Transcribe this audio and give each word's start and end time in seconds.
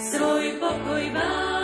svoj 0.00 0.52
pokoj 0.62 1.04
vám. 1.14 1.57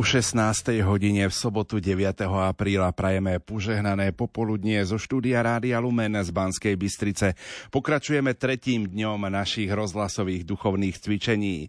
Po 0.00 0.08
16. 0.08 0.80
hodine 0.80 1.28
v 1.28 1.34
sobotu 1.36 1.76
9. 1.76 2.24
apríla 2.24 2.88
prajeme 2.88 3.36
požehnané 3.36 4.16
popoludnie 4.16 4.80
zo 4.80 4.96
štúdia 4.96 5.44
Rádia 5.44 5.76
Lumen 5.76 6.16
z 6.16 6.32
Banskej 6.32 6.72
Bystrice. 6.72 7.36
Pokračujeme 7.68 8.32
tretím 8.32 8.88
dňom 8.88 9.28
našich 9.28 9.68
rozhlasových 9.68 10.48
duchovných 10.48 10.96
cvičení. 10.96 11.68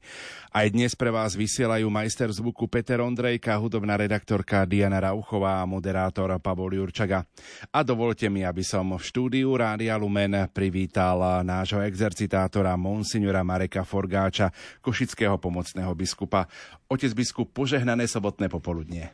Aj 0.55 0.63
dnes 0.71 0.95
pre 0.95 1.11
vás 1.11 1.35
vysielajú 1.35 1.91
majster 1.91 2.31
zvuku 2.31 2.71
Peter 2.71 3.03
Ondrejka, 3.03 3.59
hudobná 3.59 3.99
redaktorka 3.99 4.63
Diana 4.63 5.03
Rauchová 5.03 5.59
a 5.59 5.67
moderátor 5.67 6.31
Pavol 6.39 6.79
Jurčaga. 6.79 7.27
A 7.75 7.83
dovolte 7.83 8.31
mi, 8.31 8.47
aby 8.47 8.63
som 8.63 8.95
v 8.95 9.03
štúdiu 9.11 9.51
Rádia 9.59 9.99
Lumen 9.99 10.47
privítal 10.55 11.43
nášho 11.43 11.83
exercitátora 11.83 12.79
Monsignora 12.79 13.43
Mareka 13.43 13.83
Forgáča, 13.83 14.55
košického 14.79 15.35
pomocného 15.35 15.91
biskupa. 15.91 16.47
Otec 16.91 17.15
biskup, 17.15 17.55
požehnané 17.55 18.03
sobotné 18.21 18.53
popoludnie. 18.53 19.09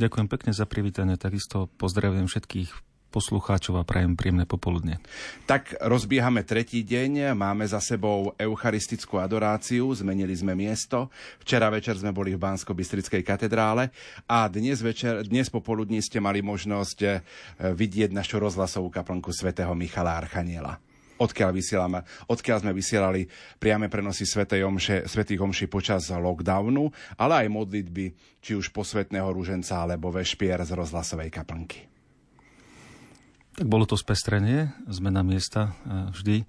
Ďakujem 0.00 0.32
pekne 0.32 0.56
za 0.56 0.64
privítanie, 0.64 1.20
takisto 1.20 1.68
pozdravujem 1.76 2.24
všetkých 2.24 2.72
poslucháčov 3.12 3.76
a 3.76 3.84
prajem 3.84 4.16
príjemné 4.16 4.48
popoludne. 4.48 4.96
Tak 5.44 5.76
rozbiehame 5.82 6.40
tretí 6.46 6.80
deň, 6.80 7.36
máme 7.36 7.68
za 7.68 7.82
sebou 7.84 8.32
eucharistickú 8.38 9.20
adoráciu, 9.20 9.92
zmenili 9.92 10.32
sme 10.32 10.56
miesto. 10.56 11.12
Včera 11.42 11.68
večer 11.68 12.00
sme 12.00 12.16
boli 12.16 12.32
v 12.32 12.40
bansko 12.40 12.72
bystrickej 12.72 13.20
katedrále 13.20 13.92
a 14.24 14.48
dnes, 14.48 14.80
večer, 14.80 15.26
dnes 15.28 15.52
popoludní 15.52 16.00
ste 16.00 16.16
mali 16.16 16.40
možnosť 16.40 16.98
eh, 17.04 17.20
vidieť 17.60 18.14
našu 18.14 18.40
rozhlasovú 18.40 18.88
kaplnku 18.88 19.36
svätého 19.36 19.74
Michala 19.76 20.16
Archaniela 20.16 20.80
odkiaľ, 21.20 21.50
vysielame, 21.52 22.00
odkiaľ 22.32 22.64
sme 22.64 22.72
vysielali 22.72 23.28
priame 23.60 23.92
prenosy 23.92 24.24
Svetej 24.24 24.64
omše, 24.64 25.04
Svetých 25.04 25.44
omši 25.44 25.68
počas 25.68 26.08
lockdownu, 26.08 26.88
ale 27.20 27.46
aj 27.46 27.52
modlitby, 27.52 28.06
či 28.40 28.56
už 28.56 28.72
posvetného 28.72 29.28
rúženca 29.28 29.84
alebo 29.84 30.08
vešpier 30.08 30.64
z 30.64 30.72
rozhlasovej 30.72 31.28
kaplnky. 31.28 31.90
Tak 33.60 33.68
bolo 33.68 33.84
to 33.84 33.98
spestrenie, 34.00 34.72
zmena 34.88 35.20
miesta 35.20 35.76
e, 35.84 36.10
vždy, 36.16 36.36
e, 36.40 36.44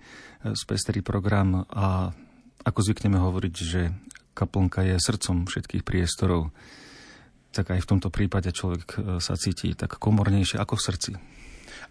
spestrý 0.56 1.04
program 1.04 1.68
a 1.68 2.16
ako 2.64 2.80
zvykneme 2.88 3.20
hovoriť, 3.20 3.56
že 3.58 3.92
kaplnka 4.32 4.86
je 4.88 4.96
srdcom 4.96 5.50
všetkých 5.50 5.84
priestorov, 5.84 6.56
tak 7.52 7.76
aj 7.76 7.84
v 7.84 7.90
tomto 7.90 8.08
prípade 8.08 8.56
človek 8.56 8.88
e, 8.96 8.98
sa 9.20 9.36
cíti 9.36 9.76
tak 9.76 10.00
komornejšie 10.00 10.56
ako 10.56 10.80
v 10.80 10.86
srdci. 10.88 11.12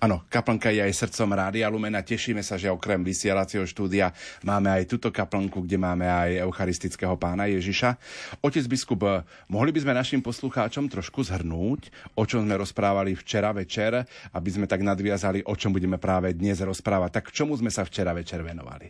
Áno, 0.01 0.25
kaplnka 0.33 0.73
je 0.73 0.81
aj 0.81 0.97
srdcom 0.97 1.37
Rádia 1.37 1.69
Lumena. 1.69 2.01
Tešíme 2.01 2.41
sa, 2.41 2.57
že 2.57 2.73
okrem 2.73 3.05
vysielacieho 3.05 3.69
štúdia 3.69 4.17
máme 4.41 4.73
aj 4.73 4.89
túto 4.89 5.13
kaplnku, 5.13 5.61
kde 5.61 5.77
máme 5.77 6.09
aj 6.09 6.41
eucharistického 6.41 7.21
pána 7.21 7.45
Ježiša. 7.53 8.01
Otec 8.41 8.65
biskup, 8.65 9.29
mohli 9.53 9.77
by 9.77 9.85
sme 9.85 9.93
našim 9.93 10.25
poslucháčom 10.25 10.89
trošku 10.89 11.21
zhrnúť, 11.21 11.93
o 12.17 12.25
čom 12.25 12.49
sme 12.49 12.57
rozprávali 12.57 13.13
včera 13.13 13.53
večer, 13.53 14.01
aby 14.33 14.49
sme 14.49 14.65
tak 14.65 14.81
nadviazali, 14.81 15.45
o 15.45 15.53
čom 15.53 15.77
budeme 15.77 16.01
práve 16.01 16.33
dnes 16.33 16.65
rozprávať. 16.65 17.21
Tak 17.21 17.37
čomu 17.37 17.53
sme 17.61 17.69
sa 17.69 17.85
včera 17.85 18.17
večer 18.17 18.41
venovali? 18.41 18.89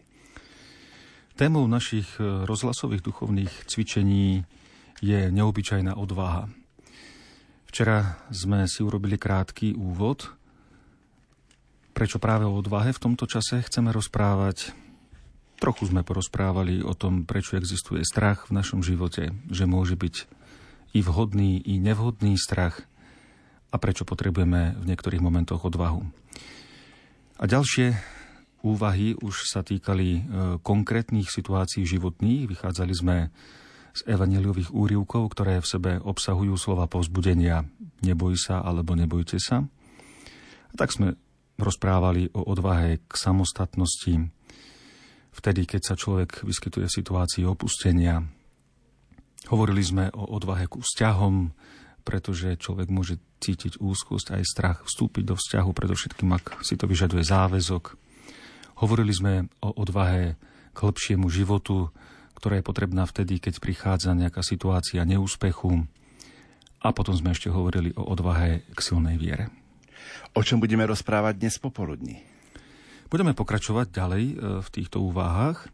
Témou 1.34 1.66
našich 1.66 2.06
e, 2.22 2.46
rozhlasových 2.46 3.02
duchovných 3.02 3.66
cvičení 3.66 4.46
je 5.02 5.26
neobyčajná 5.34 5.98
odvaha. 5.98 6.46
Včera 7.66 8.22
sme 8.30 8.70
si 8.70 8.86
urobili 8.86 9.18
krátky 9.18 9.74
úvod 9.74 10.39
Prečo 12.00 12.16
práve 12.16 12.48
o 12.48 12.56
odvahe 12.56 12.96
v 12.96 13.02
tomto 13.12 13.28
čase 13.28 13.60
chceme 13.60 13.92
rozprávať? 13.92 14.72
Trochu 15.60 15.92
sme 15.92 16.00
porozprávali 16.00 16.80
o 16.80 16.96
tom, 16.96 17.28
prečo 17.28 17.60
existuje 17.60 18.08
strach 18.08 18.48
v 18.48 18.56
našom 18.56 18.80
živote, 18.80 19.36
že 19.52 19.68
môže 19.68 20.00
byť 20.00 20.24
i 20.96 21.04
vhodný, 21.04 21.60
i 21.60 21.76
nevhodný 21.76 22.40
strach 22.40 22.88
a 23.68 23.76
prečo 23.76 24.08
potrebujeme 24.08 24.80
v 24.80 24.84
niektorých 24.88 25.20
momentoch 25.20 25.60
odvahu. 25.68 26.08
A 27.36 27.44
ďalšie 27.44 27.92
úvahy 28.64 29.20
už 29.20 29.52
sa 29.52 29.60
týkali 29.60 30.08
e, 30.08 30.20
konkrétnych 30.64 31.28
situácií 31.28 31.84
životných. 31.84 32.48
Vychádzali 32.48 32.94
sme 32.96 33.28
z 33.92 34.08
evaneliových 34.08 34.72
úrivkov, 34.72 35.36
ktoré 35.36 35.60
v 35.60 35.68
sebe 35.68 35.92
obsahujú 36.00 36.56
slova 36.56 36.88
povzbudenia 36.88 37.68
neboj 38.00 38.40
sa 38.40 38.64
alebo 38.64 38.96
nebojte 38.96 39.36
sa. 39.36 39.68
A 40.72 40.74
tak 40.80 40.96
sme 40.96 41.20
rozprávali 41.60 42.32
o 42.32 42.42
odvahe 42.44 43.00
k 43.04 43.12
samostatnosti, 43.12 44.32
vtedy, 45.30 45.68
keď 45.68 45.80
sa 45.84 45.94
človek 45.94 46.42
vyskytuje 46.42 46.86
v 46.88 46.96
situácii 47.00 47.44
opustenia. 47.46 48.24
Hovorili 49.48 49.80
sme 49.80 50.04
o 50.12 50.24
odvahe 50.36 50.68
ku 50.68 50.84
vzťahom, 50.84 51.52
pretože 52.04 52.60
človek 52.60 52.88
môže 52.88 53.20
cítiť 53.40 53.80
úzkosť 53.80 54.36
aj 54.36 54.42
strach 54.44 54.78
vstúpiť 54.84 55.32
do 55.32 55.34
vzťahu, 55.36 55.70
predovšetkým 55.72 56.30
ak 56.36 56.64
si 56.64 56.76
to 56.76 56.84
vyžaduje 56.84 57.24
záväzok. 57.24 57.96
Hovorili 58.80 59.12
sme 59.12 59.34
o 59.60 59.72
odvahe 59.76 60.36
k 60.72 60.78
lepšiemu 60.80 61.28
životu, 61.28 61.92
ktorá 62.40 62.60
je 62.60 62.64
potrebná 62.64 63.04
vtedy, 63.04 63.36
keď 63.36 63.60
prichádza 63.60 64.16
nejaká 64.16 64.40
situácia 64.40 65.04
neúspechu. 65.04 65.84
A 66.80 66.88
potom 66.96 67.12
sme 67.12 67.36
ešte 67.36 67.52
hovorili 67.52 67.92
o 67.92 68.08
odvahe 68.08 68.64
k 68.72 68.78
silnej 68.80 69.20
viere. 69.20 69.59
O 70.36 70.40
čom 70.46 70.62
budeme 70.62 70.86
rozprávať 70.86 71.40
dnes 71.40 71.58
popoludní? 71.58 72.22
Budeme 73.10 73.34
pokračovať 73.34 73.86
ďalej 73.90 74.24
e, 74.30 74.34
v 74.62 74.68
týchto 74.70 75.02
úvahách. 75.02 75.66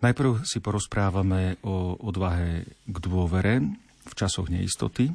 Najprv 0.00 0.46
si 0.46 0.62
porozprávame 0.62 1.58
o 1.66 1.98
odvahe 1.98 2.64
k 2.88 2.96
dôvere 3.02 3.60
v 4.06 4.12
časoch 4.14 4.48
neistoty. 4.48 5.10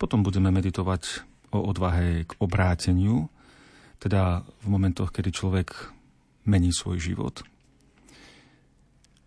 Potom 0.00 0.22
budeme 0.22 0.48
meditovať 0.54 1.26
o 1.52 1.60
odvahe 1.66 2.24
k 2.24 2.32
obráteniu, 2.38 3.28
teda 3.98 4.46
v 4.62 4.66
momentoch, 4.68 5.12
kedy 5.12 5.34
človek 5.34 5.92
mení 6.46 6.70
svoj 6.70 7.02
život. 7.02 7.42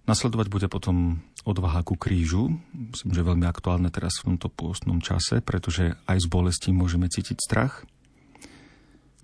Nasledovať 0.09 0.47
bude 0.49 0.67
potom 0.71 1.21
odvaha 1.45 1.85
ku 1.85 1.95
krížu. 1.99 2.57
Myslím, 2.73 3.11
že 3.15 3.27
veľmi 3.27 3.45
aktuálne 3.47 3.91
teraz 3.91 4.19
v 4.19 4.33
tomto 4.33 4.51
pôstnom 4.51 4.99
čase, 4.99 5.39
pretože 5.43 5.95
aj 6.07 6.17
z 6.23 6.27
bolesti 6.27 6.69
môžeme 6.71 7.07
cítiť 7.11 7.37
strach. 7.39 7.85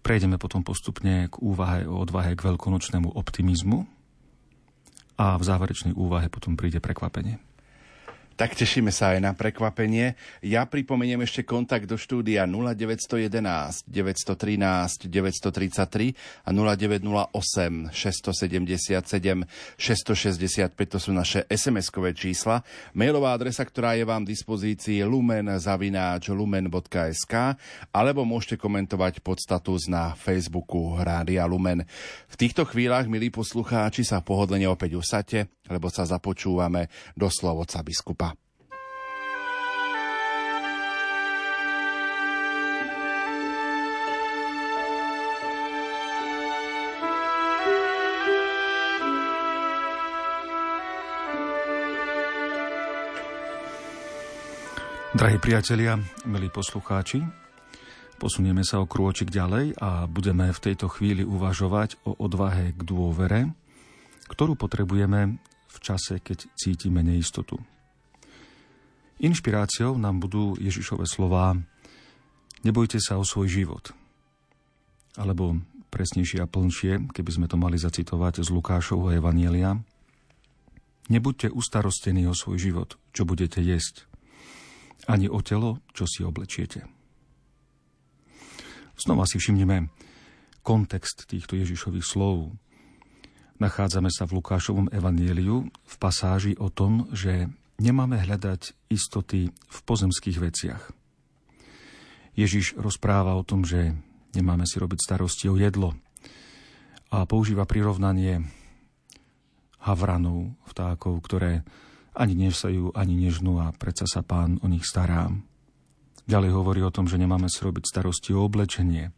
Prejdeme 0.05 0.37
potom 0.37 0.61
postupne 0.61 1.31
k 1.31 1.35
úvahe 1.41 1.89
o 1.89 1.97
odvahe 1.97 2.37
k 2.37 2.45
veľkonočnému 2.45 3.17
optimizmu 3.17 3.89
a 5.17 5.39
v 5.39 5.43
záverečnej 5.43 5.97
úvahe 5.97 6.29
potom 6.29 6.53
príde 6.53 6.77
prekvapenie. 6.77 7.41
Tak 8.35 8.51
tešíme 8.51 8.91
sa 8.91 9.15
aj 9.15 9.23
na 9.23 9.31
prekvapenie. 9.31 10.19
Ja 10.43 10.67
pripomeniem 10.67 11.23
ešte 11.23 11.47
kontakt 11.47 11.87
do 11.87 11.95
štúdia 11.95 12.43
0911 12.43 13.87
913 13.87 15.07
933 15.07 16.43
a 16.43 16.49
0908 16.51 17.95
677 17.95 19.47
665 19.79 20.67
to 20.83 20.99
sú 20.99 21.15
naše 21.15 21.47
SMS-kové 21.47 22.11
čísla. 22.11 22.59
Mailová 22.91 23.39
adresa, 23.39 23.63
ktorá 23.63 23.95
je 23.95 24.03
vám 24.03 24.27
v 24.27 24.35
dispozícii 24.35 24.99
lumen 25.07 25.55
zavináč 25.55 26.27
lumen.sk 26.27 27.55
alebo 27.95 28.27
môžete 28.27 28.59
komentovať 28.59 29.23
pod 29.23 29.39
status 29.39 29.87
na 29.87 30.11
Facebooku 30.11 30.99
Rádia 30.99 31.47
Lumen. 31.47 31.87
V 32.27 32.35
týchto 32.35 32.67
chvíľach, 32.67 33.07
milí 33.07 33.31
poslucháči, 33.31 34.03
sa 34.03 34.19
pohodlne 34.19 34.67
opäť 34.67 34.99
usate, 34.99 35.47
lebo 35.71 35.87
sa 35.87 36.03
započúvame 36.03 36.91
do 37.15 37.31
slovoca 37.31 37.79
biskupa. 37.79 38.24
Drahí 55.15 55.39
priatelia, 55.39 55.95
milí 56.27 56.51
poslucháči, 56.51 57.23
posunieme 58.19 58.67
sa 58.67 58.83
o 58.83 58.85
krôčik 58.85 59.31
ďalej 59.31 59.71
a 59.79 60.11
budeme 60.11 60.51
v 60.51 60.59
tejto 60.59 60.91
chvíli 60.91 61.23
uvažovať 61.23 62.03
o 62.03 62.19
odvahe 62.19 62.75
k 62.75 62.81
dôvere, 62.83 63.47
ktorú 64.27 64.59
potrebujeme 64.59 65.39
v 65.71 65.77
čase, 65.79 66.19
keď 66.19 66.51
cítime 66.59 66.99
neistotu. 66.99 67.55
Inšpiráciou 69.23 69.95
nám 69.95 70.19
budú 70.19 70.59
Ježišove 70.59 71.07
slová 71.07 71.55
Nebojte 72.67 72.99
sa 72.99 73.15
o 73.15 73.23
svoj 73.23 73.47
život. 73.47 73.95
Alebo 75.15 75.63
presnejšie 75.95 76.43
a 76.43 76.51
plnšie, 76.51 77.15
keby 77.15 77.31
sme 77.31 77.47
to 77.47 77.55
mali 77.55 77.79
zacitovať 77.79 78.43
z 78.43 78.51
Lukášovho 78.51 79.15
Evanielia, 79.15 79.79
Nebuďte 81.07 81.55
ustarostení 81.55 82.27
o 82.27 82.35
svoj 82.35 82.59
život, 82.59 82.99
čo 83.15 83.23
budete 83.23 83.63
jesť– 83.63 84.03
ani 85.05 85.29
o 85.29 85.39
telo, 85.41 85.81
čo 85.93 86.09
si 86.09 86.25
oblečiete. 86.25 86.85
Znova 88.95 89.27
si 89.27 89.37
všimneme 89.37 89.91
kontext 90.65 91.29
týchto 91.29 91.59
Ježišových 91.59 92.05
slov. 92.05 92.55
Nachádzame 93.61 94.09
sa 94.09 94.25
v 94.25 94.41
Lukášovom 94.41 94.91
evanieliu 94.91 95.67
v 95.67 95.95
pasáži 96.01 96.57
o 96.57 96.73
tom, 96.73 97.07
že 97.13 97.47
nemáme 97.79 98.19
hľadať 98.19 98.75
istoty 98.91 99.51
v 99.51 99.77
pozemských 99.85 100.37
veciach. 100.39 100.83
Ježiš 102.35 102.75
rozpráva 102.75 103.37
o 103.39 103.47
tom, 103.47 103.63
že 103.63 103.95
nemáme 104.35 104.67
si 104.67 104.75
robiť 104.75 104.99
starosti 104.99 105.47
o 105.47 105.55
jedlo 105.55 105.95
a 107.07 107.23
používa 107.23 107.63
prirovnanie 107.63 108.43
havranov, 109.79 110.51
vtákov, 110.67 111.23
ktoré 111.23 111.63
ani 112.15 112.33
nesajú, 112.47 112.95
ani 112.95 113.13
nežnú 113.19 113.59
a 113.59 113.75
predsa 113.75 114.07
sa 114.07 114.23
pán 114.23 114.57
o 114.63 114.67
nich 114.71 114.87
stará. 114.87 115.27
Ďalej 116.25 116.51
hovorí 116.55 116.81
o 116.81 116.89
tom, 116.89 117.05
že 117.05 117.21
nemáme 117.21 117.51
si 117.51 117.61
starosti 117.61 118.33
o 118.33 118.41
oblečenie 118.41 119.13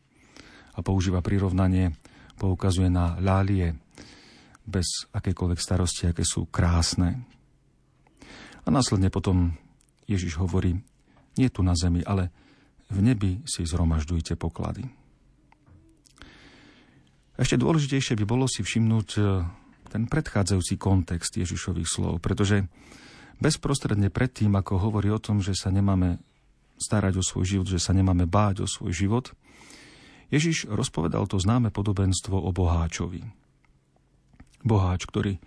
a 0.75 0.79
používa 0.83 1.23
prirovnanie, 1.23 1.95
poukazuje 2.35 2.91
na 2.91 3.15
lálie 3.21 3.77
bez 4.67 5.07
akékoľvek 5.15 5.59
starosti, 5.61 6.11
aké 6.11 6.27
sú 6.27 6.51
krásne. 6.51 7.23
A 8.65 8.67
následne 8.67 9.07
potom 9.07 9.55
Ježiš 10.09 10.35
hovorí, 10.35 10.75
nie 11.39 11.47
tu 11.47 11.63
na 11.63 11.71
zemi, 11.77 12.03
ale 12.03 12.33
v 12.91 12.99
nebi 12.99 13.39
si 13.47 13.63
zhromažďujte 13.63 14.35
poklady. 14.35 14.83
Ešte 17.37 17.55
dôležitejšie 17.55 18.17
by 18.17 18.25
bolo 18.25 18.49
si 18.49 18.65
všimnúť 18.65 19.09
ten 19.87 20.05
predchádzajúci 20.05 20.75
kontext 20.75 21.35
Ježišových 21.35 21.89
slov, 21.89 22.19
pretože 22.19 22.67
bezprostredne 23.39 24.11
predtým, 24.11 24.53
ako 24.55 24.77
hovorí 24.77 25.09
o 25.11 25.21
tom, 25.21 25.39
že 25.39 25.55
sa 25.55 25.71
nemáme 25.71 26.19
starať 26.77 27.19
o 27.19 27.23
svoj 27.25 27.45
život, 27.57 27.67
že 27.67 27.81
sa 27.81 27.95
nemáme 27.95 28.29
báť 28.29 28.63
o 28.63 28.67
svoj 28.69 28.93
život, 28.93 29.33
Ježiš 30.27 30.67
rozpovedal 30.67 31.23
to 31.25 31.39
známe 31.39 31.71
podobenstvo 31.71 32.35
o 32.35 32.51
boháčovi. 32.51 33.23
Boháč, 34.67 35.07
ktorý 35.07 35.39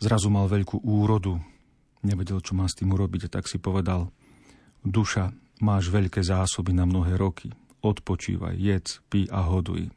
zrazu 0.00 0.32
mal 0.32 0.48
veľkú 0.48 0.80
úrodu, 0.80 1.36
nevedel, 2.00 2.40
čo 2.40 2.56
má 2.56 2.64
s 2.64 2.78
tým 2.78 2.96
urobiť, 2.96 3.28
tak 3.28 3.44
si 3.44 3.60
povedal, 3.60 4.08
duša, 4.80 5.36
máš 5.60 5.92
veľké 5.92 6.24
zásoby 6.24 6.72
na 6.72 6.88
mnohé 6.88 7.20
roky, 7.20 7.52
odpočívaj, 7.84 8.56
jedz, 8.56 9.04
pí 9.12 9.28
a 9.28 9.44
hoduj. 9.44 9.92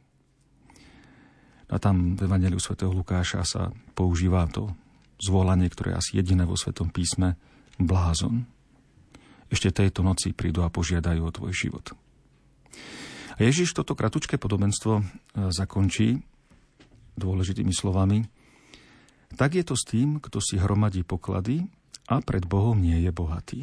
A 1.72 1.80
tam 1.80 2.20
v 2.20 2.28
Evangeliu 2.28 2.60
svätého 2.60 2.92
Lukáša 2.92 3.48
sa 3.48 3.72
používa 3.96 4.44
to 4.52 4.68
zvolanie, 5.16 5.72
ktoré 5.72 5.96
je 5.96 6.00
asi 6.04 6.12
jediné 6.20 6.44
vo 6.44 6.52
Svetom 6.52 6.92
písme, 6.92 7.40
blázon. 7.80 8.44
Ešte 9.48 9.72
tejto 9.72 10.04
noci 10.04 10.36
prídu 10.36 10.60
a 10.60 10.72
požiadajú 10.72 11.24
o 11.24 11.32
tvoj 11.32 11.52
život. 11.56 11.96
A 13.32 13.38
Ježiš 13.40 13.72
toto 13.72 13.96
kratučké 13.96 14.36
podobenstvo 14.36 15.00
e, 15.00 15.02
zakončí 15.48 16.20
dôležitými 17.16 17.72
slovami. 17.72 18.28
Tak 19.32 19.56
je 19.56 19.64
to 19.64 19.72
s 19.72 19.88
tým, 19.88 20.20
kto 20.20 20.44
si 20.44 20.60
hromadí 20.60 21.04
poklady 21.04 21.64
a 22.12 22.20
pred 22.20 22.44
Bohom 22.44 22.76
nie 22.76 23.00
je 23.00 23.08
bohatý. 23.08 23.60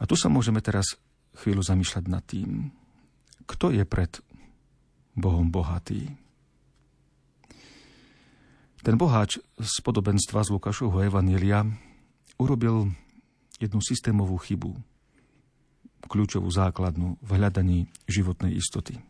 A 0.00 0.08
tu 0.08 0.16
sa 0.16 0.32
môžeme 0.32 0.60
teraz 0.64 0.96
chvíľu 1.36 1.60
zamýšľať 1.60 2.04
nad 2.08 2.24
tým, 2.24 2.72
kto 3.44 3.72
je 3.72 3.84
pred 3.84 4.12
Bohom 5.16 5.48
bohatý. 5.48 6.12
Ten 8.84 8.94
boháč 8.94 9.42
z 9.58 9.74
podobenstva 9.82 10.46
z 10.46 10.54
Lukášovho 10.54 11.02
Evanília 11.02 11.66
urobil 12.38 12.94
jednu 13.58 13.80
systémovú 13.82 14.36
chybu, 14.38 14.76
kľúčovú 16.06 16.46
základnú 16.46 17.18
v 17.18 17.30
hľadaní 17.34 17.90
životnej 18.06 18.54
istoty. 18.54 19.00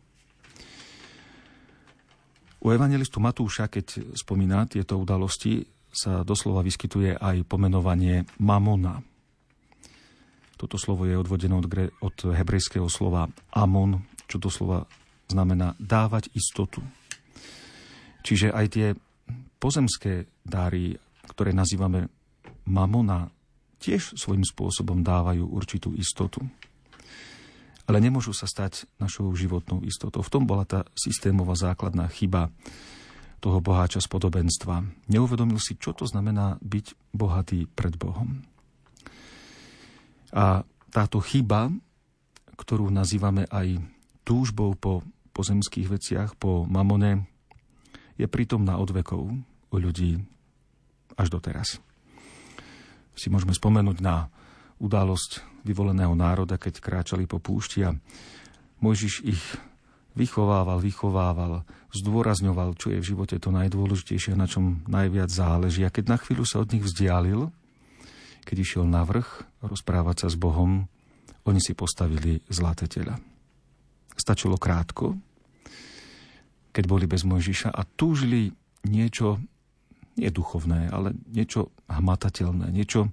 U 2.57 2.73
evangelistu 2.73 3.21
Matúša, 3.21 3.69
keď 3.69 4.17
spomína 4.17 4.65
tieto 4.65 4.97
udalosti, 4.97 5.61
sa 5.93 6.25
doslova 6.25 6.65
vyskytuje 6.65 7.13
aj 7.13 7.45
pomenovanie 7.45 8.25
mamona. 8.41 9.05
Toto 10.57 10.81
slovo 10.81 11.05
je 11.05 11.13
odvodené 11.13 11.53
od, 11.53 11.69
od 12.01 12.17
hebrejského 12.33 12.89
slova 12.89 13.29
amon, 13.53 14.01
čo 14.25 14.41
doslova 14.41 14.89
znamená 15.27 15.75
dávať 15.77 16.31
istotu. 16.33 16.83
Čiže 18.23 18.51
aj 18.51 18.65
tie 18.71 18.87
pozemské 19.59 20.27
dáry, 20.43 20.95
ktoré 21.31 21.51
nazývame 21.55 22.11
mamona, 22.67 23.31
tiež 23.79 24.17
svojím 24.17 24.43
spôsobom 24.43 25.05
dávajú 25.05 25.47
určitú 25.47 25.93
istotu. 25.95 26.43
Ale 27.87 28.03
nemôžu 28.03 28.35
sa 28.35 28.49
stať 28.49 28.83
našou 28.99 29.31
životnou 29.31 29.79
istotou. 29.87 30.19
V 30.19 30.33
tom 30.33 30.43
bola 30.43 30.67
tá 30.67 30.83
systémová 30.91 31.55
základná 31.55 32.11
chyba 32.11 32.51
toho 33.39 33.63
boháča 33.63 34.03
z 34.03 34.11
podobenstva. 34.11 34.83
Neuvedomil 35.07 35.61
si, 35.61 35.79
čo 35.79 35.95
to 35.95 36.03
znamená 36.03 36.59
byť 36.59 37.15
bohatý 37.15 37.69
pred 37.69 37.95
Bohom. 37.95 38.43
A 40.35 40.67
táto 40.91 41.23
chyba, 41.23 41.71
ktorú 42.59 42.91
nazývame 42.91 43.47
aj 43.47 43.79
túžbou 44.27 44.75
po 44.75 45.05
pozemských 45.37 45.87
veciach, 45.93 46.33
po 46.33 46.65
mamone, 46.65 47.29
je 48.17 48.25
prítomná 48.25 48.81
od 48.81 48.89
vekov 48.89 49.29
u 49.69 49.75
ľudí 49.77 50.17
až 51.13 51.29
doteraz. 51.29 51.77
Si 53.13 53.29
môžeme 53.29 53.53
spomenúť 53.53 54.01
na 54.01 54.33
udalosť 54.81 55.45
vyvoleného 55.61 56.17
národa, 56.17 56.57
keď 56.57 56.81
kráčali 56.81 57.29
po 57.29 57.37
púšti 57.37 57.85
a 57.85 57.93
Mojžiš 58.81 59.25
ich 59.25 59.41
vychovával, 60.13 60.81
vychovával, 60.81 61.65
zdôrazňoval, 61.93 62.77
čo 62.77 62.93
je 62.93 63.01
v 63.01 63.09
živote 63.13 63.37
to 63.37 63.53
najdôležitejšie, 63.53 64.33
na 64.33 64.49
čom 64.49 64.85
najviac 64.89 65.29
záleží. 65.29 65.85
A 65.85 65.93
keď 65.93 66.13
na 66.13 66.17
chvíľu 66.17 66.45
sa 66.45 66.61
od 66.61 66.73
nich 66.73 66.85
vzdialil, 66.85 67.49
keď 68.45 68.57
išiel 68.61 68.85
na 68.85 69.05
vrch 69.05 69.45
rozprávať 69.61 70.25
sa 70.25 70.27
s 70.33 70.37
Bohom, 70.37 70.89
oni 71.45 71.61
si 71.61 71.73
postavili 71.73 72.41
zlaté 72.49 72.89
tela. 72.89 73.17
Stačilo 74.17 74.57
krátko, 74.57 75.17
keď 76.77 76.85
boli 76.85 77.09
bez 77.09 77.25
Mojžiša 77.25 77.73
a 77.73 77.81
túžili 77.81 78.53
niečo, 78.85 79.41
nie 80.13 80.29
duchovné, 80.29 80.93
ale 80.93 81.17
niečo 81.33 81.73
hmatateľné, 81.89 82.69
niečo, 82.69 83.09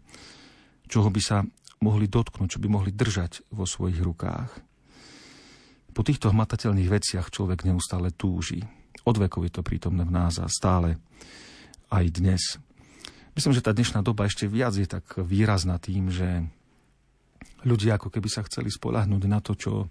čoho 0.85 1.09
by 1.09 1.21
sa 1.25 1.41
mohli 1.81 2.05
dotknúť, 2.05 2.61
čo 2.61 2.61
by 2.61 2.69
mohli 2.69 2.93
držať 2.93 3.49
vo 3.49 3.65
svojich 3.65 4.05
rukách. 4.05 4.53
Po 5.97 6.05
týchto 6.05 6.29
hmatateľných 6.29 6.93
veciach 6.93 7.33
človek 7.33 7.65
neustále 7.65 8.13
túži. 8.13 8.61
Od 9.09 9.17
vekov 9.17 9.49
je 9.49 9.53
to 9.57 9.65
prítomné 9.65 10.05
v 10.05 10.13
nás 10.13 10.37
a 10.37 10.45
stále 10.53 11.01
aj 11.89 12.05
dnes. 12.13 12.61
Myslím, 13.33 13.57
že 13.57 13.65
tá 13.65 13.73
dnešná 13.73 14.05
doba 14.05 14.29
ešte 14.29 14.45
viac 14.45 14.77
je 14.77 14.85
tak 14.85 15.09
výrazná 15.17 15.81
tým, 15.81 16.13
že 16.13 16.45
ľudia 17.65 17.97
ako 17.97 18.13
keby 18.13 18.29
sa 18.29 18.45
chceli 18.45 18.69
spolahnúť 18.69 19.25
na 19.25 19.41
to, 19.41 19.57
čo, 19.57 19.89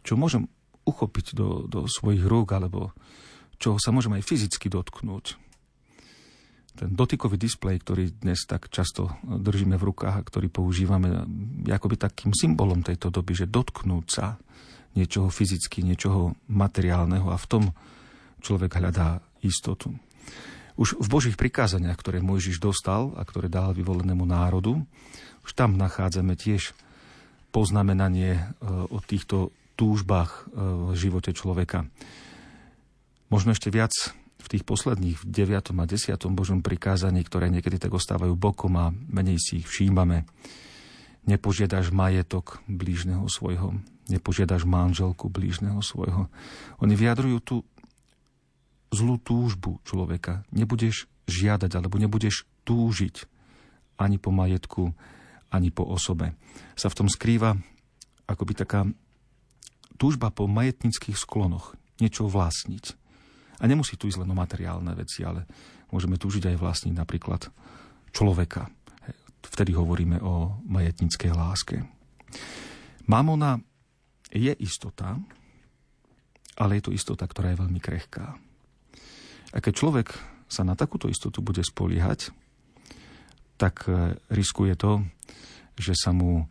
čo 0.00 0.16
môžem 0.16 0.48
uchopiť 0.88 1.36
do, 1.36 1.68
do 1.68 1.84
svojich 1.84 2.24
rúk, 2.24 2.56
alebo 2.56 2.96
čo 3.60 3.76
sa 3.76 3.92
môžem 3.92 4.16
aj 4.16 4.24
fyzicky 4.24 4.72
dotknúť. 4.72 5.36
Ten 6.78 6.94
dotykový 6.94 7.34
displej, 7.34 7.82
ktorý 7.82 8.22
dnes 8.22 8.46
tak 8.46 8.70
často 8.70 9.10
držíme 9.26 9.74
v 9.74 9.86
rukách 9.90 10.14
a 10.14 10.22
ktorý 10.22 10.46
používame, 10.46 11.26
akoby 11.66 11.98
takým 11.98 12.30
symbolom 12.30 12.86
tejto 12.86 13.10
doby, 13.10 13.34
že 13.34 13.50
dotknúť 13.50 14.06
sa 14.06 14.38
niečoho 14.94 15.26
fyzicky, 15.26 15.82
niečoho 15.82 16.38
materiálneho 16.46 17.34
a 17.34 17.36
v 17.36 17.46
tom 17.50 17.64
človek 18.40 18.78
hľadá 18.78 19.18
istotu. 19.42 19.90
Už 20.78 20.94
v 21.02 21.10
Božích 21.10 21.34
prikázaniach, 21.34 21.98
ktoré 21.98 22.22
Mojžiš 22.22 22.62
dostal 22.62 23.10
a 23.18 23.26
ktoré 23.26 23.50
dal 23.50 23.74
vyvolenému 23.74 24.22
národu, 24.22 24.78
už 25.42 25.50
tam 25.58 25.74
nachádzame 25.74 26.38
tiež 26.38 26.70
poznamenanie 27.50 28.38
e, 28.38 28.42
o 28.86 29.02
týchto 29.02 29.50
túžbách 29.78 30.50
e, 30.50 30.58
v 30.90 30.96
živote 30.98 31.30
človeka. 31.30 31.86
Možno 33.30 33.54
ešte 33.54 33.70
viac 33.70 33.94
v 34.38 34.46
tých 34.50 34.66
posledných, 34.66 35.22
v 35.22 35.24
9. 35.24 35.78
a 35.78 35.84
10. 35.86 36.18
Božom 36.34 36.66
prikázaní, 36.66 37.22
ktoré 37.22 37.46
niekedy 37.54 37.78
tak 37.78 37.94
ostávajú 37.94 38.34
bokom 38.34 38.74
a 38.74 38.90
menej 38.90 39.38
si 39.38 39.62
ich 39.62 39.70
všímame. 39.70 40.26
Nepožiadaš 41.28 41.94
majetok 41.94 42.58
blížneho 42.66 43.28
svojho, 43.28 43.78
nepožiadaš 44.08 44.64
manželku 44.64 45.28
blížneho 45.28 45.78
svojho. 45.84 46.32
Oni 46.80 46.94
vyjadrujú 46.96 47.38
tú 47.44 47.56
zlú 48.88 49.20
túžbu 49.20 49.78
človeka. 49.84 50.48
Nebudeš 50.48 51.06
žiadať, 51.28 51.76
alebo 51.76 52.00
nebudeš 52.00 52.48
túžiť 52.64 53.28
ani 54.00 54.16
po 54.16 54.32
majetku, 54.32 54.96
ani 55.52 55.68
po 55.68 55.84
osobe. 55.84 56.32
Sa 56.72 56.88
v 56.88 57.04
tom 57.04 57.08
skrýva 57.12 57.60
akoby 58.24 58.52
taká 58.56 58.88
túžba 59.98 60.30
po 60.30 60.46
majetnických 60.46 61.18
sklonoch, 61.18 61.74
niečo 61.98 62.30
vlastniť. 62.30 62.94
A 63.58 63.66
nemusí 63.66 63.98
tu 63.98 64.06
ísť 64.06 64.22
len 64.22 64.30
o 64.30 64.38
materiálne 64.38 64.94
veci, 64.94 65.26
ale 65.26 65.44
môžeme 65.90 66.14
túžiť 66.14 66.54
aj 66.54 66.56
vlastniť 66.62 66.94
napríklad 66.94 67.50
človeka. 68.14 68.70
Vtedy 69.42 69.74
hovoríme 69.74 70.22
o 70.22 70.62
majetnickej 70.70 71.34
láske. 71.34 71.82
Mamona 73.10 73.58
je 74.30 74.54
istota, 74.62 75.18
ale 76.58 76.78
je 76.78 76.82
to 76.86 76.94
istota, 76.94 77.26
ktorá 77.26 77.50
je 77.54 77.60
veľmi 77.66 77.80
krehká. 77.82 78.38
A 79.50 79.58
keď 79.58 79.72
človek 79.74 80.08
sa 80.46 80.62
na 80.62 80.76
takúto 80.76 81.08
istotu 81.08 81.40
bude 81.40 81.64
spoliehať, 81.64 82.30
tak 83.56 83.88
e, 83.88 84.16
riskuje 84.30 84.76
to, 84.76 85.02
že 85.80 85.96
sa 85.96 86.12
mu 86.12 86.46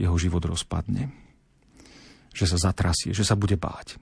jeho 0.00 0.16
život 0.16 0.42
rozpadne. 0.42 1.21
Že 2.32 2.56
sa 2.56 2.72
zatrasie, 2.72 3.12
že 3.12 3.24
sa 3.24 3.36
bude 3.36 3.54
báť. 3.60 4.00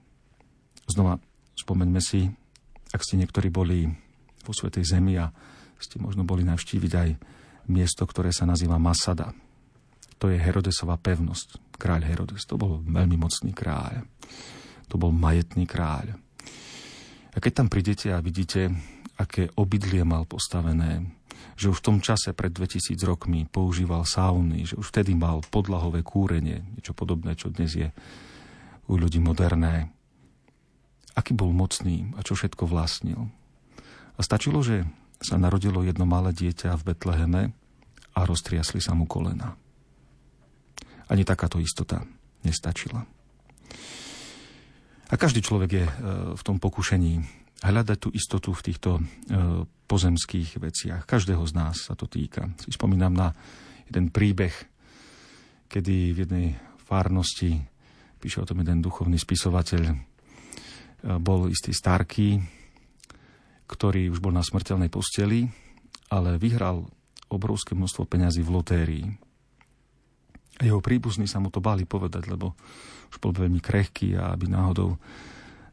Znova 0.87 1.19
spomeňme 1.59 2.01
si, 2.03 2.31
ak 2.91 3.03
ste 3.03 3.21
niektorí 3.21 3.51
boli 3.53 3.87
vo 4.43 4.53
Svetej 4.55 4.87
Zemi 4.87 5.19
a 5.21 5.31
ste 5.81 6.01
možno 6.01 6.25
boli 6.27 6.43
navštíviť 6.47 6.93
aj 6.93 7.09
miesto, 7.71 8.03
ktoré 8.05 8.35
sa 8.35 8.49
nazýva 8.49 8.81
Masada. 8.81 9.33
To 10.21 10.29
je 10.29 10.37
Herodesová 10.37 11.01
pevnosť. 11.01 11.79
Kráľ 11.81 12.05
Herodes. 12.05 12.45
To 12.45 12.61
bol 12.61 12.85
veľmi 12.85 13.17
mocný 13.17 13.57
kráľ. 13.57 14.05
To 14.93 15.01
bol 15.01 15.17
majetný 15.17 15.65
kráľ. 15.65 16.13
A 17.31 17.37
keď 17.41 17.65
tam 17.65 17.69
prídete 17.73 18.13
a 18.13 18.21
vidíte, 18.21 18.69
aké 19.17 19.49
obydlie 19.57 20.05
mal 20.05 20.29
postavené, 20.29 21.20
že 21.61 21.69
už 21.69 21.81
v 21.81 21.87
tom 21.93 21.99
čase 22.01 22.33
pred 22.33 22.51
2000 22.53 22.97
rokmi 23.05 23.45
používal 23.45 24.09
sauny, 24.09 24.65
že 24.65 24.79
už 24.81 24.89
vtedy 24.91 25.13
mal 25.13 25.45
podlahové 25.49 26.01
kúrenie, 26.01 26.65
niečo 26.77 26.97
podobné, 26.97 27.37
čo 27.37 27.53
dnes 27.53 27.77
je 27.77 27.89
u 28.89 28.95
ľudí 28.99 29.23
moderné. 29.23 29.93
Aký 31.15 31.37
bol 31.37 31.53
mocný 31.53 32.11
a 32.17 32.25
čo 32.25 32.39
všetko 32.39 32.65
vlastnil. 32.65 33.29
A 34.17 34.21
stačilo, 34.21 34.65
že 34.65 34.89
sa 35.21 35.37
narodilo 35.37 35.85
jedno 35.85 36.09
malé 36.09 36.33
dieťa 36.33 36.81
v 36.81 36.87
Betleheme 36.93 37.43
a 38.17 38.21
roztriasli 38.25 38.81
sa 38.81 38.97
mu 38.97 39.05
kolena. 39.05 39.55
Ani 41.13 41.29
takáto 41.29 41.61
istota 41.61 42.03
nestačila. 42.41 43.05
A 45.11 45.15
každý 45.19 45.43
človek 45.43 45.71
je 45.75 45.85
e, 45.85 45.93
v 46.39 46.43
tom 46.47 46.63
pokušení 46.63 47.40
hľadať 47.61 47.99
tú 48.01 48.09
istotu 48.13 48.51
v 48.57 48.65
týchto 48.65 48.91
e, 48.97 49.03
pozemských 49.85 50.57
veciach. 50.57 51.03
Každého 51.05 51.45
z 51.45 51.53
nás 51.53 51.77
sa 51.89 51.95
to 51.95 52.09
týka. 52.09 52.49
Si 52.57 52.73
spomínam 52.73 53.13
na 53.13 53.37
jeden 53.85 54.09
príbeh, 54.09 54.53
kedy 55.69 56.17
v 56.17 56.19
jednej 56.25 56.47
fárnosti, 56.89 57.61
píše 58.21 58.41
o 58.41 58.49
tom 58.49 58.65
jeden 58.65 58.81
duchovný 58.81 59.21
spisovateľ, 59.21 59.83
e, 59.93 59.95
bol 61.21 61.53
istý 61.53 61.77
starký, 61.77 62.41
ktorý 63.69 64.11
už 64.11 64.19
bol 64.19 64.35
na 64.35 64.43
smrteľnej 64.43 64.91
posteli, 64.91 65.47
ale 66.11 66.41
vyhral 66.41 66.89
obrovské 67.31 67.79
množstvo 67.79 68.09
peňazí 68.09 68.43
v 68.43 68.51
lotérii. 68.51 69.07
Jeho 70.61 70.83
príbuzní 70.83 71.31
sa 71.31 71.39
mu 71.39 71.49
to 71.49 71.63
báli 71.63 71.87
povedať, 71.87 72.27
lebo 72.27 72.59
už 73.11 73.17
bol 73.23 73.33
veľmi 73.33 73.63
krehký 73.63 74.19
a 74.19 74.35
aby 74.35 74.51
náhodou 74.51 74.99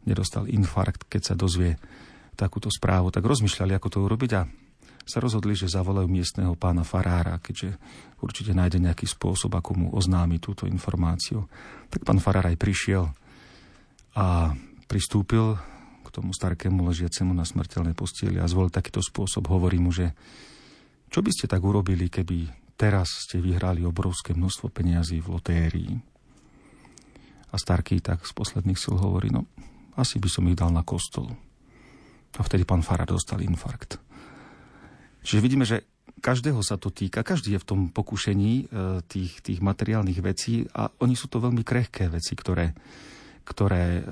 nedostal 0.07 0.47
infarkt, 0.47 1.05
keď 1.11 1.21
sa 1.21 1.35
dozvie 1.35 1.75
takúto 2.39 2.71
správu. 2.71 3.11
Tak 3.11 3.25
rozmýšľali, 3.25 3.75
ako 3.75 3.87
to 3.91 3.99
urobiť 4.07 4.31
a 4.39 4.47
sa 5.07 5.23
rozhodli, 5.23 5.55
že 5.55 5.71
zavolajú 5.71 6.07
miestneho 6.11 6.51
pána 6.59 6.83
Farára, 6.83 7.39
keďže 7.39 7.79
určite 8.19 8.51
nájde 8.51 8.83
nejaký 8.83 9.07
spôsob, 9.07 9.55
ako 9.55 9.71
mu 9.79 9.87
oznámi 9.95 10.35
túto 10.43 10.67
informáciu. 10.67 11.47
Tak 11.87 12.03
pán 12.03 12.19
Farár 12.19 12.51
aj 12.51 12.59
prišiel 12.59 13.07
a 14.19 14.51
pristúpil 14.91 15.55
k 16.03 16.07
tomu 16.11 16.35
starkému 16.35 16.83
ležiacemu 16.91 17.31
na 17.31 17.47
smrteľnej 17.47 17.95
postieli 17.95 18.43
a 18.43 18.51
zvolil 18.51 18.67
takýto 18.67 18.99
spôsob. 18.99 19.47
Hovorí 19.47 19.79
mu, 19.79 19.95
že 19.95 20.11
čo 21.07 21.23
by 21.23 21.31
ste 21.31 21.47
tak 21.47 21.63
urobili, 21.63 22.11
keby 22.11 22.51
teraz 22.75 23.23
ste 23.27 23.39
vyhrali 23.39 23.87
obrovské 23.87 24.35
množstvo 24.35 24.67
peniazí 24.75 25.23
v 25.23 25.39
lotérii. 25.39 25.91
A 27.47 27.55
Starký 27.55 28.03
tak 28.03 28.27
z 28.27 28.31
posledných 28.35 28.75
sil 28.75 28.99
hovorí, 28.99 29.31
no 29.31 29.47
asi 29.97 30.21
by 30.21 30.29
som 30.29 30.45
ich 30.47 30.55
dal 30.57 30.69
na 30.69 30.85
kostol. 30.85 31.33
A 32.37 32.41
vtedy 32.45 32.63
pán 32.63 32.85
Farad 32.85 33.09
dostal 33.09 33.41
infarkt. 33.41 33.97
Čiže 35.25 35.43
vidíme, 35.43 35.65
že 35.65 35.89
každého 36.21 36.61
sa 36.61 36.77
to 36.77 36.93
týka, 36.93 37.25
každý 37.25 37.57
je 37.57 37.61
v 37.61 37.67
tom 37.67 37.81
pokušení 37.89 38.53
e, 38.53 38.63
tých, 39.05 39.41
tých 39.41 39.59
materiálnych 39.59 40.21
vecí 40.21 40.65
a 40.73 40.89
oni 41.01 41.17
sú 41.17 41.29
to 41.29 41.41
veľmi 41.41 41.61
krehké 41.61 42.09
veci, 42.09 42.33
ktoré, 42.33 42.73
ktoré 43.45 44.01
e, 44.01 44.03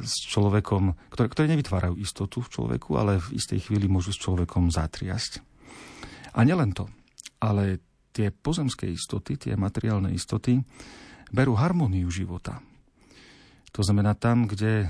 s 0.00 0.28
človekom, 0.28 1.12
ktoré, 1.12 1.26
ktoré 1.28 1.46
nevytvárajú 1.54 1.94
istotu 2.00 2.40
v 2.44 2.52
človeku, 2.52 2.90
ale 2.96 3.20
v 3.20 3.36
istej 3.36 3.68
chvíli 3.68 3.88
môžu 3.88 4.12
s 4.12 4.20
človekom 4.20 4.72
zatriasť. 4.72 5.40
A 6.34 6.42
nielen 6.42 6.74
to, 6.74 6.90
ale 7.38 7.80
tie 8.12 8.30
pozemské 8.34 8.90
istoty, 8.90 9.38
tie 9.38 9.54
materiálne 9.54 10.10
istoty, 10.12 10.58
berú 11.34 11.56
harmóniu 11.58 12.10
života. 12.12 12.62
To 13.74 13.82
znamená, 13.82 14.14
tam, 14.14 14.46
kde 14.46 14.86
e, 14.86 14.88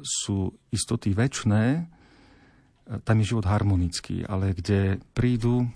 sú 0.00 0.56
istoty 0.72 1.12
väčšné, 1.12 1.64
e, 1.76 1.82
tam 3.04 3.16
je 3.20 3.28
život 3.36 3.44
harmonický, 3.44 4.24
ale 4.24 4.56
kde 4.56 4.96
prídu 5.12 5.68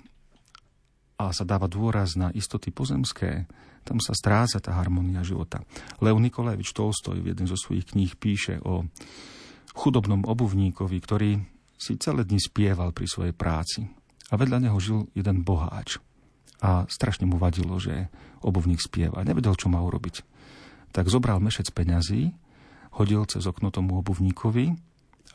a 1.21 1.33
sa 1.33 1.45
dáva 1.45 1.69
dôraz 1.69 2.17
na 2.17 2.33
istoty 2.33 2.73
pozemské, 2.73 3.45
tam 3.85 4.01
sa 4.01 4.17
stráca 4.17 4.59
tá 4.59 4.75
harmónia 4.75 5.23
života. 5.23 5.63
Leo 6.03 6.19
Nikolajevič 6.19 6.75
Tolstoj 6.75 7.23
v 7.23 7.37
jednej 7.37 7.49
zo 7.53 7.57
svojich 7.57 7.95
kníh 7.95 8.13
píše 8.19 8.59
o 8.65 8.89
chudobnom 9.77 10.25
obuvníkovi, 10.25 10.99
ktorý 10.99 11.31
si 11.77 12.01
celé 12.01 12.25
dni 12.25 12.41
spieval 12.41 12.97
pri 12.97 13.07
svojej 13.07 13.37
práci. 13.37 13.87
A 14.33 14.41
vedľa 14.41 14.67
neho 14.67 14.79
žil 14.81 15.07
jeden 15.13 15.45
boháč 15.47 16.01
a 16.59 16.89
strašne 16.89 17.29
mu 17.29 17.37
vadilo, 17.37 17.77
že 17.77 18.09
obuvník 18.41 18.81
spieva. 18.81 19.23
Nevedel, 19.23 19.55
čo 19.55 19.69
má 19.69 19.79
urobiť. 19.85 20.25
Tak 20.97 21.13
zobral 21.13 21.45
mešec 21.45 21.69
peňazí, 21.77 22.33
hodil 22.97 23.29
cez 23.29 23.45
okno 23.45 23.69
tomu 23.69 24.01
obuvníkovi 24.01 24.73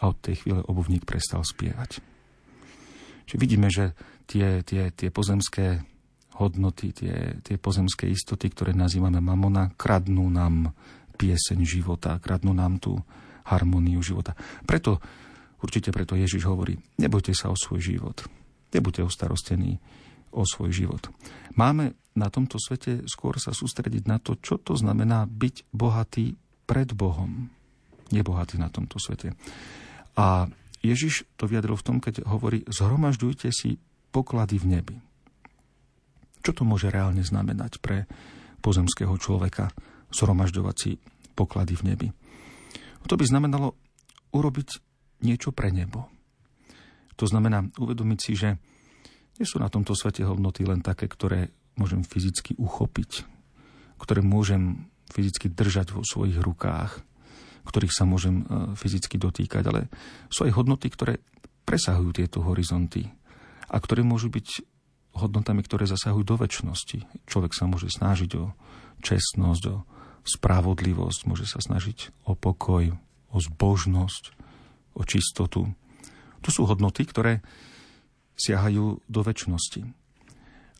a 0.02 0.10
od 0.10 0.18
tej 0.18 0.42
chvíle 0.42 0.66
obuvník 0.66 1.06
prestal 1.06 1.46
spievať. 1.46 2.02
Čiže 3.30 3.38
vidíme, 3.38 3.70
že 3.70 3.94
tie, 4.26 4.66
tie, 4.66 4.90
tie 4.90 5.14
pozemské 5.14 5.86
hodnoty, 6.42 6.90
tie, 6.90 7.38
tie 7.46 7.62
pozemské 7.62 8.10
istoty, 8.10 8.50
ktoré 8.50 8.74
nazývame 8.74 9.22
mamona, 9.22 9.70
kradnú 9.78 10.26
nám 10.34 10.74
pieseň 11.22 11.62
života, 11.62 12.18
kradnú 12.18 12.58
nám 12.58 12.82
tú 12.82 12.98
harmóniu 13.46 14.02
života. 14.02 14.34
Preto, 14.66 14.98
určite 15.62 15.94
preto 15.94 16.18
Ježiš 16.18 16.50
hovorí, 16.50 16.82
nebojte 16.98 17.38
sa 17.38 17.54
o 17.54 17.56
svoj 17.56 17.86
život, 17.86 18.26
nebuďte 18.74 19.06
ostarostení, 19.06 19.78
o 20.32 20.44
svoj 20.48 20.72
život. 20.74 21.12
Máme 21.56 21.96
na 22.12 22.28
tomto 22.28 22.60
svete 22.60 23.08
skôr 23.08 23.40
sa 23.40 23.56
sústrediť 23.56 24.04
na 24.04 24.20
to, 24.20 24.36
čo 24.36 24.60
to 24.60 24.76
znamená 24.76 25.24
byť 25.28 25.72
bohatý 25.72 26.36
pred 26.68 26.92
Bohom. 26.92 27.48
Nebohatý 28.12 28.60
na 28.60 28.68
tomto 28.68 29.00
svete. 29.00 29.32
A 30.20 30.52
Ježiš 30.84 31.24
to 31.40 31.48
vyjadril 31.48 31.80
v 31.80 31.86
tom, 31.88 31.98
keď 32.04 32.28
hovorí, 32.28 32.68
zhromažďujte 32.68 33.48
si 33.56 33.80
poklady 34.12 34.60
v 34.60 34.66
nebi. 34.68 34.96
Čo 36.44 36.52
to 36.52 36.64
môže 36.68 36.92
reálne 36.92 37.24
znamenať 37.24 37.80
pre 37.80 38.10
pozemského 38.60 39.14
človeka 39.16 39.72
zhromažďovať 40.12 40.76
si 40.76 40.92
poklady 41.38 41.80
v 41.80 41.86
nebi? 41.88 42.08
To 43.08 43.16
by 43.16 43.24
znamenalo 43.24 43.78
urobiť 44.36 44.68
niečo 45.24 45.56
pre 45.56 45.72
nebo. 45.72 46.10
To 47.16 47.30
znamená 47.30 47.70
uvedomiť 47.78 48.20
si, 48.20 48.34
že 48.34 48.58
nie 49.42 49.50
sú 49.50 49.58
na 49.58 49.74
tomto 49.74 49.98
svete 49.98 50.22
hodnoty 50.22 50.62
len 50.62 50.86
také, 50.86 51.10
ktoré 51.10 51.50
môžem 51.74 52.06
fyzicky 52.06 52.54
uchopiť, 52.62 53.26
ktoré 53.98 54.22
môžem 54.22 54.86
fyzicky 55.10 55.50
držať 55.50 55.98
vo 55.98 56.06
svojich 56.06 56.38
rukách, 56.38 57.02
ktorých 57.66 57.90
sa 57.90 58.06
môžem 58.06 58.46
e, 58.46 58.78
fyzicky 58.78 59.18
dotýkať, 59.18 59.64
ale 59.66 59.90
sú 60.30 60.46
aj 60.46 60.54
hodnoty, 60.54 60.94
ktoré 60.94 61.18
presahujú 61.66 62.14
tieto 62.14 62.46
horizonty 62.46 63.10
a 63.66 63.82
ktoré 63.82 64.06
môžu 64.06 64.30
byť 64.30 64.62
hodnotami, 65.18 65.66
ktoré 65.66 65.90
zasahujú 65.90 66.22
do 66.22 66.36
väčšnosti. 66.38 67.26
Človek 67.26 67.58
sa 67.58 67.66
môže 67.66 67.90
snažiť 67.90 68.32
o 68.38 68.54
čestnosť, 69.02 69.64
o 69.74 69.84
spravodlivosť, 70.22 71.20
môže 71.26 71.50
sa 71.50 71.58
snažiť 71.58 72.14
o 72.30 72.38
pokoj, 72.38 72.94
o 73.34 73.38
zbožnosť, 73.42 74.24
o 74.94 75.02
čistotu. 75.02 75.74
To 76.46 76.50
sú 76.54 76.70
hodnoty, 76.70 77.10
ktoré 77.10 77.42
siahajú 78.42 79.06
do 79.06 79.22
väčšnosti. 79.22 79.86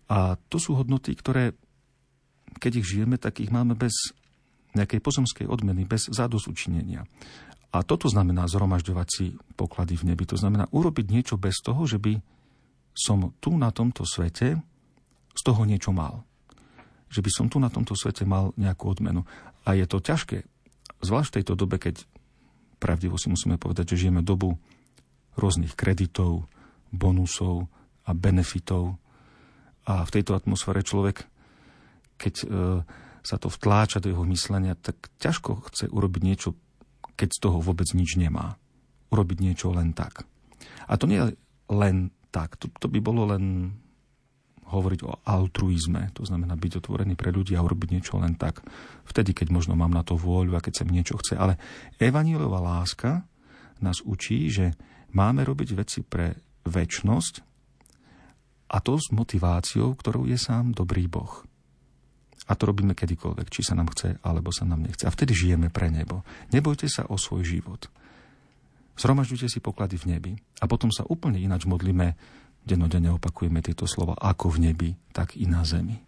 A 0.10 0.36
to 0.50 0.58
sú 0.58 0.76
hodnoty, 0.76 1.14
ktoré, 1.14 1.54
keď 2.58 2.82
ich 2.82 2.90
žijeme, 2.90 3.22
tak 3.22 3.40
ich 3.40 3.54
máme 3.54 3.78
bez 3.78 4.18
nejakej 4.74 5.00
pozemskej 5.00 5.46
odmeny, 5.48 5.86
bez 5.86 6.10
zadozučinenia. 6.10 7.06
A 7.72 7.88
toto 7.88 8.12
znamená 8.12 8.52
zhromažďovať 8.52 9.08
si 9.08 9.26
poklady 9.56 9.96
v 9.96 10.12
nebi. 10.12 10.28
To 10.28 10.36
znamená 10.36 10.68
urobiť 10.76 11.08
niečo 11.08 11.40
bez 11.40 11.64
toho, 11.64 11.88
že 11.88 12.02
by 12.02 12.20
som 12.92 13.32
tu 13.40 13.56
na 13.56 13.72
tomto 13.72 14.04
svete 14.04 14.60
z 15.32 15.42
toho 15.48 15.64
niečo 15.64 15.96
mal. 15.96 16.28
Že 17.08 17.24
by 17.24 17.32
som 17.32 17.48
tu 17.48 17.64
na 17.64 17.72
tomto 17.72 17.96
svete 17.96 18.28
mal 18.28 18.52
nejakú 18.60 18.92
odmenu. 18.92 19.24
A 19.64 19.80
je 19.80 19.88
to 19.88 20.04
ťažké, 20.04 20.44
zvlášť 21.00 21.30
v 21.32 21.36
tejto 21.40 21.54
dobe, 21.56 21.80
keď 21.80 22.04
pravdivo 22.84 23.16
si 23.16 23.32
musíme 23.32 23.56
povedať, 23.56 23.96
že 23.96 24.08
žijeme 24.08 24.20
dobu 24.20 24.60
rôznych 25.40 25.72
kreditov, 25.80 26.52
bonusov 26.92 27.68
a 28.06 28.12
benefitov. 28.12 29.00
A 29.88 30.06
v 30.06 30.14
tejto 30.14 30.38
atmosfére 30.38 30.86
človek, 30.86 31.26
keď 32.20 32.36
e, 32.44 32.46
sa 33.26 33.36
to 33.42 33.50
vtláča 33.50 34.04
do 34.04 34.14
jeho 34.14 34.26
myslenia, 34.30 34.78
tak 34.78 35.10
ťažko 35.18 35.66
chce 35.72 35.90
urobiť 35.90 36.22
niečo, 36.22 36.54
keď 37.18 37.30
z 37.34 37.40
toho 37.42 37.58
vôbec 37.64 37.90
nič 37.98 38.20
nemá. 38.20 38.60
Urobiť 39.10 39.38
niečo 39.42 39.74
len 39.74 39.96
tak. 39.98 40.28
A 40.86 41.00
to 41.00 41.10
nie 41.10 41.18
je 41.18 41.34
len 41.72 42.14
tak. 42.30 42.60
To, 42.62 42.70
to 42.70 42.88
by 42.92 43.00
bolo 43.02 43.26
len 43.32 43.76
hovoriť 44.72 45.00
o 45.04 45.20
altruizme, 45.28 46.16
to 46.16 46.24
znamená 46.24 46.56
byť 46.56 46.80
otvorený 46.80 47.20
pre 47.20 47.36
ľudí 47.36 47.60
a 47.60 47.66
urobiť 47.66 47.90
niečo 47.92 48.16
len 48.24 48.40
tak. 48.40 48.64
Vtedy, 49.04 49.36
keď 49.36 49.52
možno 49.52 49.76
mám 49.76 49.92
na 49.92 50.02
to 50.02 50.16
vôľu 50.16 50.56
a 50.56 50.64
keď 50.64 50.74
sa 50.82 50.88
niečo 50.88 51.20
chce. 51.20 51.36
Ale 51.36 51.60
evanílová 52.00 52.64
láska 52.64 53.28
nás 53.84 54.00
učí, 54.00 54.48
že 54.48 54.72
máme 55.12 55.44
robiť 55.44 55.70
veci 55.76 56.00
pre 56.08 56.51
väčnosť 56.66 57.44
a 58.72 58.78
to 58.80 58.96
s 58.96 59.12
motiváciou, 59.12 59.92
ktorou 60.00 60.24
je 60.24 60.40
sám 60.40 60.72
dobrý 60.72 61.12
Boh. 61.12 61.44
A 62.48 62.56
to 62.56 62.72
robíme 62.72 62.96
kedykoľvek, 62.96 63.48
či 63.52 63.62
sa 63.64 63.76
nám 63.76 63.92
chce, 63.92 64.20
alebo 64.24 64.52
sa 64.52 64.64
nám 64.64 64.84
nechce. 64.84 65.04
A 65.08 65.14
vtedy 65.14 65.36
žijeme 65.36 65.68
pre 65.72 65.92
nebo. 65.92 66.24
Nebojte 66.52 66.88
sa 66.88 67.08
o 67.08 67.20
svoj 67.20 67.48
život. 67.48 67.88
Zhromažďujte 69.00 69.48
si 69.48 69.60
poklady 69.64 69.96
v 69.96 70.06
nebi. 70.18 70.32
A 70.60 70.68
potom 70.68 70.92
sa 70.92 71.08
úplne 71.08 71.40
ináč 71.40 71.68
modlíme, 71.68 72.16
denodene 72.68 73.12
opakujeme 73.14 73.64
tieto 73.64 73.88
slova, 73.88 74.20
ako 74.20 74.58
v 74.58 74.72
nebi, 74.72 74.90
tak 75.16 75.40
i 75.40 75.48
na 75.48 75.64
zemi. 75.64 76.00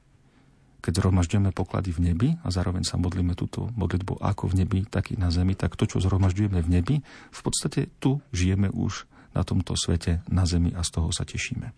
Keď 0.84 1.00
zhromažďujeme 1.00 1.56
poklady 1.56 1.96
v 1.96 2.12
nebi 2.12 2.30
a 2.44 2.52
zároveň 2.52 2.84
sa 2.84 3.00
modlíme 3.00 3.40
túto 3.40 3.72
modlitbu 3.72 4.20
ako 4.20 4.52
v 4.52 4.64
nebi, 4.64 4.80
tak 4.84 5.16
i 5.16 5.18
na 5.18 5.32
zemi, 5.32 5.56
tak 5.56 5.80
to, 5.80 5.88
čo 5.88 6.04
zhromažďujeme 6.04 6.60
v 6.60 6.70
nebi, 6.70 6.96
v 7.32 7.40
podstate 7.40 7.88
tu 8.04 8.20
žijeme 8.36 8.68
už 8.68 9.08
na 9.34 9.42
tomto 9.42 9.74
svete, 9.74 10.22
na 10.30 10.46
zemi 10.46 10.72
a 10.74 10.86
z 10.86 10.90
toho 10.94 11.10
sa 11.10 11.26
tešíme. 11.26 11.74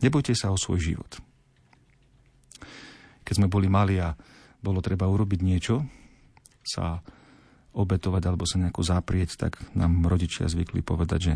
Nebojte 0.00 0.32
sa 0.32 0.54
o 0.54 0.58
svoj 0.58 0.80
život 0.80 1.18
keď 3.26 3.42
sme 3.42 3.50
boli 3.50 3.66
mali 3.66 3.98
a 3.98 4.14
bolo 4.62 4.78
treba 4.78 5.10
urobiť 5.10 5.40
niečo, 5.42 5.82
sa 6.62 7.02
obetovať 7.74 8.22
alebo 8.22 8.46
sa 8.46 8.62
nejako 8.62 8.86
zaprieť, 8.86 9.34
tak 9.34 9.58
nám 9.74 10.06
rodičia 10.06 10.46
zvykli 10.46 10.86
povedať, 10.86 11.18
že 11.18 11.34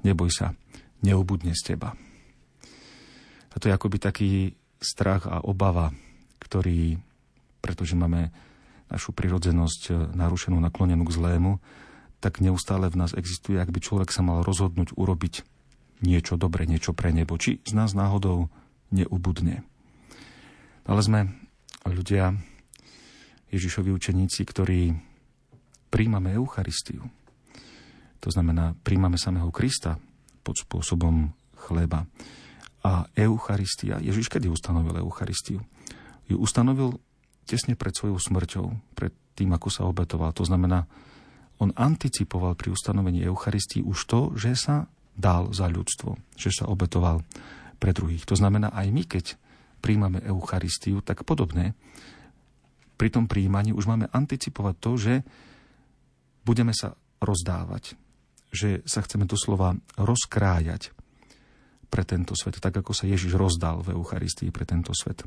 neboj 0.00 0.32
sa, 0.32 0.56
neubudne 1.04 1.52
z 1.52 1.76
teba. 1.76 1.92
A 3.52 3.56
to 3.60 3.68
je 3.68 3.76
akoby 3.76 4.00
taký 4.00 4.30
strach 4.80 5.28
a 5.28 5.44
obava, 5.44 5.92
ktorý, 6.40 6.96
pretože 7.60 7.92
máme 7.92 8.32
našu 8.88 9.12
prirodzenosť 9.12 10.16
narušenú, 10.16 10.56
naklonenú 10.56 11.04
k 11.04 11.16
zlému, 11.20 11.60
tak 12.26 12.42
neustále 12.42 12.90
v 12.90 12.98
nás 12.98 13.14
existuje, 13.14 13.62
ak 13.62 13.70
by 13.70 13.78
človek 13.78 14.10
sa 14.10 14.26
mal 14.26 14.42
rozhodnúť 14.42 14.98
urobiť 14.98 15.46
niečo 16.02 16.34
dobre, 16.34 16.66
niečo 16.66 16.90
pre 16.90 17.14
nebo. 17.14 17.38
Či 17.38 17.62
z 17.62 17.72
nás 17.78 17.94
náhodou 17.94 18.50
neubudne. 18.90 19.62
Ale 20.90 21.00
sme 21.06 21.30
ľudia, 21.86 22.34
Ježišovi 23.54 23.94
učeníci, 23.94 24.42
ktorí 24.42 24.90
príjmame 25.86 26.34
Eucharistiu. 26.34 27.06
To 28.18 28.28
znamená, 28.34 28.74
príjmame 28.82 29.14
samého 29.22 29.54
Krista 29.54 30.02
pod 30.42 30.58
spôsobom 30.58 31.30
chleba. 31.54 32.10
A 32.82 33.06
Eucharistia, 33.14 34.02
Ježiš 34.02 34.26
kedy 34.26 34.50
ustanovil 34.50 34.98
Eucharistiu? 34.98 35.62
Ju 36.26 36.42
ustanovil 36.42 36.98
tesne 37.46 37.78
pred 37.78 37.94
svojou 37.94 38.18
smrťou, 38.18 38.66
pred 38.98 39.14
tým, 39.38 39.54
ako 39.54 39.68
sa 39.70 39.86
obetoval. 39.86 40.34
To 40.34 40.42
znamená, 40.42 40.90
on 41.56 41.72
anticipoval 41.72 42.54
pri 42.54 42.72
ustanovení 42.72 43.24
Eucharistii 43.24 43.80
už 43.80 43.98
to, 44.08 44.20
že 44.36 44.52
sa 44.56 44.76
dal 45.16 45.48
za 45.56 45.66
ľudstvo, 45.72 46.36
že 46.36 46.52
sa 46.52 46.68
obetoval 46.68 47.24
pre 47.80 47.96
druhých. 47.96 48.28
To 48.28 48.36
znamená, 48.36 48.72
aj 48.72 48.86
my, 48.92 49.02
keď 49.08 49.24
príjmame 49.80 50.20
Eucharistiu, 50.24 51.00
tak 51.00 51.24
podobné. 51.24 51.72
Pri 52.96 53.08
tom 53.12 53.28
príjmaní 53.28 53.72
už 53.72 53.88
máme 53.88 54.08
anticipovať 54.12 54.74
to, 54.80 54.92
že 54.96 55.14
budeme 56.44 56.72
sa 56.72 56.96
rozdávať, 57.20 57.96
že 58.52 58.84
sa 58.84 59.04
chceme 59.04 59.24
doslova 59.24 59.76
rozkrájať 59.96 60.92
pre 61.88 62.02
tento 62.04 62.36
svet, 62.36 62.60
tak 62.60 62.76
ako 62.76 62.92
sa 62.92 63.08
Ježiš 63.08 63.36
rozdal 63.36 63.80
v 63.80 63.96
Eucharistii 63.96 64.52
pre 64.52 64.68
tento 64.68 64.92
svet. 64.92 65.24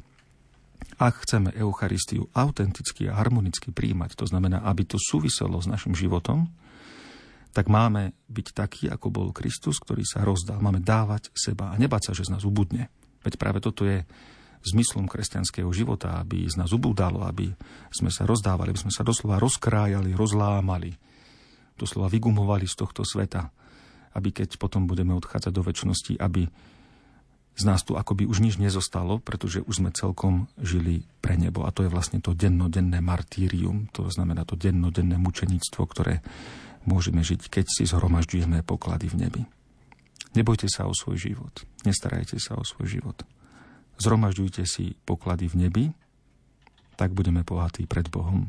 Ak 0.99 1.23
chceme 1.23 1.55
Eucharistiu 1.55 2.27
autenticky 2.35 3.07
a 3.07 3.15
harmonicky 3.15 3.71
príjmať, 3.71 4.19
to 4.19 4.25
znamená, 4.27 4.63
aby 4.67 4.83
to 4.83 4.99
súviselo 4.99 5.59
s 5.59 5.67
našim 5.67 5.95
životom, 5.95 6.51
tak 7.49 7.65
máme 7.65 8.13
byť 8.29 8.47
taký, 8.53 8.85
ako 8.91 9.07
bol 9.09 9.27
Kristus, 9.33 9.81
ktorý 9.81 10.05
sa 10.05 10.21
rozdal. 10.21 10.61
Máme 10.61 10.83
dávať 10.83 11.33
seba 11.33 11.73
a 11.73 11.79
nebáť 11.79 12.11
sa, 12.11 12.13
že 12.13 12.29
z 12.29 12.33
nás 12.37 12.43
ubudne. 12.45 12.93
Veď 13.25 13.41
práve 13.41 13.59
toto 13.59 13.87
je 13.87 14.05
zmyslom 14.63 15.07
kresťanského 15.07 15.71
života, 15.71 16.19
aby 16.19 16.43
z 16.45 16.59
nás 16.59 16.75
ubúdalo, 16.75 17.23
aby 17.23 17.49
sme 17.95 18.11
sa 18.11 18.27
rozdávali, 18.27 18.75
aby 18.75 18.83
sme 18.83 18.93
sa 18.93 19.07
doslova 19.07 19.39
rozkrájali, 19.39 20.11
rozlámali, 20.13 20.91
doslova 21.79 22.11
vygumovali 22.11 22.67
z 22.67 22.75
tohto 22.75 23.07
sveta, 23.07 23.49
aby 24.19 24.35
keď 24.35 24.59
potom 24.59 24.83
budeme 24.83 25.15
odchádzať 25.15 25.51
do 25.55 25.63
väčšnosti, 25.63 26.13
aby 26.19 26.43
z 27.59 27.63
nás 27.67 27.83
tu 27.83 27.99
akoby 27.99 28.23
už 28.23 28.39
nič 28.39 28.55
nezostalo, 28.55 29.19
pretože 29.19 29.59
už 29.59 29.83
sme 29.83 29.91
celkom 29.91 30.47
žili 30.55 31.03
pre 31.19 31.35
nebo. 31.35 31.67
A 31.67 31.75
to 31.75 31.83
je 31.83 31.91
vlastne 31.91 32.23
to 32.23 32.31
dennodenné 32.31 33.03
martírium, 33.03 33.91
to 33.91 34.07
znamená 34.07 34.47
to 34.47 34.55
dennodenné 34.55 35.19
mučeníctvo, 35.19 35.81
ktoré 35.83 36.23
môžeme 36.87 37.19
žiť, 37.19 37.51
keď 37.51 37.65
si 37.67 37.83
zhromažďujeme 37.83 38.63
poklady 38.63 39.11
v 39.11 39.27
nebi. 39.27 39.41
Nebojte 40.39 40.71
sa 40.71 40.87
o 40.87 40.95
svoj 40.95 41.19
život, 41.19 41.51
nestarajte 41.83 42.39
sa 42.39 42.55
o 42.55 42.63
svoj 42.63 42.87
život 42.87 43.27
zhromažďujte 43.99 44.63
si 44.63 44.95
poklady 45.03 45.51
v 45.51 45.55
nebi, 45.67 45.85
tak 46.95 47.11
budeme 47.11 47.43
bohatí 47.43 47.85
pred 47.85 48.07
Bohom 48.07 48.47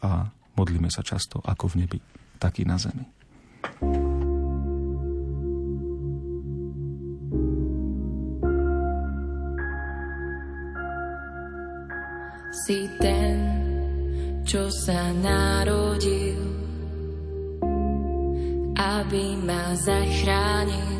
a 0.00 0.32
modlíme 0.56 0.88
sa 0.88 1.04
často 1.04 1.44
ako 1.44 1.76
v 1.76 1.84
nebi, 1.84 1.98
tak 2.40 2.58
i 2.58 2.64
na 2.64 2.80
zemi. 2.80 3.04
Si 12.66 12.90
ten, 12.98 13.38
čo 14.42 14.66
sa 14.66 15.14
narodil, 15.14 16.42
aby 18.74 19.38
ma 19.46 19.78
zachránil. 19.78 20.98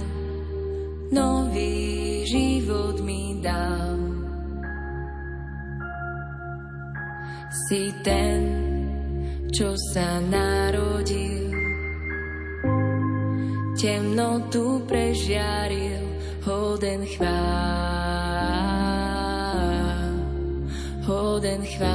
Nový 1.11 2.23
život 2.31 3.03
mi 3.03 3.43
dal. 3.43 3.99
Si 7.69 7.91
ten, 8.07 8.41
čo 9.51 9.75
sa 9.91 10.23
narodil, 10.23 11.51
temnotu 13.75 14.85
prežiaril, 14.87 16.07
hoden 16.47 17.03
chvál, 17.09 18.68
hoden 21.39 21.63
chvál. 21.63 21.95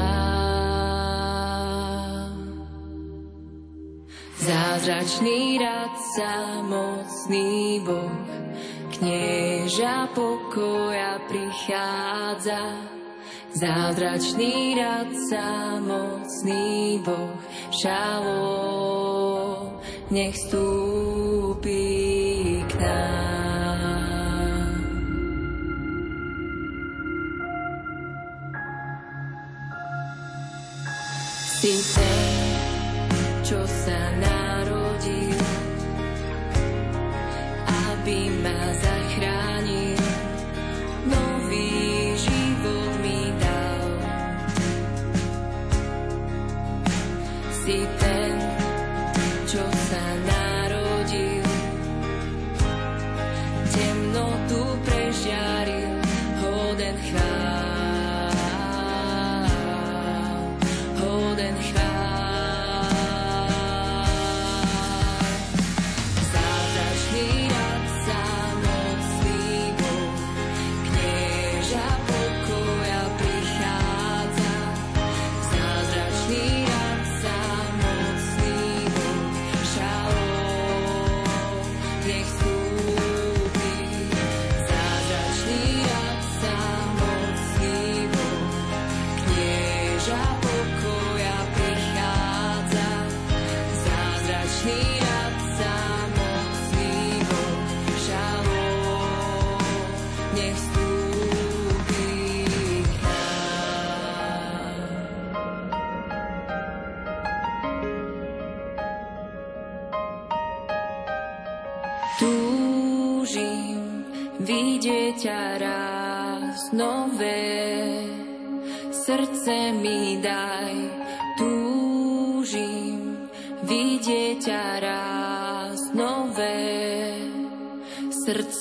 Zázračný 4.39 5.59
radca, 5.59 6.63
mocný 6.63 7.83
Boh, 7.83 8.23
knieža 8.95 10.07
pokoja 10.15 11.19
prichádza. 11.27 12.87
Zázračný 13.51 14.79
radca, 14.79 15.75
mocný 15.83 17.03
Boh, 17.03 17.35
šalom, 17.67 19.75
nech 20.07 20.39
stúpi 20.39 21.32
Si 31.63 31.81
ten, 31.95 32.12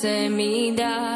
srdce 0.02 0.28
mi 0.28 0.74
daj. 0.76 1.11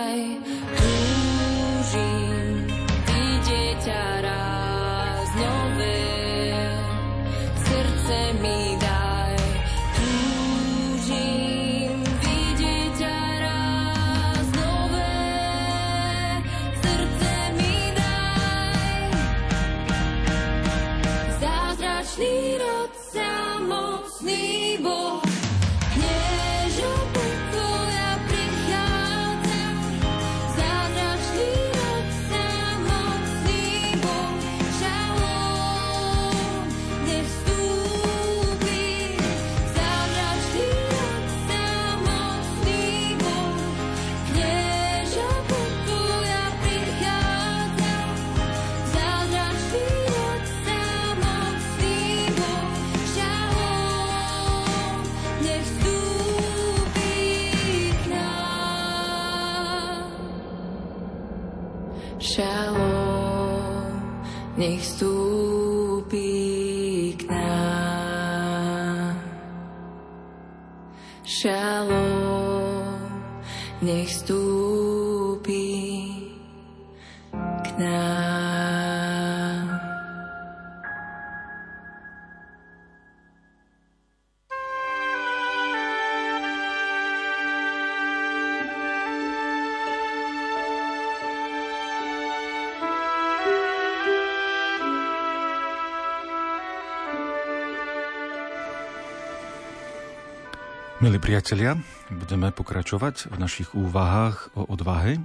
Milí 101.07 101.23
priatelia, 101.23 101.79
budeme 102.11 102.51
pokračovať 102.51 103.31
v 103.31 103.39
našich 103.39 103.79
úvahách 103.79 104.59
o 104.59 104.67
odvahe 104.67 105.23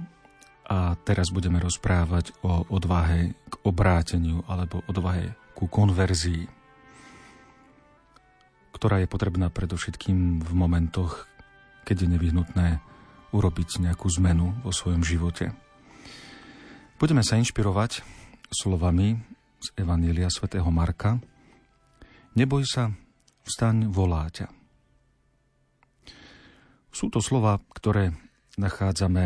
a 0.70 0.94
teraz 1.02 1.34
budeme 1.34 1.58
rozprávať 1.58 2.38
o 2.46 2.62
odvahe 2.70 3.34
k 3.50 3.54
obráteniu 3.66 4.46
alebo 4.46 4.86
odvahe 4.86 5.34
ku 5.58 5.66
konverzii, 5.66 6.46
ktorá 8.78 9.02
je 9.02 9.10
potrebná 9.10 9.50
predovšetkým 9.50 10.46
v 10.46 10.52
momentoch, 10.54 11.26
keď 11.82 12.06
je 12.06 12.12
nevyhnutné 12.14 12.68
urobiť 13.34 13.82
nejakú 13.82 14.06
zmenu 14.22 14.54
vo 14.62 14.70
svojom 14.70 15.02
živote. 15.02 15.50
Budeme 17.02 17.26
sa 17.26 17.42
inšpirovať 17.42 18.06
slovami 18.54 19.18
z 19.58 19.74
Evanília 19.74 20.30
svätého 20.30 20.70
Marka. 20.70 21.18
Neboj 22.38 22.70
sa, 22.70 22.94
vstaň, 23.42 23.90
volá 23.90 24.30
ťa. 24.30 24.61
Sú 26.92 27.08
to 27.08 27.24
slova, 27.24 27.56
ktoré 27.72 28.12
nachádzame 28.60 29.24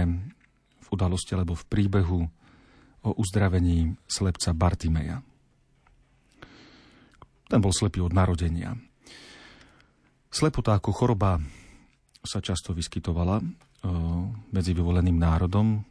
v 0.81 0.87
udalosti 0.95 1.35
alebo 1.35 1.59
v 1.59 1.67
príbehu 1.67 2.21
o 3.03 3.11
uzdravení 3.19 3.99
slepca 4.07 4.55
Bartimeja. 4.55 5.19
Ten 7.51 7.59
bol 7.59 7.75
slepý 7.75 8.07
od 8.07 8.15
narodenia. 8.15 8.79
Slepota 10.31 10.79
ako 10.79 10.91
choroba 10.95 11.43
sa 12.23 12.39
často 12.43 12.71
vyskytovala 12.71 13.43
medzi 14.51 14.75
vyvoleným 14.75 15.19
národom. 15.19 15.83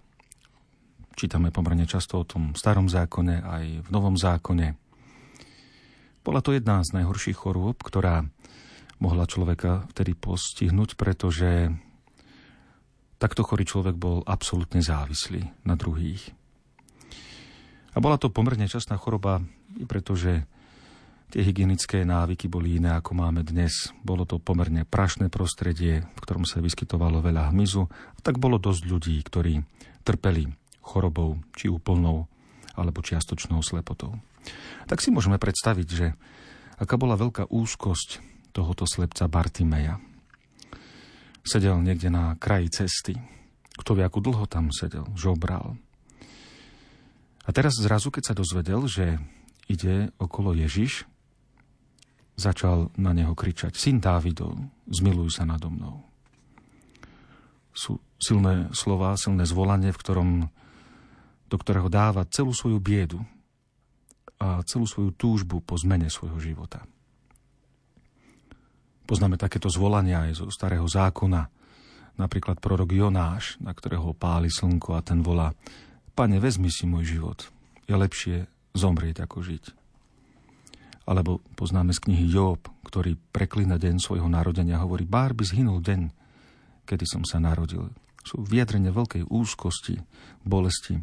Čítame 1.15 1.51
pomerne 1.51 1.87
často 1.87 2.23
o 2.23 2.27
tom 2.27 2.51
starom 2.55 2.91
zákone 2.91 3.35
aj 3.39 3.63
v 3.83 3.89
novom 3.91 4.19
zákone. 4.19 4.75
Bola 6.27 6.43
to 6.43 6.51
jedna 6.51 6.83
z 6.83 6.91
najhorších 6.99 7.39
chorôb, 7.39 7.79
ktorá 7.79 8.27
mohla 8.99 9.27
človeka 9.27 9.87
vtedy 9.91 10.15
postihnúť, 10.15 10.95
pretože 10.95 11.75
Takto 13.15 13.47
chorý 13.47 13.63
človek 13.63 13.95
bol 13.95 14.27
absolútne 14.27 14.83
závislý 14.83 15.47
na 15.63 15.79
druhých. 15.79 16.35
A 17.95 18.03
bola 18.03 18.19
to 18.19 18.27
pomerne 18.27 18.67
častá 18.67 18.99
choroba, 18.99 19.39
pretože 19.87 20.43
tie 21.31 21.41
hygienické 21.41 22.03
návyky 22.03 22.51
boli 22.51 22.75
iné, 22.75 22.91
ako 22.99 23.15
máme 23.15 23.47
dnes. 23.47 23.95
Bolo 24.03 24.27
to 24.27 24.35
pomerne 24.35 24.83
prašné 24.83 25.31
prostredie, 25.31 26.03
v 26.03 26.19
ktorom 26.19 26.43
sa 26.43 26.59
vyskytovalo 26.59 27.23
veľa 27.23 27.55
hmyzu. 27.55 27.87
A 27.87 28.19
tak 28.19 28.35
bolo 28.35 28.59
dosť 28.59 28.83
ľudí, 28.83 29.15
ktorí 29.23 29.63
trpeli 30.03 30.51
chorobou, 30.83 31.39
či 31.55 31.71
úplnou, 31.71 32.27
alebo 32.75 32.99
čiastočnou 32.99 33.63
slepotou. 33.63 34.19
Tak 34.91 34.99
si 34.99 35.07
môžeme 35.07 35.39
predstaviť, 35.39 35.87
že 35.87 36.13
aká 36.75 36.99
bola 36.99 37.15
veľká 37.15 37.47
úzkosť 37.47 38.34
tohoto 38.55 38.87
slepca 38.87 39.27
Bartimeja. 39.27 39.99
Sedel 41.43 41.75
niekde 41.83 42.07
na 42.07 42.39
kraji 42.39 42.71
cesty. 42.71 43.19
Kto 43.75 43.99
vie, 43.99 44.07
ako 44.07 44.23
dlho 44.23 44.47
tam 44.47 44.71
sedel, 44.71 45.03
žobral. 45.19 45.75
A 47.43 47.51
teraz 47.51 47.75
zrazu, 47.75 48.07
keď 48.09 48.31
sa 48.31 48.39
dozvedel, 48.39 48.87
že 48.87 49.19
ide 49.67 50.15
okolo 50.15 50.55
Ježiš, 50.55 51.03
začal 52.39 52.89
na 52.95 53.11
neho 53.11 53.35
kričať 53.35 53.75
Syn 53.75 53.99
Dávidov, 53.99 54.55
zmiluj 54.87 55.35
sa 55.35 55.43
nado 55.43 55.67
mnou. 55.67 56.01
Sú 57.75 57.99
silné 58.15 58.71
slova, 58.71 59.19
silné 59.19 59.43
zvolanie, 59.43 59.91
v 59.91 59.99
ktorom, 59.99 60.29
do 61.51 61.57
ktorého 61.59 61.91
dáva 61.91 62.23
celú 62.31 62.55
svoju 62.55 62.79
biedu 62.79 63.19
a 64.39 64.63
celú 64.63 64.87
svoju 64.87 65.11
túžbu 65.13 65.59
po 65.59 65.75
zmene 65.75 66.07
svojho 66.07 66.39
života. 66.39 66.87
Poznáme 69.05 69.37
takéto 69.37 69.69
zvolania 69.69 70.25
aj 70.25 70.41
zo 70.41 70.45
starého 70.49 70.85
zákona, 70.89 71.45
napríklad 72.17 72.57
prorok 72.57 72.89
Jonáš, 72.89 73.61
na 73.61 73.69
ktorého 73.69 74.17
páli 74.17 74.49
slnko 74.49 74.97
a 74.97 75.05
ten 75.05 75.21
volá 75.21 75.53
Pane, 76.15 76.39
vezmi 76.39 76.71
si 76.71 76.87
môj 76.87 77.19
život. 77.19 77.45
Je 77.85 77.93
lepšie 77.93 78.47
zomrieť 78.73 79.27
ako 79.27 79.43
žiť. 79.43 79.63
Alebo 81.05 81.43
poznáme 81.53 81.93
z 81.93 82.01
knihy 82.01 82.25
Job, 82.31 82.65
ktorý 82.87 83.13
preklina 83.29 83.77
deň 83.77 84.01
svojho 84.01 84.25
narodenia 84.25 84.81
hovorí, 84.81 85.05
bár 85.05 85.37
by 85.37 85.43
zhynul 85.45 85.83
deň, 85.83 86.09
kedy 86.89 87.05
som 87.05 87.21
sa 87.27 87.37
narodil. 87.37 87.93
Sú 88.25 88.41
vyjadrenie 88.41 88.89
veľkej 88.89 89.29
úzkosti, 89.29 90.01
bolesti, 90.41 90.97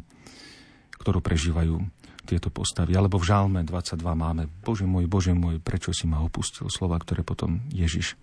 ktorú 0.99 1.23
prežívajú 1.23 1.79
tieto 2.23 2.47
postavy. 2.49 2.95
Alebo 2.95 3.19
v 3.19 3.27
Žalme 3.27 3.61
22 3.67 3.99
máme, 3.99 4.47
Bože 4.63 4.87
môj, 4.87 5.05
Bože 5.07 5.35
môj, 5.35 5.59
prečo 5.59 5.91
si 5.91 6.07
ma 6.07 6.23
opustil? 6.23 6.71
Slova, 6.71 6.99
ktoré 6.99 7.21
potom 7.21 7.63
Ježiš 7.71 8.15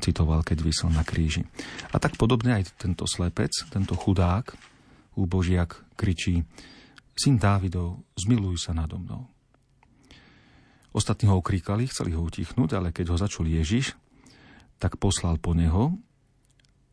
citoval, 0.00 0.44
keď 0.44 0.64
vysel 0.64 0.92
na 0.92 1.04
kríži. 1.04 1.44
A 1.92 1.96
tak 1.96 2.20
podobne 2.20 2.56
aj 2.56 2.76
tento 2.76 3.08
slepec, 3.08 3.52
tento 3.72 3.96
chudák, 3.96 4.52
úbožiak 5.16 5.80
kričí 5.96 6.44
Syn 7.16 7.40
Dávidov, 7.40 8.04
zmiluj 8.12 8.60
sa 8.60 8.76
nado 8.76 9.00
mnou. 9.00 9.24
Ostatní 10.92 11.28
ho 11.32 11.40
ukríkali, 11.40 11.88
chceli 11.88 12.12
ho 12.12 12.20
utichnúť, 12.24 12.76
ale 12.76 12.92
keď 12.92 13.12
ho 13.12 13.20
začul 13.20 13.48
Ježiš, 13.48 13.96
tak 14.76 15.00
poslal 15.00 15.40
po 15.40 15.56
neho 15.56 15.96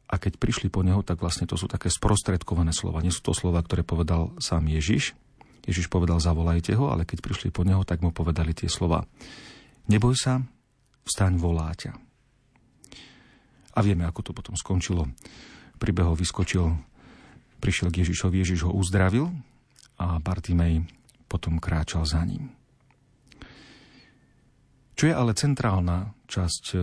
a 0.07 0.15
keď 0.15 0.39
prišli 0.39 0.71
po 0.71 0.83
neho, 0.83 1.03
tak 1.03 1.19
vlastne 1.19 1.43
to 1.43 1.59
sú 1.59 1.67
také 1.67 1.91
sprostredkované 1.91 2.71
slova. 2.71 3.03
Nie 3.03 3.11
sú 3.11 3.23
to 3.23 3.35
slova, 3.35 3.59
ktoré 3.63 3.83
povedal 3.83 4.31
sám 4.39 4.71
Ježiš. 4.71 5.15
Ježiš 5.63 5.87
povedal, 5.87 6.19
zavolajte 6.19 6.75
ho, 6.75 6.91
ale 6.91 7.07
keď 7.07 7.23
prišli 7.23 7.49
po 7.49 7.63
neho, 7.63 7.87
tak 7.87 8.03
mu 8.03 8.11
povedali 8.11 8.51
tie 8.51 8.67
slova. 8.67 9.03
Neboj 9.87 10.15
sa, 10.15 10.43
vstaň, 11.07 11.39
voláťa. 11.39 11.91
A 13.73 13.79
vieme, 13.81 14.05
ako 14.05 14.21
to 14.21 14.31
potom 14.35 14.55
skončilo. 14.59 15.07
Pribehol, 15.79 16.19
vyskočil 16.19 16.71
prišiel 17.63 17.95
k 17.95 18.03
Ježišovi, 18.03 18.43
Ježiš 18.43 18.67
ho 18.67 18.75
uzdravil 18.75 19.31
a 19.95 20.19
Bartimej 20.19 20.83
potom 21.31 21.63
kráčal 21.63 22.03
za 22.03 22.19
ním. 22.27 22.51
Čo 24.99 25.07
je 25.07 25.15
ale 25.15 25.31
centrálna 25.31 26.11
časť 26.27 26.63
e, 26.75 26.77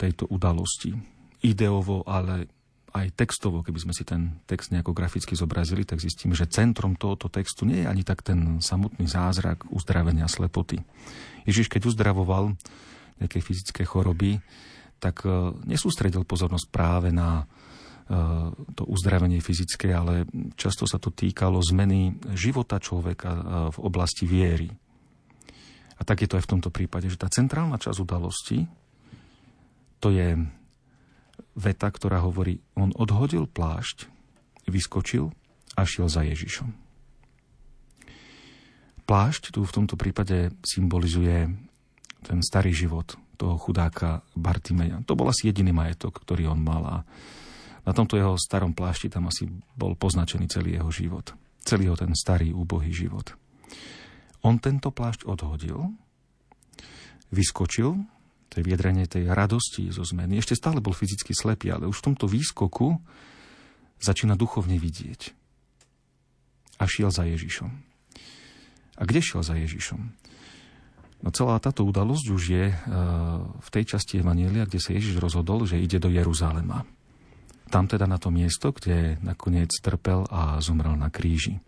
tejto 0.00 0.24
udalosti? 0.32 0.96
Ideovo, 1.44 2.02
ale 2.08 2.48
aj 2.94 3.10
textovo, 3.18 3.66
keby 3.66 3.90
sme 3.90 3.92
si 3.92 4.06
ten 4.06 4.38
text 4.46 4.70
nejako 4.70 4.94
graficky 4.94 5.34
zobrazili, 5.34 5.82
tak 5.82 5.98
zistíme, 5.98 6.38
že 6.38 6.46
centrom 6.46 6.94
tohoto 6.94 7.26
textu 7.26 7.66
nie 7.66 7.82
je 7.82 7.90
ani 7.90 8.06
tak 8.06 8.22
ten 8.22 8.62
samotný 8.62 9.10
zázrak 9.10 9.66
uzdravenia 9.66 10.30
slepoty. 10.30 10.78
Ježiš, 11.42 11.66
keď 11.66 11.90
uzdravoval 11.90 12.54
nejaké 13.18 13.42
fyzické 13.42 13.82
choroby, 13.82 14.38
tak 15.02 15.26
e, 15.26 15.52
nesústredil 15.66 16.22
pozornosť 16.22 16.66
práve 16.70 17.10
na 17.10 17.50
to 18.76 18.84
uzdravenie 18.84 19.40
fyzické, 19.40 19.88
ale 19.96 20.28
často 20.60 20.84
sa 20.84 21.00
to 21.00 21.08
týkalo 21.08 21.56
zmeny 21.64 22.12
života 22.36 22.76
človeka 22.76 23.32
v 23.72 23.78
oblasti 23.80 24.28
viery. 24.28 24.68
A 25.96 26.02
tak 26.04 26.20
je 26.20 26.28
to 26.28 26.36
aj 26.36 26.44
v 26.44 26.52
tomto 26.52 26.68
prípade, 26.68 27.08
že 27.08 27.16
tá 27.16 27.32
centrálna 27.32 27.80
časť 27.80 27.98
udalosti 28.04 28.68
to 30.04 30.12
je 30.12 30.36
veta, 31.54 31.88
ktorá 31.90 32.22
hovorí, 32.22 32.60
on 32.74 32.90
odhodil 32.94 33.46
plášť, 33.46 34.10
vyskočil 34.66 35.30
a 35.74 35.82
šiel 35.86 36.10
za 36.10 36.22
Ježišom. 36.26 36.70
Plášť 39.04 39.52
tu 39.52 39.60
v 39.62 39.74
tomto 39.74 40.00
prípade 40.00 40.54
symbolizuje 40.64 41.52
ten 42.24 42.38
starý 42.40 42.72
život 42.72 43.20
toho 43.36 43.60
chudáka 43.60 44.24
Bartimeja. 44.32 45.04
To 45.04 45.18
bol 45.18 45.28
asi 45.28 45.52
jediný 45.52 45.76
majetok, 45.76 46.24
ktorý 46.24 46.48
on 46.54 46.60
mal 46.64 46.82
a 46.86 46.96
na 47.84 47.92
tomto 47.92 48.16
jeho 48.16 48.40
starom 48.40 48.72
plášti 48.72 49.12
tam 49.12 49.28
asi 49.28 49.44
bol 49.76 49.92
poznačený 49.92 50.48
celý 50.48 50.80
jeho 50.80 50.88
život. 50.88 51.36
Celý 51.60 51.92
jeho 51.92 52.00
ten 52.00 52.16
starý, 52.16 52.56
úbohý 52.56 52.88
život. 52.88 53.36
On 54.40 54.56
tento 54.56 54.88
plášť 54.88 55.28
odhodil, 55.28 55.92
vyskočil, 57.28 58.00
to 58.54 58.62
je 58.62 58.68
viedrenie 58.70 59.10
tej 59.10 59.26
radosti 59.26 59.90
zo 59.90 60.06
zmeny. 60.06 60.38
Ešte 60.38 60.54
stále 60.54 60.78
bol 60.78 60.94
fyzicky 60.94 61.34
slepý, 61.34 61.74
ale 61.74 61.90
už 61.90 61.98
v 61.98 62.06
tomto 62.14 62.30
výskoku 62.30 63.02
začína 63.98 64.38
duchovne 64.38 64.78
vidieť. 64.78 65.34
A 66.78 66.86
šiel 66.86 67.10
za 67.10 67.26
Ježišom. 67.26 67.70
A 68.94 69.02
kde 69.02 69.18
šiel 69.18 69.42
za 69.42 69.58
Ježišom? 69.58 70.00
No 71.26 71.28
celá 71.34 71.58
táto 71.58 71.82
udalosť 71.82 72.26
už 72.30 72.42
je 72.46 72.66
uh, 72.70 72.76
v 73.58 73.68
tej 73.74 73.96
časti 73.96 74.22
Evanielia, 74.22 74.70
kde 74.70 74.78
sa 74.78 74.94
Ježiš 74.94 75.18
rozhodol, 75.18 75.66
že 75.66 75.80
ide 75.80 75.98
do 75.98 76.12
Jeruzalema 76.12 76.86
tam 77.74 77.90
teda 77.90 78.06
na 78.06 78.22
to 78.22 78.30
miesto, 78.30 78.70
kde 78.70 79.18
nakoniec 79.18 79.74
trpel 79.82 80.30
a 80.30 80.62
zomrel 80.62 80.94
na 80.94 81.10
kríži. 81.10 81.58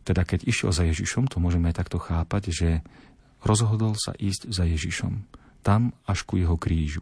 Teda 0.00 0.24
keď 0.24 0.48
išiel 0.48 0.72
za 0.72 0.88
Ježišom, 0.88 1.28
to 1.28 1.44
môžeme 1.44 1.68
aj 1.68 1.84
takto 1.84 2.00
chápať, 2.00 2.42
že 2.48 2.68
rozhodol 3.44 3.92
sa 4.00 4.16
ísť 4.16 4.48
za 4.48 4.64
Ježišom. 4.64 5.43
Tam 5.64 5.96
až 6.04 6.28
ku 6.28 6.36
jeho 6.36 6.60
krížu. 6.60 7.00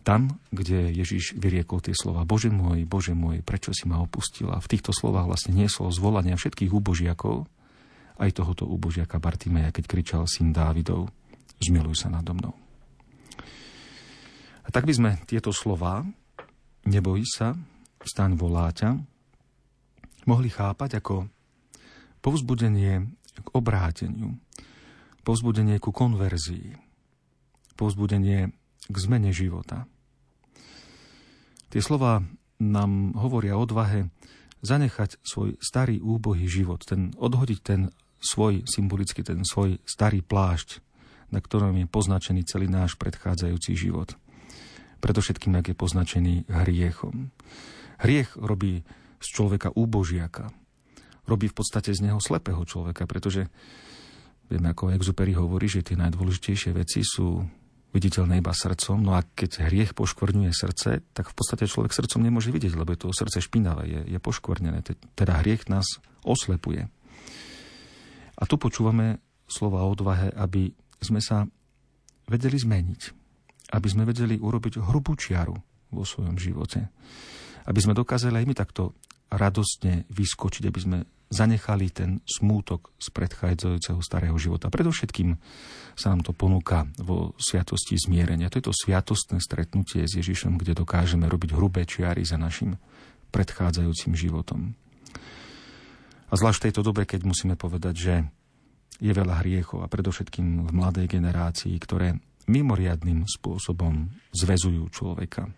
Tam, 0.00 0.40
kde 0.48 0.88
Ježiš 0.96 1.36
vyriekol 1.36 1.84
tie 1.84 1.92
slova 1.92 2.24
Bože 2.24 2.48
môj, 2.48 2.88
Bože 2.88 3.12
môj, 3.12 3.44
prečo 3.44 3.76
si 3.76 3.84
ma 3.84 4.00
opustil? 4.00 4.48
A 4.48 4.56
v 4.56 4.70
týchto 4.72 4.96
slovách 4.96 5.28
vlastne 5.28 5.52
niesol 5.52 5.92
zvolania 5.92 6.40
všetkých 6.40 6.72
úbožiakov, 6.72 7.44
aj 8.16 8.30
tohoto 8.32 8.64
úbožiaka 8.64 9.20
Bartimeja, 9.20 9.68
keď 9.68 9.84
kričal 9.84 10.22
syn 10.24 10.56
Dávidov, 10.56 11.12
zmiluj 11.60 12.00
sa 12.00 12.08
nado 12.08 12.32
mnou. 12.32 12.56
A 14.64 14.68
tak 14.72 14.88
by 14.88 14.92
sme 14.96 15.10
tieto 15.28 15.52
slova 15.52 16.08
Nebojí 16.88 17.28
sa, 17.28 17.52
staň 18.00 18.32
voláťa, 18.40 18.96
mohli 20.24 20.48
chápať 20.48 21.04
ako 21.04 21.28
povzbudenie 22.24 23.12
k 23.44 23.48
obráteniu, 23.52 24.40
povzbudenie 25.20 25.76
ku 25.84 25.92
konverzii, 25.92 26.87
povzbudenie 27.78 28.50
k 28.90 28.96
zmene 28.98 29.30
života. 29.30 29.86
Tie 31.70 31.78
slova 31.78 32.26
nám 32.58 33.14
hovoria 33.14 33.54
o 33.54 33.62
odvahe 33.62 34.10
zanechať 34.66 35.22
svoj 35.22 35.54
starý 35.62 36.02
úbohý 36.02 36.50
život, 36.50 36.82
ten, 36.82 37.14
odhodiť 37.14 37.60
ten 37.62 37.94
svoj 38.18 38.66
symbolicky, 38.66 39.22
ten 39.22 39.46
svoj 39.46 39.78
starý 39.86 40.26
plášť, 40.26 40.82
na 41.30 41.38
ktorom 41.38 41.78
je 41.78 41.86
poznačený 41.86 42.42
celý 42.42 42.66
náš 42.66 42.98
predchádzajúci 42.98 43.78
život– 43.78 44.12
predovšetkým 44.98 45.54
ak 45.58 45.72
je 45.72 45.76
poznačený 45.78 46.34
hriechom. 46.50 47.30
Hriech 48.02 48.34
robí 48.38 48.82
z 49.18 49.26
človeka 49.34 49.74
úbožiaka. 49.74 50.50
Robí 51.26 51.50
v 51.50 51.56
podstate 51.58 51.90
z 51.94 52.02
neho 52.02 52.22
slepého 52.22 52.62
človeka, 52.62 53.06
pretože 53.06 53.50
vieme, 54.46 54.70
ako 54.70 54.94
Exupery 54.94 55.34
hovorí, 55.34 55.66
že 55.66 55.84
tie 55.84 55.98
najdôležitejšie 55.98 56.70
veci 56.72 57.02
sú 57.02 57.42
viditeľné 57.92 58.44
iba 58.44 58.52
srdcom, 58.52 59.00
no 59.00 59.16
a 59.16 59.24
keď 59.24 59.68
hriech 59.68 59.96
poškvrňuje 59.96 60.52
srdce, 60.52 61.00
tak 61.16 61.32
v 61.32 61.34
podstate 61.34 61.64
človek 61.64 61.92
srdcom 61.92 62.20
nemôže 62.20 62.52
vidieť, 62.52 62.76
lebo 62.76 62.92
je 62.92 63.00
to 63.00 63.16
srdce 63.16 63.40
špinavé, 63.40 63.88
je, 63.88 64.00
je 64.12 64.18
poškvrnené. 64.20 64.84
Teda 65.16 65.40
hriech 65.40 65.72
nás 65.72 65.98
oslepuje. 66.20 66.86
A 68.38 68.42
tu 68.44 68.60
počúvame 68.60 69.18
slova 69.48 69.82
o 69.82 69.92
odvahe, 69.92 70.28
aby 70.36 70.70
sme 71.00 71.24
sa 71.24 71.48
vedeli 72.28 72.60
zmeniť 72.60 73.18
aby 73.68 73.88
sme 73.88 74.08
vedeli 74.08 74.40
urobiť 74.40 74.80
hrubú 74.80 75.12
čiaru 75.18 75.56
vo 75.92 76.04
svojom 76.04 76.36
živote. 76.40 76.88
aby 77.68 77.84
sme 77.84 77.92
dokázali 77.92 78.40
aj 78.40 78.48
my 78.48 78.54
takto 78.56 78.96
radostne 79.28 80.08
vyskočiť, 80.08 80.72
aby 80.72 80.80
sme 80.80 80.98
zanechali 81.28 81.92
ten 81.92 82.24
smútok 82.24 82.92
z 82.96 83.08
predchádzajúceho 83.12 84.00
starého 84.00 84.36
života. 84.40 84.72
Predovšetkým 84.72 85.36
sa 85.92 86.16
nám 86.16 86.24
to 86.24 86.32
ponúka 86.32 86.88
vo 86.96 87.36
sviatosti 87.36 88.00
zmierenia. 88.00 88.48
To 88.48 88.58
je 88.60 88.66
to 88.68 88.74
sviatostné 88.74 89.38
stretnutie 89.44 90.08
s 90.08 90.16
Ježišom, 90.16 90.56
kde 90.56 90.78
dokážeme 90.78 91.28
robiť 91.28 91.52
hrubé 91.52 91.84
čiary 91.84 92.24
za 92.24 92.40
našim 92.40 92.80
predchádzajúcim 93.28 94.16
životom. 94.16 94.72
A 96.28 96.32
zvlášť 96.36 96.58
v 96.60 96.66
tejto 96.68 96.82
dobe, 96.84 97.08
keď 97.08 97.24
musíme 97.24 97.56
povedať, 97.56 97.94
že 97.96 98.14
je 98.98 99.12
veľa 99.12 99.44
hriechov 99.44 99.84
a 99.84 99.88
predovšetkým 99.88 100.68
v 100.68 100.70
mladej 100.74 101.06
generácii, 101.08 101.72
ktoré 101.80 102.18
mimoriadným 102.48 103.28
spôsobom 103.28 104.08
zväzujú 104.32 104.88
človeka. 104.90 105.52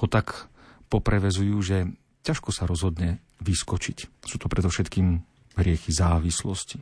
Ho 0.00 0.06
tak 0.06 0.48
poprevezujú, 0.88 1.56
že 1.60 1.78
ťažko 2.22 2.50
sa 2.54 2.64
rozhodne 2.64 3.18
vyskočiť. 3.40 4.24
Sú 4.24 4.36
to 4.36 4.46
predovšetkým 4.46 5.08
hriechy 5.56 5.90
závislosti. 5.90 6.80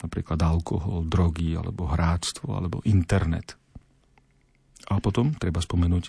Napríklad 0.00 0.40
alkohol, 0.40 1.04
drogy, 1.04 1.52
alebo 1.52 1.84
hráctvo, 1.84 2.56
alebo 2.56 2.80
internet. 2.88 3.60
A 4.88 4.96
potom 4.98 5.36
treba 5.36 5.60
spomenúť 5.60 6.08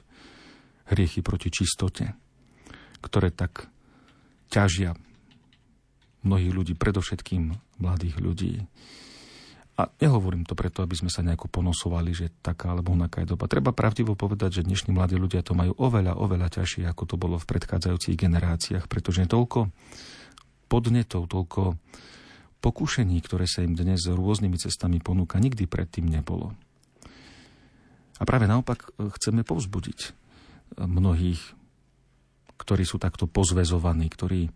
hriechy 0.96 1.20
proti 1.20 1.52
čistote, 1.52 2.16
ktoré 3.04 3.30
tak 3.36 3.68
ťažia 4.48 4.96
mnohých 6.24 6.54
ľudí, 6.54 6.74
predovšetkým 6.78 7.52
mladých 7.84 8.16
ľudí. 8.22 8.54
A 9.80 9.88
nehovorím 10.04 10.44
to 10.44 10.52
preto, 10.52 10.84
aby 10.84 11.00
sme 11.00 11.08
sa 11.08 11.24
nejako 11.24 11.48
ponosovali, 11.48 12.12
že 12.12 12.28
taká 12.44 12.76
alebo 12.76 12.92
onaká 12.92 13.24
je 13.24 13.34
doba. 13.34 13.48
Treba 13.48 13.72
pravdivo 13.72 14.20
povedať, 14.20 14.62
že 14.62 14.68
dnešní 14.68 14.92
mladí 14.92 15.16
ľudia 15.16 15.42
to 15.42 15.56
majú 15.56 15.72
oveľa, 15.80 16.20
oveľa 16.20 16.60
ťažšie, 16.60 16.86
ako 16.92 17.04
to 17.08 17.16
bolo 17.16 17.40
v 17.40 17.48
predchádzajúcich 17.48 18.20
generáciách, 18.20 18.86
pretože 18.92 19.24
toľko 19.32 19.72
podnetov, 20.68 21.32
toľko 21.32 21.80
pokušení, 22.62 23.18
ktoré 23.26 23.50
sa 23.50 23.66
im 23.66 23.74
dnes 23.74 24.06
rôznymi 24.06 24.60
cestami 24.60 25.02
ponúka, 25.02 25.42
nikdy 25.42 25.66
predtým 25.66 26.06
nebolo. 26.06 26.54
A 28.22 28.24
práve 28.24 28.46
naopak 28.46 28.86
e, 28.86 29.10
chceme 29.18 29.42
povzbudiť 29.42 30.00
e, 30.06 30.10
mnohých, 30.86 31.42
ktorí 32.62 32.86
sú 32.86 33.02
takto 33.02 33.26
pozvezovaní, 33.26 34.06
ktorí 34.14 34.54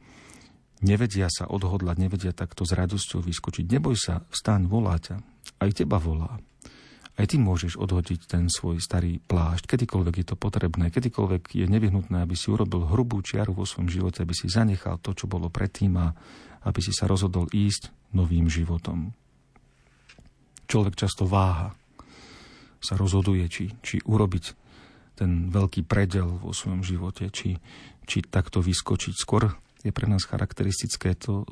nevedia 0.84 1.32
sa 1.32 1.48
odhodlať, 1.48 1.96
nevedia 2.02 2.34
takto 2.36 2.68
s 2.68 2.76
radosťou 2.76 3.24
vyskočiť. 3.24 3.66
Neboj 3.70 3.96
sa, 3.96 4.24
vstaň, 4.28 4.68
volá 4.68 5.00
ťa. 5.00 5.22
Aj 5.62 5.70
teba 5.72 6.02
volá. 6.02 6.42
Aj 7.16 7.24
ty 7.24 7.40
môžeš 7.40 7.80
odhodiť 7.80 8.28
ten 8.28 8.52
svoj 8.52 8.84
starý 8.84 9.24
plášť, 9.24 9.72
kedykoľvek 9.72 10.16
je 10.20 10.26
to 10.28 10.36
potrebné, 10.36 10.92
kedykoľvek 10.92 11.48
je 11.48 11.66
nevyhnutné, 11.72 12.20
aby 12.20 12.36
si 12.36 12.52
urobil 12.52 12.92
hrubú 12.92 13.24
čiaru 13.24 13.56
vo 13.56 13.64
svojom 13.64 13.88
živote, 13.88 14.20
aby 14.20 14.36
si 14.36 14.52
zanechal 14.52 15.00
to, 15.00 15.16
čo 15.16 15.24
bolo 15.24 15.48
predtým 15.48 15.96
a 15.96 16.12
aby 16.68 16.84
si 16.84 16.92
sa 16.92 17.08
rozhodol 17.08 17.48
ísť 17.56 18.12
novým 18.12 18.52
životom. 18.52 19.16
Človek 20.68 21.00
často 21.00 21.24
váha, 21.24 21.72
sa 22.84 23.00
rozhoduje, 23.00 23.48
či, 23.50 23.74
či 23.82 23.98
urobiť 24.06 24.46
ten 25.18 25.50
veľký 25.50 25.88
predel 25.90 26.28
vo 26.28 26.52
svojom 26.52 26.84
živote, 26.84 27.32
či, 27.32 27.58
či 28.06 28.22
takto 28.22 28.60
vyskočiť. 28.62 29.16
Skôr 29.16 29.50
je 29.86 29.94
pre 29.94 30.10
nás 30.10 30.26
charakteristické 30.26 31.14
to 31.14 31.46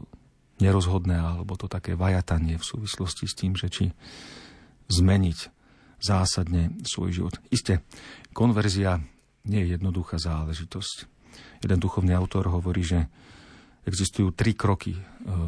nerozhodné 0.57 1.13
alebo 1.13 1.53
to 1.53 1.69
také 1.69 1.93
vajatanie 1.93 2.57
v 2.57 2.65
súvislosti 2.65 3.29
s 3.29 3.37
tým, 3.37 3.53
že 3.53 3.69
či 3.69 3.85
zmeniť 4.89 5.37
zásadne 6.01 6.81
svoj 6.83 7.09
život. 7.13 7.35
Isté, 7.53 7.85
konverzia 8.35 8.99
nie 9.47 9.63
je 9.63 9.79
jednoduchá 9.79 10.19
záležitosť. 10.19 11.07
Jeden 11.63 11.79
duchovný 11.79 12.11
autor 12.11 12.51
hovorí, 12.51 12.83
že 12.83 13.07
existujú 13.87 14.35
tri 14.35 14.51
kroky 14.55 14.95
e, 14.95 15.01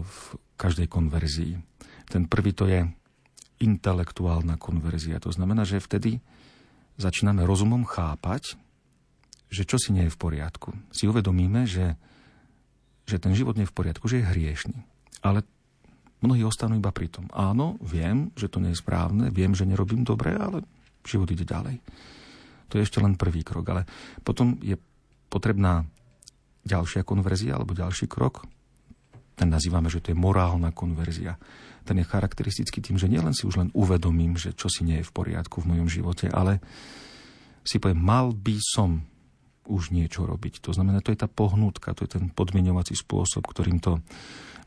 v 0.04 0.18
každej 0.56 0.88
konverzii. 0.88 1.60
Ten 2.08 2.28
prvý 2.32 2.56
to 2.56 2.68
je 2.68 2.88
intelektuálna 3.60 4.60
konverzia. 4.60 5.20
To 5.24 5.32
znamená, 5.32 5.64
že 5.64 5.84
vtedy 5.84 6.20
začíname 7.00 7.44
rozumom 7.44 7.84
chápať, 7.88 8.60
že 9.52 9.64
čo 9.64 9.80
si 9.80 9.96
nie 9.96 10.08
je 10.08 10.14
v 10.16 10.20
poriadku. 10.20 10.76
Si 10.92 11.08
uvedomíme, 11.08 11.68
že 11.68 11.96
že 13.06 13.22
ten 13.22 13.38
život 13.38 13.54
nie 13.56 13.66
je 13.66 13.72
v 13.72 13.78
poriadku, 13.78 14.06
že 14.10 14.22
je 14.22 14.30
hriešný. 14.30 14.78
Ale 15.22 15.46
mnohí 16.26 16.42
ostanú 16.42 16.78
iba 16.78 16.90
pri 16.90 17.10
tom. 17.10 17.30
Áno, 17.30 17.78
viem, 17.82 18.34
že 18.34 18.50
to 18.50 18.58
nie 18.58 18.74
je 18.74 18.82
správne, 18.82 19.30
viem, 19.30 19.54
že 19.54 19.70
nerobím 19.70 20.02
dobre, 20.02 20.34
ale 20.34 20.66
život 21.06 21.30
ide 21.30 21.46
ďalej. 21.46 21.78
To 22.74 22.82
je 22.82 22.86
ešte 22.86 22.98
len 22.98 23.14
prvý 23.14 23.46
krok. 23.46 23.66
Ale 23.70 23.86
potom 24.26 24.58
je 24.66 24.74
potrebná 25.30 25.86
ďalšia 26.66 27.06
konverzia 27.06 27.56
alebo 27.56 27.78
ďalší 27.78 28.10
krok. 28.10 28.50
Ten 29.38 29.54
nazývame, 29.54 29.92
že 29.92 30.02
to 30.02 30.12
je 30.12 30.18
morálna 30.18 30.74
konverzia. 30.74 31.38
Ten 31.86 32.02
je 32.02 32.10
charakteristický 32.10 32.82
tým, 32.82 32.98
že 32.98 33.06
nielen 33.06 33.38
si 33.38 33.46
už 33.46 33.62
len 33.62 33.70
uvedomím, 33.78 34.34
že 34.34 34.58
čo 34.58 34.66
si 34.66 34.82
nie 34.82 35.04
je 35.04 35.08
v 35.08 35.14
poriadku 35.14 35.62
v 35.62 35.78
mojom 35.78 35.88
živote, 35.92 36.26
ale 36.34 36.58
si 37.62 37.78
poviem, 37.78 38.02
mal 38.02 38.34
by 38.34 38.58
som 38.58 39.06
už 39.66 39.92
niečo 39.92 40.26
robiť. 40.26 40.62
To 40.66 40.72
znamená, 40.72 41.02
to 41.02 41.12
je 41.12 41.20
tá 41.20 41.30
pohnutka, 41.30 41.94
to 41.98 42.06
je 42.06 42.18
ten 42.18 42.30
podmienovací 42.32 42.94
spôsob, 42.94 43.46
ktorým 43.46 43.82
to 43.82 44.00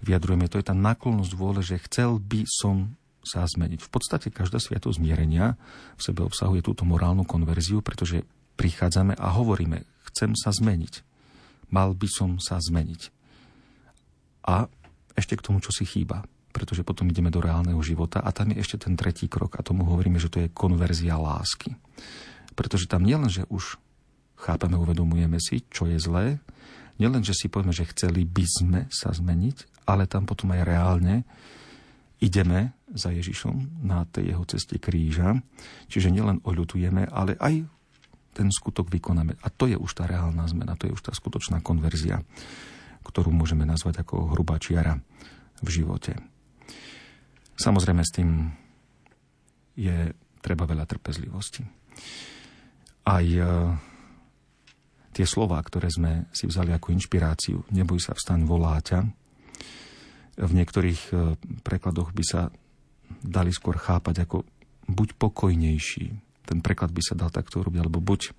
vyjadrujeme. 0.02 0.46
To 0.50 0.58
je 0.58 0.66
tá 0.66 0.76
náklonnosť 0.76 1.32
vôle, 1.34 1.60
že 1.62 1.82
chcel 1.86 2.18
by 2.18 2.46
som 2.46 2.94
sa 3.22 3.44
zmeniť. 3.44 3.82
V 3.82 3.90
podstate 3.90 4.28
každá 4.30 4.62
sviatosť 4.62 4.98
zmierenia 4.98 5.58
v 5.98 6.02
sebe 6.02 6.24
obsahuje 6.24 6.62
túto 6.64 6.86
morálnu 6.86 7.26
konverziu, 7.26 7.82
pretože 7.82 8.24
prichádzame 8.58 9.14
a 9.18 9.26
hovoríme, 9.34 9.84
chcem 10.10 10.34
sa 10.34 10.50
zmeniť. 10.50 11.04
Mal 11.68 11.92
by 11.92 12.08
som 12.08 12.30
sa 12.40 12.56
zmeniť. 12.58 13.12
A 14.48 14.66
ešte 15.12 15.36
k 15.36 15.44
tomu, 15.44 15.60
čo 15.60 15.74
si 15.74 15.84
chýba. 15.84 16.24
Pretože 16.48 16.80
potom 16.80 17.04
ideme 17.12 17.28
do 17.28 17.44
reálneho 17.44 17.78
života 17.84 18.24
a 18.24 18.32
tam 18.32 18.50
je 18.50 18.64
ešte 18.64 18.88
ten 18.88 18.96
tretí 18.96 19.28
krok 19.28 19.60
a 19.60 19.66
tomu 19.66 19.84
hovoríme, 19.84 20.16
že 20.16 20.32
to 20.32 20.40
je 20.40 20.48
konverzia 20.48 21.20
lásky. 21.20 21.76
Pretože 22.56 22.88
tam 22.88 23.04
nielen, 23.04 23.28
že 23.28 23.44
už 23.52 23.76
chápeme, 24.38 24.78
uvedomujeme 24.78 25.42
si, 25.42 25.66
čo 25.68 25.90
je 25.90 25.98
zlé. 25.98 26.38
Nielen, 26.98 27.22
že 27.22 27.34
si 27.34 27.46
povieme, 27.50 27.74
že 27.74 27.86
chceli 27.90 28.26
by 28.26 28.44
sme 28.46 28.80
sa 28.90 29.14
zmeniť, 29.14 29.86
ale 29.86 30.10
tam 30.10 30.26
potom 30.26 30.50
aj 30.54 30.66
reálne 30.66 31.22
ideme 32.18 32.74
za 32.90 33.14
Ježišom 33.14 33.86
na 33.86 34.02
tej 34.10 34.34
jeho 34.34 34.44
ceste 34.46 34.76
kríža. 34.82 35.38
Čiže 35.86 36.10
nielen 36.10 36.42
oľutujeme, 36.42 37.06
ale 37.06 37.38
aj 37.38 37.62
ten 38.34 38.50
skutok 38.50 38.90
vykonáme. 38.90 39.38
A 39.42 39.48
to 39.50 39.70
je 39.70 39.78
už 39.78 39.98
tá 39.98 40.06
reálna 40.06 40.46
zmena, 40.46 40.78
to 40.78 40.90
je 40.90 40.94
už 40.94 41.02
tá 41.02 41.12
skutočná 41.14 41.62
konverzia, 41.62 42.22
ktorú 43.06 43.30
môžeme 43.30 43.66
nazvať 43.66 44.02
ako 44.02 44.34
hrubá 44.34 44.58
čiara 44.58 44.98
v 45.62 45.68
živote. 45.70 46.18
Samozrejme 47.58 48.02
s 48.02 48.14
tým 48.14 48.30
je 49.78 50.14
treba 50.42 50.66
veľa 50.66 50.86
trpezlivosti. 50.86 51.66
Aj 53.06 53.26
tie 55.18 55.26
slova, 55.26 55.58
ktoré 55.58 55.90
sme 55.90 56.30
si 56.30 56.46
vzali 56.46 56.70
ako 56.70 56.94
inšpiráciu, 56.94 57.66
neboj 57.74 57.98
sa, 57.98 58.14
vstaň, 58.14 58.46
volá 58.46 58.78
ťa, 58.78 59.02
v 60.38 60.52
niektorých 60.54 61.00
e, 61.10 61.34
prekladoch 61.66 62.14
by 62.14 62.22
sa 62.22 62.54
dali 63.18 63.50
skôr 63.50 63.74
chápať 63.74 64.22
ako 64.22 64.46
buď 64.86 65.08
pokojnejší, 65.18 66.06
ten 66.46 66.62
preklad 66.62 66.94
by 66.94 67.02
sa 67.02 67.18
dal 67.18 67.34
takto 67.34 67.66
robiť, 67.66 67.82
alebo 67.82 67.98
buď 67.98 68.30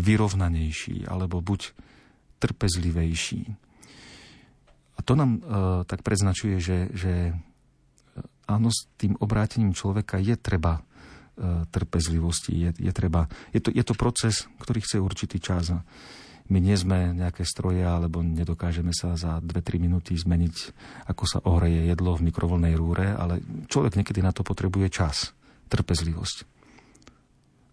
vyrovnanejší, 0.00 1.04
alebo 1.04 1.44
buď 1.44 1.76
trpezlivejší. 2.40 3.52
A 4.96 5.00
to 5.04 5.12
nám 5.12 5.30
e, 5.36 5.40
tak 5.84 6.00
preznačuje, 6.00 6.56
že, 6.56 6.88
že 6.96 7.12
e, 7.28 7.32
áno, 8.48 8.72
s 8.72 8.88
tým 8.96 9.20
obrátením 9.20 9.76
človeka 9.76 10.16
je 10.16 10.40
treba 10.40 10.80
trpezlivosti. 11.72 12.52
Je, 12.52 12.70
je, 12.76 12.92
treba, 12.92 13.26
je, 13.50 13.60
to, 13.64 13.72
je 13.72 13.84
to 13.84 13.94
proces, 13.96 14.44
ktorý 14.60 14.84
chce 14.84 14.96
určitý 15.00 15.40
čas. 15.40 15.72
My 16.52 16.58
nie 16.60 16.76
sme 16.76 17.16
nejaké 17.16 17.46
stroje, 17.48 17.80
alebo 17.80 18.20
nedokážeme 18.20 18.92
sa 18.92 19.16
za 19.16 19.40
2-3 19.40 19.80
minúty 19.80 20.12
zmeniť, 20.18 20.54
ako 21.08 21.24
sa 21.24 21.38
ohreje 21.48 21.88
jedlo 21.88 22.12
v 22.18 22.28
mikrovolnej 22.28 22.76
rúre, 22.76 23.14
ale 23.16 23.40
človek 23.70 23.96
niekedy 23.96 24.20
na 24.20 24.34
to 24.34 24.44
potrebuje 24.44 24.92
čas, 24.92 25.32
trpezlivosť. 25.72 26.44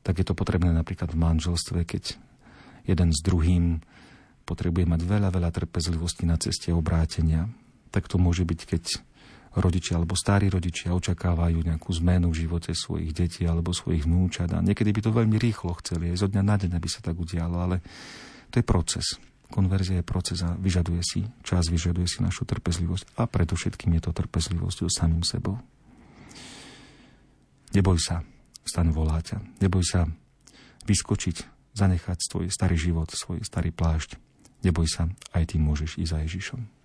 Tak 0.05 0.15
je 0.15 0.25
to 0.25 0.37
potrebné 0.37 0.71
napríklad 0.71 1.11
v 1.11 1.19
manželstve, 1.19 1.83
keď 1.83 2.15
jeden 2.87 3.09
s 3.11 3.19
druhým 3.19 3.83
potrebuje 4.47 4.87
mať 4.87 5.01
veľa, 5.05 5.29
veľa 5.29 5.51
trpezlivosti 5.53 6.25
na 6.25 6.39
ceste 6.39 6.73
obrátenia. 6.73 7.51
Tak 7.93 8.09
to 8.09 8.17
môže 8.17 8.47
byť, 8.47 8.59
keď 8.65 8.83
rodičia 9.57 9.97
alebo 9.97 10.13
starí 10.13 10.51
rodičia 10.51 10.93
očakávajú 10.93 11.65
nejakú 11.65 11.89
zmenu 12.03 12.29
v 12.29 12.45
živote 12.45 12.77
svojich 12.77 13.11
detí 13.15 13.43
alebo 13.49 13.73
svojich 13.73 14.05
vnúčat 14.05 14.53
a 14.53 14.61
niekedy 14.61 14.93
by 14.93 15.01
to 15.01 15.11
veľmi 15.15 15.37
rýchlo 15.41 15.73
chceli, 15.81 16.13
aj 16.13 16.21
zo 16.21 16.27
dňa 16.29 16.43
na 16.45 16.55
deň, 16.59 16.71
aby 16.77 16.89
sa 16.89 17.01
tak 17.01 17.17
udialo, 17.17 17.57
ale 17.57 17.81
to 18.53 18.61
je 18.61 18.65
proces. 18.65 19.17
Konverzia 19.49 20.01
je 20.01 20.05
proces 20.05 20.37
a 20.45 20.53
vyžaduje 20.53 21.01
si 21.01 21.25
čas, 21.41 21.73
vyžaduje 21.73 22.05
si 22.05 22.21
našu 22.21 22.45
trpezlivosť 22.45 23.17
a 23.17 23.25
predovšetkým 23.25 23.97
je 23.97 24.01
to 24.05 24.11
trpezlivosť 24.13 24.77
so 24.85 24.89
samým 24.93 25.25
sebou. 25.25 25.57
Neboj 27.73 27.97
sa, 27.97 28.21
stan 28.65 28.93
voláťa. 28.93 29.41
Neboj 29.61 29.81
sa 29.81 30.05
vyskočiť 30.85 31.37
zanechať 31.73 32.17
svoj 32.21 32.45
starý 32.53 32.77
život, 32.77 33.09
svoj 33.09 33.41
starý 33.41 33.73
plášť. 33.73 34.17
Neboj 34.61 34.85
sa, 34.85 35.09
aj 35.33 35.53
ty 35.53 35.55
môžeš 35.57 35.97
ísť 35.97 36.11
za 36.13 36.19
Ježišom. 36.25 36.78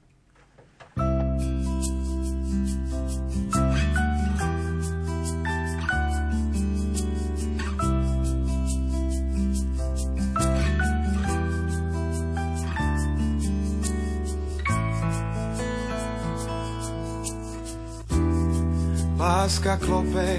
Láska 19.25 19.81
klope, 19.81 20.37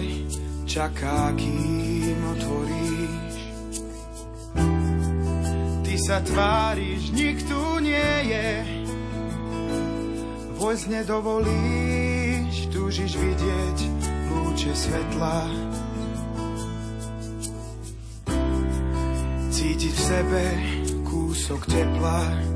čaká, 0.69 1.33
kým 1.33 2.21
otvoríš. 2.37 3.33
Ty 5.81 5.93
sa 6.05 6.21
tváriš, 6.21 7.09
nikto 7.09 7.81
nie 7.81 8.13
je. 8.29 8.49
Vojsť 10.61 10.85
nedovolíš, 11.01 12.69
túžiš 12.69 13.17
vidieť 13.17 13.77
lúče 14.29 14.77
svetla. 14.77 15.49
Cítiť 19.49 19.93
v 19.97 20.01
sebe 20.13 20.45
kúsok 21.09 21.65
tepla. 21.73 22.54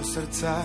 Môjho 0.00 0.04
srdca. 0.04 0.64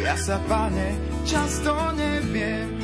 Ja 0.00 0.16
sa, 0.16 0.40
pane, 0.48 0.88
často 1.28 1.72
neviem 1.92 2.80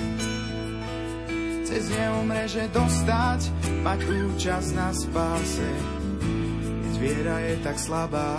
cez 1.65 1.89
neumreže 1.89 2.69
dostať, 2.77 3.41
mať 3.81 3.99
účasť 4.05 4.71
na 4.77 4.93
spáse. 4.93 5.71
Keď 6.85 6.95
viera 7.01 7.37
je 7.41 7.55
tak 7.65 7.77
slabá, 7.81 8.31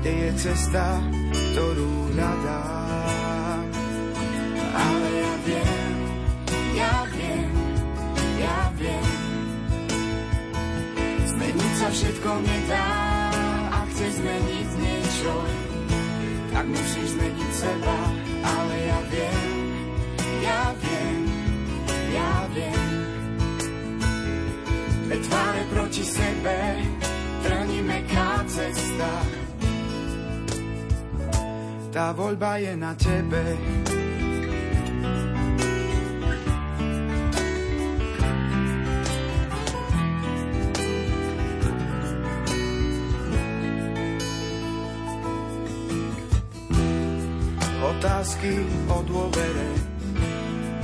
kde 0.00 0.12
je 0.12 0.30
cesta, 0.36 1.00
ktorú 1.32 2.12
hľadám. 2.12 3.64
Ale 4.76 5.08
ja 5.08 5.34
viem, 5.42 5.96
ja 6.76 6.94
viem, 7.10 7.50
ja 8.36 8.60
viem, 8.76 9.06
sa 11.76 11.88
všetko 11.92 12.30
nedá 12.40 12.85
zmeniť 14.16 14.68
niečo, 14.80 15.34
tak 16.52 16.64
musíš 16.64 17.08
zmeniť 17.16 17.50
seba, 17.52 17.98
ale 18.40 18.74
ja 18.88 19.00
viem, 19.12 19.40
ja 20.40 20.62
viem, 20.80 21.20
ja 22.16 22.32
viem. 22.52 22.88
Dve 25.06 25.16
tváre 25.22 25.62
proti 25.70 26.04
sebe, 26.04 26.58
trní 27.44 27.80
meká 27.84 28.42
cesta. 28.48 29.12
Tá 31.92 32.12
voľba 32.12 32.60
je 32.60 32.72
na 32.76 32.92
tebe, 32.92 33.56
otázky 48.36 48.60
o 48.92 48.98
dôvere 49.08 49.68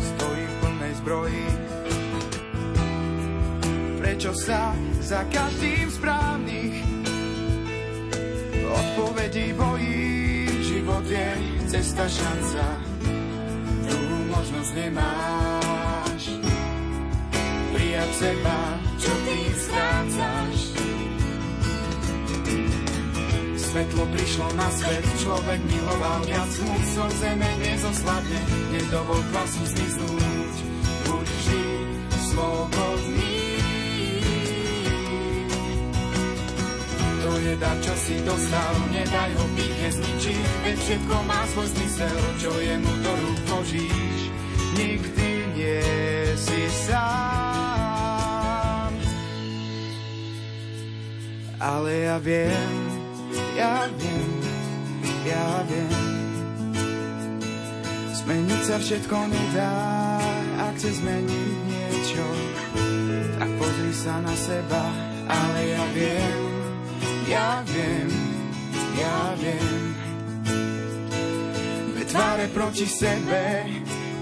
stojí 0.00 0.44
v 0.48 0.54
plnej 0.64 0.92
zbroji. 1.04 1.46
Prečo 4.00 4.32
sa 4.32 4.72
za 5.04 5.20
každým 5.28 5.92
správnych 5.92 6.74
odpovedí 8.72 9.52
bojí? 9.52 10.48
Život 10.64 11.04
je 11.04 11.28
cesta, 11.68 12.08
šanca, 12.08 12.64
druhú 13.84 14.18
možnosť 14.32 14.70
nemáš. 14.72 16.22
Prijať 17.76 18.10
seba, 18.16 18.58
čo 18.96 19.12
ty 19.28 19.38
strácaš 19.52 20.81
Svetlo 23.72 24.04
prišlo 24.04 24.52
na 24.52 24.68
svet, 24.68 25.00
človek 25.16 25.56
miloval 25.64 26.20
viac 26.28 26.52
so 26.92 27.08
zeme 27.24 27.48
nezosladne, 27.56 28.40
nedovol 28.68 29.16
klasu 29.32 29.64
zmiznúť, 29.64 30.54
buď 31.08 31.24
vždy 31.24 31.62
slobodný. 32.20 33.32
To 37.24 37.32
je 37.32 37.52
dar, 37.56 37.72
čo 37.80 37.96
si 37.96 38.20
dostal, 38.28 38.76
nedaj 38.92 39.40
ho 39.40 39.46
pík, 39.56 39.72
nezničí, 39.88 40.36
veď 40.68 40.76
všetko 40.76 41.16
má 41.24 41.40
svoj 41.56 41.72
zmysel, 41.72 42.20
čo 42.44 42.52
je 42.60 42.76
mu 42.76 42.92
do 43.00 43.12
rúk 43.24 43.40
vložíš, 43.48 44.20
nikdy 44.76 45.28
nie 45.56 45.80
si 46.36 46.60
sám. 46.92 48.12
Ale 51.56 52.04
ja 52.04 52.20
viem, 52.20 52.81
ja 53.56 53.88
viem, 53.98 54.32
ja 55.26 55.46
viem. 55.68 55.92
Zmeniť 58.22 58.62
sa 58.62 58.76
všetko 58.78 59.16
nedá, 59.28 59.74
ak 60.62 60.72
chce 60.78 60.90
zmeniť 61.02 61.56
niečo, 61.66 62.26
tak 63.36 63.50
pozri 63.58 63.92
sa 63.92 64.14
na 64.22 64.34
seba, 64.38 64.84
ale 65.26 65.60
ja 65.74 65.84
viem, 65.90 66.40
ja 67.26 67.50
viem, 67.66 68.10
ja 68.94 69.18
viem. 69.36 69.80
Dve 71.92 72.04
tváre 72.06 72.46
proti 72.54 72.86
sebe, 72.86 73.66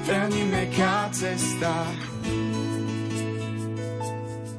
veľmi 0.09 0.43
meká 0.49 1.13
cesta. 1.13 1.87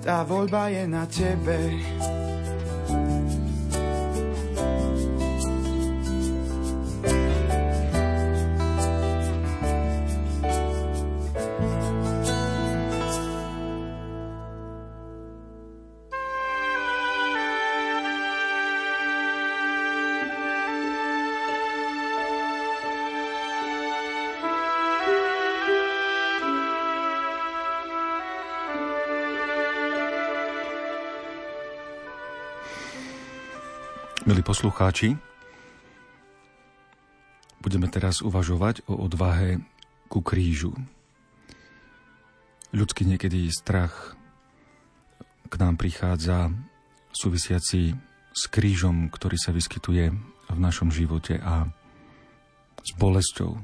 Tá 0.02 0.26
voľba 0.26 0.74
je 0.74 0.84
na 0.90 1.06
tebe. 1.06 1.78
Milí 34.42 34.58
poslucháči, 34.58 35.14
budeme 37.62 37.86
teraz 37.94 38.26
uvažovať 38.26 38.82
o 38.90 38.98
odvahe 39.06 39.62
ku 40.10 40.26
krížu. 40.26 40.74
Ľudský 42.74 43.06
niekedy 43.06 43.54
strach 43.54 44.18
k 45.46 45.54
nám 45.62 45.78
prichádza 45.78 46.50
súvisiaci 47.14 47.94
s 48.34 48.44
krížom, 48.50 49.14
ktorý 49.14 49.38
sa 49.38 49.54
vyskytuje 49.54 50.10
v 50.50 50.58
našom 50.58 50.90
živote 50.90 51.38
a 51.38 51.70
s 52.82 52.98
bolesťou. 52.98 53.62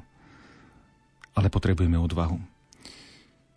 Ale 1.34 1.50
potrebujeme 1.50 1.98
odvahu. 1.98 2.38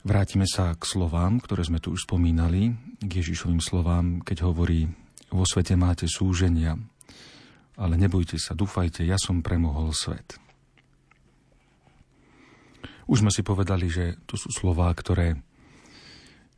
Vrátime 0.10 0.50
sa 0.50 0.74
k 0.74 0.82
slovám, 0.90 1.38
ktoré 1.38 1.70
sme 1.70 1.78
tu 1.78 1.94
už 1.94 2.02
spomínali, 2.02 2.74
k 2.98 3.22
Ježišovým 3.22 3.62
slovám, 3.62 4.26
keď 4.26 4.50
hovorí, 4.50 4.90
vo 5.30 5.46
svete 5.46 5.78
máte 5.78 6.10
súženia, 6.10 6.82
ale 7.82 7.98
nebojte 7.98 8.38
sa, 8.38 8.54
dúfajte, 8.54 9.02
ja 9.02 9.18
som 9.18 9.42
premohol 9.42 9.90
svet. 9.98 10.38
Už 13.10 13.26
sme 13.26 13.34
si 13.34 13.42
povedali, 13.42 13.90
že 13.90 14.22
to 14.30 14.38
sú 14.38 14.54
slová, 14.54 14.94
ktoré 14.94 15.42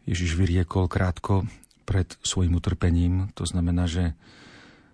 Ježiš 0.03 0.36
vyriekol 0.36 0.91
krátko 0.91 1.47
pred 1.88 2.11
svojim 2.21 2.59
utrpením. 2.59 3.32
To 3.39 3.47
znamená, 3.47 3.88
že 3.88 4.13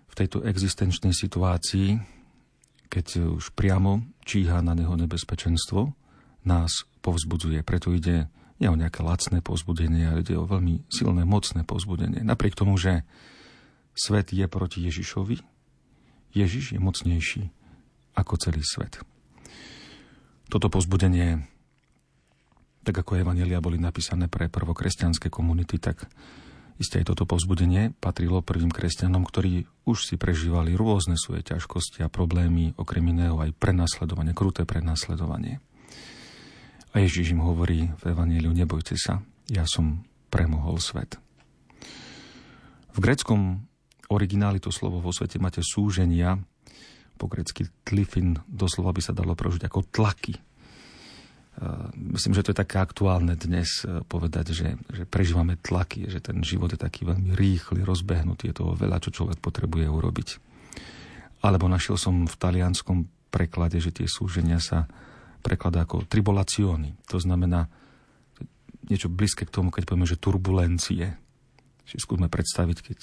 v 0.06 0.14
tejto 0.14 0.46
existenčnej 0.46 1.10
situácii, 1.10 1.98
keď 2.86 3.36
už 3.42 3.52
priamo 3.58 4.06
číha 4.22 4.62
na 4.62 4.78
neho 4.78 4.94
nebezpečenstvo, 4.94 5.92
nás 6.46 6.86
povzbudzuje. 7.02 7.60
Preto 7.66 7.90
ide 7.90 8.30
nie 8.62 8.68
o 8.70 8.78
nejaké 8.78 9.02
lacné 9.02 9.42
povzbudenie, 9.42 10.08
ale 10.08 10.22
ide 10.22 10.38
o 10.38 10.46
veľmi 10.46 10.86
silné, 10.88 11.26
mocné 11.26 11.66
povzbudenie. 11.66 12.22
Napriek 12.22 12.54
tomu, 12.54 12.78
že 12.78 13.02
svet 13.92 14.30
je 14.30 14.46
proti 14.46 14.86
Ježišovi, 14.86 15.59
Ježiš 16.32 16.76
je 16.76 16.80
mocnejší 16.80 17.42
ako 18.14 18.34
celý 18.38 18.62
svet. 18.62 19.02
Toto 20.50 20.66
povzbudenie, 20.66 21.46
tak 22.82 22.94
ako 23.06 23.22
Evanelia 23.22 23.62
boli 23.62 23.78
napísané 23.78 24.26
pre 24.26 24.50
prvokresťanské 24.50 25.30
komunity, 25.30 25.78
tak 25.78 26.10
Isté 26.80 27.04
aj 27.04 27.12
toto 27.12 27.28
povzbudenie 27.28 27.92
patrilo 28.00 28.40
prvým 28.40 28.72
kresťanom, 28.72 29.20
ktorí 29.28 29.68
už 29.84 30.08
si 30.08 30.16
prežívali 30.16 30.72
rôzne 30.72 31.20
svoje 31.20 31.44
ťažkosti 31.44 32.00
a 32.00 32.08
problémy, 32.08 32.72
okrem 32.80 33.04
iného 33.04 33.36
aj 33.36 33.52
prenasledovanie, 33.52 34.32
kruté 34.32 34.64
prenasledovanie. 34.64 35.60
A 36.96 37.04
Ježiš 37.04 37.36
im 37.36 37.44
hovorí 37.44 37.92
v 38.00 38.16
Evangeliu, 38.16 38.56
nebojte 38.56 38.96
sa, 38.96 39.20
ja 39.52 39.68
som 39.68 40.08
premohol 40.32 40.80
svet. 40.80 41.20
V 42.96 42.98
greckom 43.04 43.68
origináli 44.10 44.58
to 44.58 44.74
slovo 44.74 44.98
vo 44.98 45.14
svete 45.14 45.38
máte 45.38 45.62
súženia, 45.62 46.36
po 47.16 47.28
grecky 47.28 47.68
tlifin, 47.84 48.40
doslova 48.48 48.96
by 48.96 49.02
sa 49.04 49.12
dalo 49.12 49.36
prožiť 49.36 49.68
ako 49.68 49.92
tlaky, 49.92 50.34
Myslím, 51.92 52.32
že 52.32 52.40
to 52.40 52.50
je 52.56 52.62
také 52.64 52.80
aktuálne 52.80 53.36
dnes 53.36 53.84
e, 53.84 54.00
povedať, 54.08 54.56
že, 54.56 54.80
že 54.88 55.04
prežívame 55.04 55.60
tlaky, 55.60 56.08
že 56.08 56.24
ten 56.24 56.40
život 56.40 56.72
je 56.72 56.80
taký 56.80 57.04
veľmi 57.04 57.36
rýchly, 57.36 57.84
rozbehnutý, 57.84 58.48
je 58.48 58.64
toho 58.64 58.72
veľa, 58.72 58.96
čo 59.04 59.12
človek 59.12 59.44
potrebuje 59.44 59.84
urobiť. 59.84 60.28
Alebo 61.44 61.68
našiel 61.68 62.00
som 62.00 62.24
v 62.24 62.32
talianskom 62.32 63.04
preklade, 63.28 63.76
že 63.76 63.92
tie 63.92 64.08
súženia 64.08 64.56
sa 64.56 64.88
prekladá 65.44 65.84
ako 65.84 66.08
tribolacióny. 66.08 66.96
To 67.12 67.20
znamená 67.20 67.68
niečo 68.88 69.12
blízke 69.12 69.44
k 69.44 69.52
tomu, 69.52 69.68
keď 69.68 69.84
povieme, 69.84 70.08
že 70.08 70.16
turbulencie. 70.16 71.12
Si 71.84 71.96
skúsme 72.00 72.32
predstaviť, 72.32 72.78
keď 72.80 72.98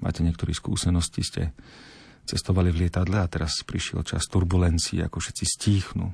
máte 0.00 0.24
niektoré 0.24 0.52
skúsenosti, 0.52 1.22
ste 1.24 1.42
cestovali 2.24 2.72
v 2.72 2.86
lietadle 2.86 3.20
a 3.20 3.30
teraz 3.30 3.60
prišiel 3.64 4.04
čas 4.04 4.28
turbulencií, 4.28 5.00
ako 5.04 5.18
všetci 5.20 5.44
stíchnu 5.44 6.12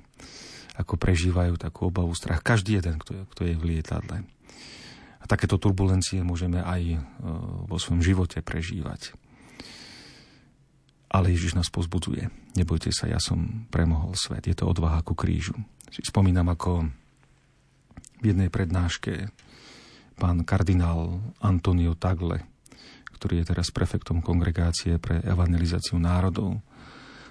ako 0.77 1.01
prežívajú 1.01 1.57
takú 1.57 1.89
obavu, 1.89 2.13
strach. 2.13 2.45
Každý 2.45 2.79
jeden, 2.79 3.01
kto 3.01 3.11
je, 3.17 3.23
kto 3.33 3.43
je 3.49 3.55
v 3.57 3.65
lietadle. 3.65 4.29
A 5.19 5.25
takéto 5.25 5.57
turbulencie 5.57 6.21
môžeme 6.21 6.61
aj 6.61 6.83
e, 6.95 6.99
vo 7.67 7.77
svojom 7.81 8.05
živote 8.05 8.45
prežívať. 8.45 9.17
Ale 11.09 11.33
Ježiš 11.33 11.57
nás 11.57 11.73
pozbudzuje. 11.73 12.29
Nebojte 12.55 12.93
sa, 12.93 13.09
ja 13.09 13.17
som 13.17 13.67
premohol 13.73 14.13
svet. 14.15 14.45
Je 14.45 14.55
to 14.55 14.69
odvaha 14.69 15.01
ku 15.01 15.17
krížu. 15.17 15.57
Si 15.89 16.05
spomínam, 16.05 16.53
ako 16.53 16.93
v 18.21 18.25
jednej 18.25 18.53
prednáške 18.53 19.33
pán 20.21 20.45
kardinál 20.45 21.25
Antonio 21.41 21.97
Tagle, 21.97 22.45
ktorý 23.17 23.41
je 23.43 23.49
teraz 23.57 23.73
prefektom 23.73 24.21
kongregácie 24.21 25.01
pre 25.01 25.25
evangelizáciu 25.25 25.97
národov, 25.97 26.61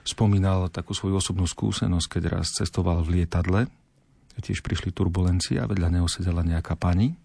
spomínal 0.01 0.73
takú 0.73 0.97
svoju 0.97 1.21
osobnú 1.21 1.45
skúsenosť, 1.45 2.17
keď 2.17 2.23
raz 2.41 2.53
cestoval 2.53 3.05
v 3.05 3.21
lietadle, 3.21 3.69
tiež 4.41 4.59
prišli 4.65 4.91
turbulencie 4.91 5.61
a 5.61 5.69
vedľa 5.69 5.89
neho 6.01 6.09
sedela 6.11 6.43
nejaká 6.43 6.75
pani 6.75 7.15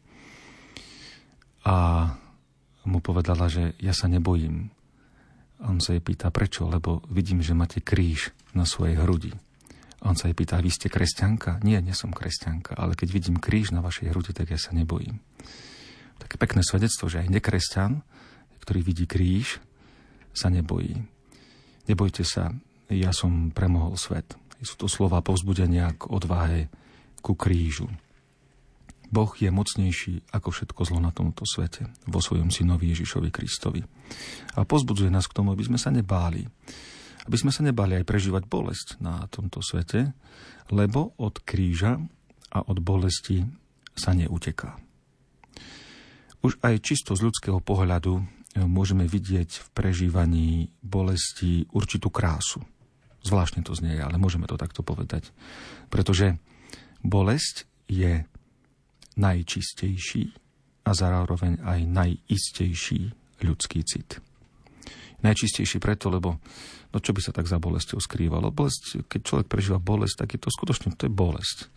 a 1.67 2.09
mu 2.89 3.05
povedala, 3.05 3.51
že 3.53 3.77
ja 3.83 3.93
sa 3.93 4.09
nebojím. 4.09 4.73
A 5.61 5.69
on 5.69 5.83
sa 5.83 5.93
jej 5.93 6.01
pýta, 6.01 6.33
prečo? 6.33 6.65
Lebo 6.65 7.05
vidím, 7.13 7.45
že 7.45 7.53
máte 7.53 7.85
kríž 7.85 8.33
na 8.57 8.65
svojej 8.65 8.97
hrudi. 8.97 9.37
A 10.01 10.09
on 10.09 10.17
sa 10.17 10.33
jej 10.33 10.37
pýta, 10.37 10.57
vy 10.65 10.73
ste 10.73 10.89
kresťanka? 10.89 11.61
Nie, 11.61 11.85
nie 11.85 11.93
som 11.93 12.09
kresťanka, 12.09 12.73
ale 12.73 12.97
keď 12.97 13.09
vidím 13.13 13.37
kríž 13.37 13.77
na 13.77 13.85
vašej 13.85 14.09
hrudi, 14.17 14.33
tak 14.33 14.49
ja 14.49 14.57
sa 14.57 14.73
nebojím. 14.73 15.21
Také 16.17 16.41
pekné 16.41 16.65
svedectvo, 16.65 17.13
že 17.13 17.21
aj 17.21 17.29
nekresťan, 17.29 18.01
ktorý 18.63 18.81
vidí 18.85 19.05
kríž, 19.09 19.61
sa 20.31 20.49
nebojí. 20.49 20.95
Nebojte 21.91 22.23
sa, 22.23 22.55
ja 22.91 23.11
som 23.11 23.51
premohol 23.51 23.99
svet. 23.99 24.39
Sú 24.61 24.77
to 24.77 24.87
slova 24.87 25.25
povzbudenia 25.25 25.97
k 25.97 26.07
odvahe 26.07 26.69
ku 27.25 27.35
krížu. 27.35 27.89
Boh 29.11 29.33
je 29.35 29.51
mocnejší 29.51 30.31
ako 30.31 30.55
všetko 30.55 30.81
zlo 30.87 31.03
na 31.03 31.11
tomto 31.11 31.43
svete 31.43 31.91
vo 32.07 32.23
svojom 32.23 32.55
synovi 32.55 32.95
Ježišovi 32.95 33.35
Kristovi. 33.35 33.83
A 34.55 34.63
pozbudzuje 34.63 35.11
nás 35.11 35.27
k 35.27 35.35
tomu, 35.35 35.51
aby 35.51 35.67
sme 35.67 35.83
sa 35.83 35.91
nebáli. 35.91 36.47
Aby 37.27 37.37
sme 37.37 37.51
sa 37.51 37.67
nebáli 37.67 37.99
aj 37.99 38.07
prežívať 38.07 38.47
bolesť 38.47 39.03
na 39.03 39.27
tomto 39.27 39.59
svete, 39.67 40.15
lebo 40.71 41.11
od 41.19 41.43
kríža 41.43 41.99
a 42.55 42.59
od 42.63 42.79
bolesti 42.79 43.43
sa 43.99 44.15
neuteká. 44.15 44.79
Už 46.41 46.63
aj 46.63 46.81
čisto 46.81 47.19
z 47.19 47.27
ľudského 47.27 47.59
pohľadu 47.59 48.23
môžeme 48.59 49.07
vidieť 49.07 49.51
v 49.63 49.67
prežívaní 49.71 50.51
bolesti 50.83 51.71
určitú 51.71 52.11
krásu. 52.11 52.63
Zvláštne 53.21 53.63
to 53.63 53.77
znie, 53.77 54.01
ale 54.01 54.17
môžeme 54.17 54.49
to 54.49 54.57
takto 54.57 54.81
povedať. 54.81 55.29
Pretože 55.93 56.41
bolesť 57.05 57.69
je 57.87 58.25
najčistejší 59.21 60.33
a 60.89 60.91
zároveň 60.97 61.61
aj 61.61 61.81
najistejší 61.85 63.01
ľudský 63.45 63.85
cit. 63.85 64.19
Najčistejší 65.21 65.77
preto, 65.77 66.09
lebo 66.09 66.41
no 66.91 66.97
čo 66.97 67.13
by 67.13 67.21
sa 67.21 67.37
tak 67.37 67.45
za 67.45 67.61
bolesťou 67.61 68.01
skrývalo? 68.01 68.49
Bolesť, 68.49 69.05
keď 69.05 69.21
človek 69.21 69.47
prežíva 69.53 69.77
bolesť, 69.77 70.25
tak 70.25 70.29
je 70.35 70.41
to 70.41 70.49
skutočne 70.49 70.97
to 70.97 71.07
je 71.07 71.13
bolesť. 71.13 71.69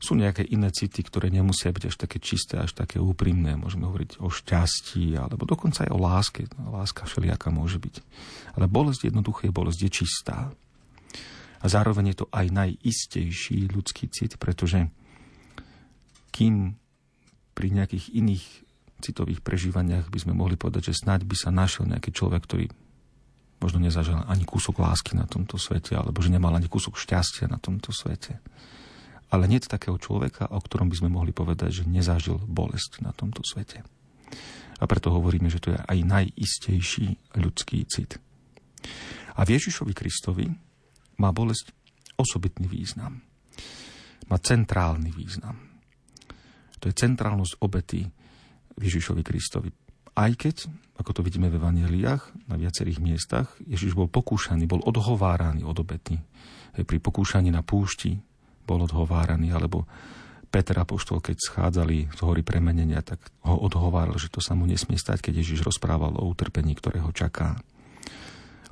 Sú 0.00 0.16
nejaké 0.16 0.48
iné 0.48 0.72
city, 0.72 1.04
ktoré 1.04 1.28
nemusia 1.28 1.68
byť 1.68 1.84
až 1.92 1.96
také 2.00 2.16
čisté, 2.24 2.56
až 2.56 2.72
také 2.72 2.96
úprimné. 2.96 3.52
Môžeme 3.60 3.84
hovoriť 3.84 4.24
o 4.24 4.32
šťastí, 4.32 5.12
alebo 5.12 5.44
dokonca 5.44 5.84
aj 5.84 5.92
o 5.92 5.98
láske. 6.00 6.48
Láska 6.56 7.04
všelijaká 7.04 7.52
môže 7.52 7.76
byť. 7.76 8.00
Ale 8.56 8.64
bolesť 8.64 9.12
jednoducho 9.12 9.44
je 9.44 9.52
bolesť, 9.52 9.80
je 9.84 9.90
čistá. 9.92 10.48
A 11.60 11.66
zároveň 11.68 12.16
je 12.16 12.24
to 12.24 12.26
aj 12.32 12.48
najistejší 12.48 13.68
ľudský 13.68 14.08
cit, 14.08 14.40
pretože 14.40 14.88
kým 16.32 16.80
pri 17.52 17.68
nejakých 17.68 18.16
iných 18.16 18.44
citových 19.04 19.44
prežívaniach 19.44 20.08
by 20.08 20.18
sme 20.20 20.32
mohli 20.32 20.56
povedať, 20.56 20.92
že 20.92 21.04
snáď 21.04 21.28
by 21.28 21.36
sa 21.36 21.52
našiel 21.52 21.84
nejaký 21.88 22.08
človek, 22.16 22.40
ktorý 22.48 22.72
možno 23.60 23.84
nezažil 23.84 24.16
ani 24.24 24.48
kúsok 24.48 24.80
lásky 24.80 25.12
na 25.12 25.28
tomto 25.28 25.60
svete, 25.60 25.92
alebo 25.92 26.24
že 26.24 26.32
nemal 26.32 26.56
ani 26.56 26.64
kúsok 26.64 26.96
šťastia 26.96 27.52
na 27.52 27.60
tomto 27.60 27.92
svete. 27.92 28.40
Ale 29.30 29.46
nie 29.46 29.62
takého 29.62 29.94
človeka, 29.94 30.50
o 30.50 30.58
ktorom 30.58 30.90
by 30.90 30.96
sme 30.98 31.10
mohli 31.14 31.30
povedať, 31.30 31.82
že 31.82 31.84
nezažil 31.86 32.38
bolesť 32.42 33.02
na 33.06 33.14
tomto 33.14 33.46
svete. 33.46 33.86
A 34.80 34.84
preto 34.88 35.14
hovoríme, 35.14 35.46
že 35.46 35.62
to 35.62 35.70
je 35.70 35.78
aj 35.78 35.98
najistejší 36.02 37.38
ľudský 37.38 37.86
cit. 37.86 38.18
A 39.36 39.46
v 39.46 39.54
Ježišovi 39.54 39.92
Kristovi 39.94 40.50
má 41.20 41.30
bolesť 41.30 41.70
osobitný 42.16 42.66
význam. 42.66 43.20
Má 44.26 44.36
centrálny 44.40 45.12
význam. 45.12 45.56
To 46.80 46.88
je 46.88 46.96
centrálnosť 46.96 47.60
obety 47.60 48.08
Ježišovi 48.80 49.20
Kristovi. 49.20 49.68
Aj 50.16 50.32
keď, 50.32 50.66
ako 50.96 51.20
to 51.20 51.24
vidíme 51.24 51.52
v 51.52 51.60
Evangeliách, 51.60 52.48
na 52.48 52.56
viacerých 52.56 52.98
miestach, 52.98 53.52
Ježiš 53.62 53.94
bol 53.94 54.08
pokúšaný, 54.08 54.64
bol 54.64 54.82
odhováraný 54.82 55.62
od 55.62 55.76
obety. 55.76 56.16
Pri 56.72 56.98
pokúšaní 56.98 57.52
na 57.52 57.60
púšti 57.60 58.16
bol 58.70 58.86
odhováraný, 58.86 59.50
alebo 59.50 59.90
Peter 60.50 60.78
Apoštol, 60.78 61.18
keď 61.18 61.36
schádzali 61.42 62.10
z 62.10 62.20
hory 62.22 62.46
premenenia, 62.46 63.02
tak 63.02 63.18
ho 63.46 63.58
odhováral, 63.58 64.14
že 64.18 64.30
to 64.30 64.38
sa 64.38 64.54
mu 64.54 64.66
nesmie 64.66 64.98
stať, 64.98 65.30
keď 65.30 65.42
Ježiš 65.42 65.66
rozprával 65.66 66.14
o 66.14 66.26
utrpení, 66.30 66.78
ktoré 66.78 67.02
ho 67.02 67.10
čaká. 67.10 67.58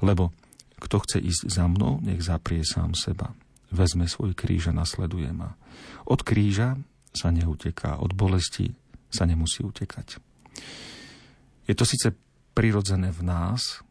Lebo 0.03 0.31
kto 0.79 1.03
chce 1.03 1.19
ísť 1.19 1.43
za 1.51 1.67
mnou, 1.67 1.99
nech 2.03 2.23
zaprie 2.23 2.63
sám 2.63 2.95
seba. 2.95 3.35
Vezme 3.75 4.07
svoj 4.07 4.35
kríž 4.35 4.71
a 4.71 4.75
nasleduje 4.75 5.31
ma. 5.35 5.59
Od 6.07 6.23
kríža 6.23 6.79
sa 7.15 7.35
neuteká, 7.35 7.99
od 7.99 8.15
bolesti 8.15 8.75
sa 9.11 9.27
nemusí 9.27 9.63
utekať. 9.67 10.23
Je 11.67 11.75
to 11.75 11.85
síce 11.87 12.15
prirodzené 12.55 13.15
v 13.15 13.23
nás, 13.23 13.83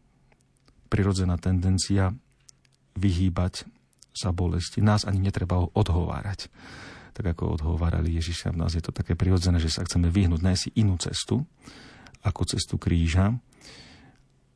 prirodzená 0.91 1.39
tendencia 1.39 2.11
vyhýbať 2.97 3.69
sa 4.17 4.33
bolesti. 4.33 4.81
Nás 4.81 5.05
ani 5.05 5.21
netreba 5.21 5.61
odhovárať. 5.61 6.49
Tak 7.13 7.37
ako 7.37 7.61
odhovárali 7.61 8.17
Ježiša 8.17 8.53
v 8.53 8.59
nás, 8.65 8.73
je 8.73 8.81
to 8.81 8.93
také 8.93 9.13
prirodzené, 9.13 9.61
že 9.61 9.69
sa 9.69 9.85
chceme 9.85 10.09
vyhnúť 10.09 10.41
nájsť 10.41 10.65
inú 10.77 10.97
cestu, 10.97 11.45
ako 12.25 12.41
cestu 12.49 12.81
kríža, 12.81 13.37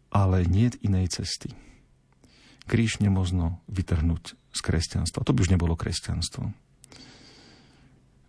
ale 0.09 0.45
nie 0.49 0.73
inej 0.81 1.21
cesty 1.21 1.53
kríž 2.71 3.03
nemožno 3.03 3.59
vytrhnúť 3.67 4.39
z 4.55 4.59
kresťanstva. 4.63 5.27
To 5.27 5.35
by 5.35 5.43
už 5.43 5.51
nebolo 5.51 5.75
kresťanstvo. 5.75 6.55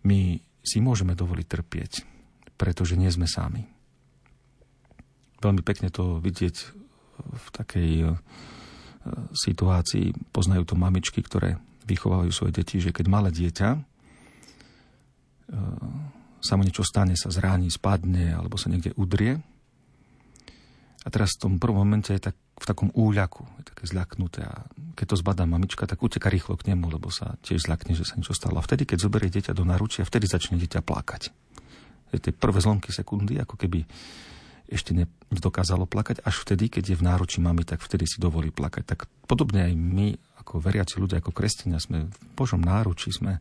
My 0.03 0.43
si 0.63 0.77
môžeme 0.83 1.15
dovoliť 1.15 1.47
trpieť, 1.47 1.91
pretože 2.59 2.99
nie 2.99 3.07
sme 3.07 3.23
sami. 3.23 3.63
Veľmi 5.39 5.63
pekne 5.63 5.87
to 5.91 6.19
vidieť 6.19 6.55
v 7.23 7.47
takej 7.55 8.19
situácií. 9.35 10.15
Poznajú 10.31 10.63
to 10.63 10.75
mamičky, 10.79 11.19
ktoré 11.19 11.59
vychovajú 11.83 12.31
svoje 12.31 12.55
deti, 12.55 12.79
že 12.79 12.95
keď 12.95 13.05
malé 13.11 13.29
dieťa 13.35 13.69
e, 13.75 13.79
sa 16.39 16.53
mu 16.55 16.63
niečo 16.63 16.87
stane, 16.87 17.15
sa 17.19 17.31
zráni, 17.31 17.67
spadne 17.67 18.35
alebo 18.35 18.55
sa 18.55 18.71
niekde 18.71 18.95
udrie. 18.95 19.39
A 21.03 21.07
teraz 21.11 21.35
v 21.35 21.41
tom 21.47 21.53
prvom 21.59 21.83
momente 21.83 22.15
je 22.15 22.31
tak 22.31 22.39
v 22.39 22.65
takom 22.69 22.89
úľaku, 22.95 23.43
je 23.59 23.63
také 23.75 23.83
zľaknuté 23.91 24.47
a 24.47 24.63
keď 24.95 25.05
to 25.11 25.19
zbadá 25.19 25.43
mamička, 25.43 25.83
tak 25.83 25.99
uteka 25.99 26.31
rýchlo 26.31 26.55
k 26.55 26.71
nemu, 26.71 26.95
lebo 26.95 27.11
sa 27.11 27.35
tiež 27.43 27.67
zľakne, 27.67 27.91
že 27.91 28.07
sa 28.07 28.15
niečo 28.15 28.31
stalo. 28.31 28.55
A 28.55 28.63
vtedy, 28.63 28.87
keď 28.87 29.03
zoberie 29.03 29.27
dieťa 29.27 29.51
do 29.51 29.67
naručia, 29.67 30.07
vtedy 30.07 30.31
začne 30.31 30.55
dieťa 30.55 30.79
plakať. 30.79 31.33
Je 32.13 32.21
tie 32.21 32.31
prvé 32.31 32.61
zlomky 32.61 32.93
sekundy, 32.93 33.41
ako 33.41 33.57
keby 33.57 33.83
ešte 34.73 34.97
nedokázalo 35.29 35.85
plakať, 35.85 36.25
až 36.25 36.41
vtedy, 36.41 36.73
keď 36.73 36.83
je 36.93 36.99
v 36.99 37.05
náručí 37.05 37.37
mami, 37.37 37.61
tak 37.61 37.85
vtedy 37.85 38.09
si 38.09 38.17
dovolí 38.17 38.49
plakať. 38.49 38.83
Tak 38.83 39.05
podobne 39.29 39.69
aj 39.69 39.73
my, 39.77 40.17
ako 40.41 40.57
veriaci 40.57 40.97
ľudia, 40.97 41.21
ako 41.21 41.29
kresťania, 41.29 41.77
sme 41.77 42.09
v 42.09 42.17
Božom 42.33 42.59
náručí, 42.59 43.13
sme 43.13 43.37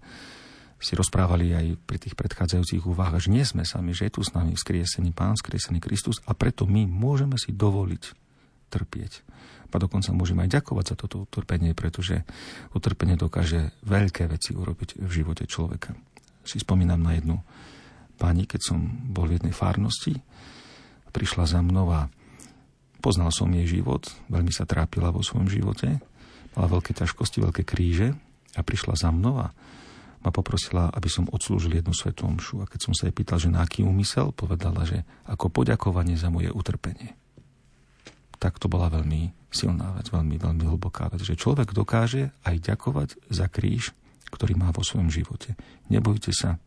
si 0.82 0.98
rozprávali 0.98 1.54
aj 1.54 1.66
pri 1.86 1.98
tých 2.02 2.18
predchádzajúcich 2.18 2.82
úvahách, 2.82 3.30
že 3.30 3.32
nie 3.32 3.46
sme 3.46 3.62
sami, 3.62 3.94
že 3.94 4.10
je 4.10 4.18
tu 4.18 4.20
s 4.26 4.34
nami 4.34 4.58
skriesený 4.58 5.14
Pán, 5.14 5.38
skriesený 5.38 5.78
Kristus 5.78 6.18
a 6.26 6.34
preto 6.34 6.66
my 6.66 6.84
môžeme 6.90 7.38
si 7.38 7.54
dovoliť 7.54 8.02
trpieť. 8.68 9.22
A 9.72 9.80
dokonca 9.80 10.12
môžeme 10.12 10.44
aj 10.44 10.60
ďakovať 10.60 10.84
za 10.92 10.96
toto 11.00 11.24
utrpenie, 11.24 11.72
pretože 11.72 12.28
utrpenie 12.76 13.16
dokáže 13.16 13.72
veľké 13.88 14.28
veci 14.28 14.52
urobiť 14.52 15.00
v 15.00 15.10
živote 15.10 15.48
človeka. 15.48 15.96
Si 16.44 16.60
spomínam 16.60 17.00
na 17.00 17.16
jednu 17.16 17.40
pani, 18.20 18.44
keď 18.44 18.60
som 18.60 18.78
bol 19.08 19.32
v 19.32 19.40
jednej 19.40 19.54
farnosti, 19.56 20.20
prišla 21.12 21.44
za 21.44 21.60
mnou 21.60 21.92
a 21.92 22.08
poznal 23.04 23.28
som 23.34 23.50
jej 23.52 23.68
život, 23.68 24.08
veľmi 24.32 24.50
sa 24.50 24.64
trápila 24.64 25.12
vo 25.12 25.20
svojom 25.20 25.52
živote, 25.52 26.00
mala 26.56 26.68
veľké 26.72 26.96
ťažkosti, 26.96 27.44
veľké 27.44 27.62
kríže 27.68 28.16
a 28.56 28.60
prišla 28.64 28.94
za 28.96 29.10
mnou 29.12 29.42
a 29.42 29.52
ma 30.22 30.30
poprosila, 30.30 30.86
aby 30.94 31.10
som 31.10 31.26
odslúžil 31.26 31.82
jednu 31.82 31.90
svetú 31.90 32.30
omšu. 32.30 32.62
A 32.62 32.70
keď 32.70 32.80
som 32.86 32.92
sa 32.94 33.10
jej 33.10 33.14
pýtal, 33.14 33.42
že 33.42 33.50
na 33.50 33.66
aký 33.66 33.82
úmysel, 33.82 34.30
povedala, 34.30 34.86
že 34.86 35.02
ako 35.26 35.50
poďakovanie 35.50 36.14
za 36.14 36.30
moje 36.30 36.54
utrpenie. 36.54 37.18
Tak 38.38 38.62
to 38.62 38.70
bola 38.70 38.86
veľmi 38.86 39.34
silná 39.50 39.98
vec, 39.98 40.14
veľmi, 40.14 40.38
veľmi 40.38 40.62
hlboká 40.62 41.10
vec, 41.10 41.26
že 41.26 41.34
človek 41.34 41.74
dokáže 41.74 42.30
aj 42.46 42.54
ďakovať 42.62 43.18
za 43.34 43.50
kríž, 43.50 43.90
ktorý 44.30 44.54
má 44.54 44.70
vo 44.70 44.86
svojom 44.86 45.10
živote. 45.10 45.58
Nebojte 45.90 46.30
sa, 46.30 46.62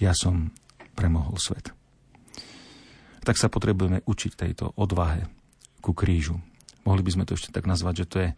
ja 0.00 0.16
som 0.16 0.48
premohol 0.96 1.36
svet 1.36 1.76
tak 3.20 3.36
sa 3.36 3.52
potrebujeme 3.52 4.04
učiť 4.04 4.32
tejto 4.36 4.76
odvahe 4.80 5.28
ku 5.80 5.92
krížu. 5.92 6.40
Mohli 6.84 7.02
by 7.04 7.10
sme 7.12 7.24
to 7.28 7.36
ešte 7.36 7.52
tak 7.52 7.68
nazvať, 7.68 8.04
že 8.04 8.08
to 8.08 8.16
je 8.24 8.30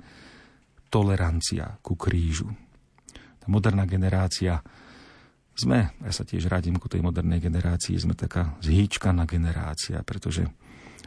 tolerancia 0.91 1.79
ku 1.81 1.95
krížu. 1.95 2.51
Tá 3.15 3.47
moderná 3.51 3.87
generácia, 3.89 4.63
sme, 5.53 5.93
ja 6.01 6.13
sa 6.13 6.25
tiež 6.25 6.49
radím 6.49 6.79
ku 6.81 6.89
tej 6.89 7.05
modernej 7.05 7.43
generácii, 7.43 7.99
sme 7.99 8.17
taká 8.17 8.57
zhýčkaná 8.65 9.29
generácia, 9.29 10.01
pretože 10.07 10.49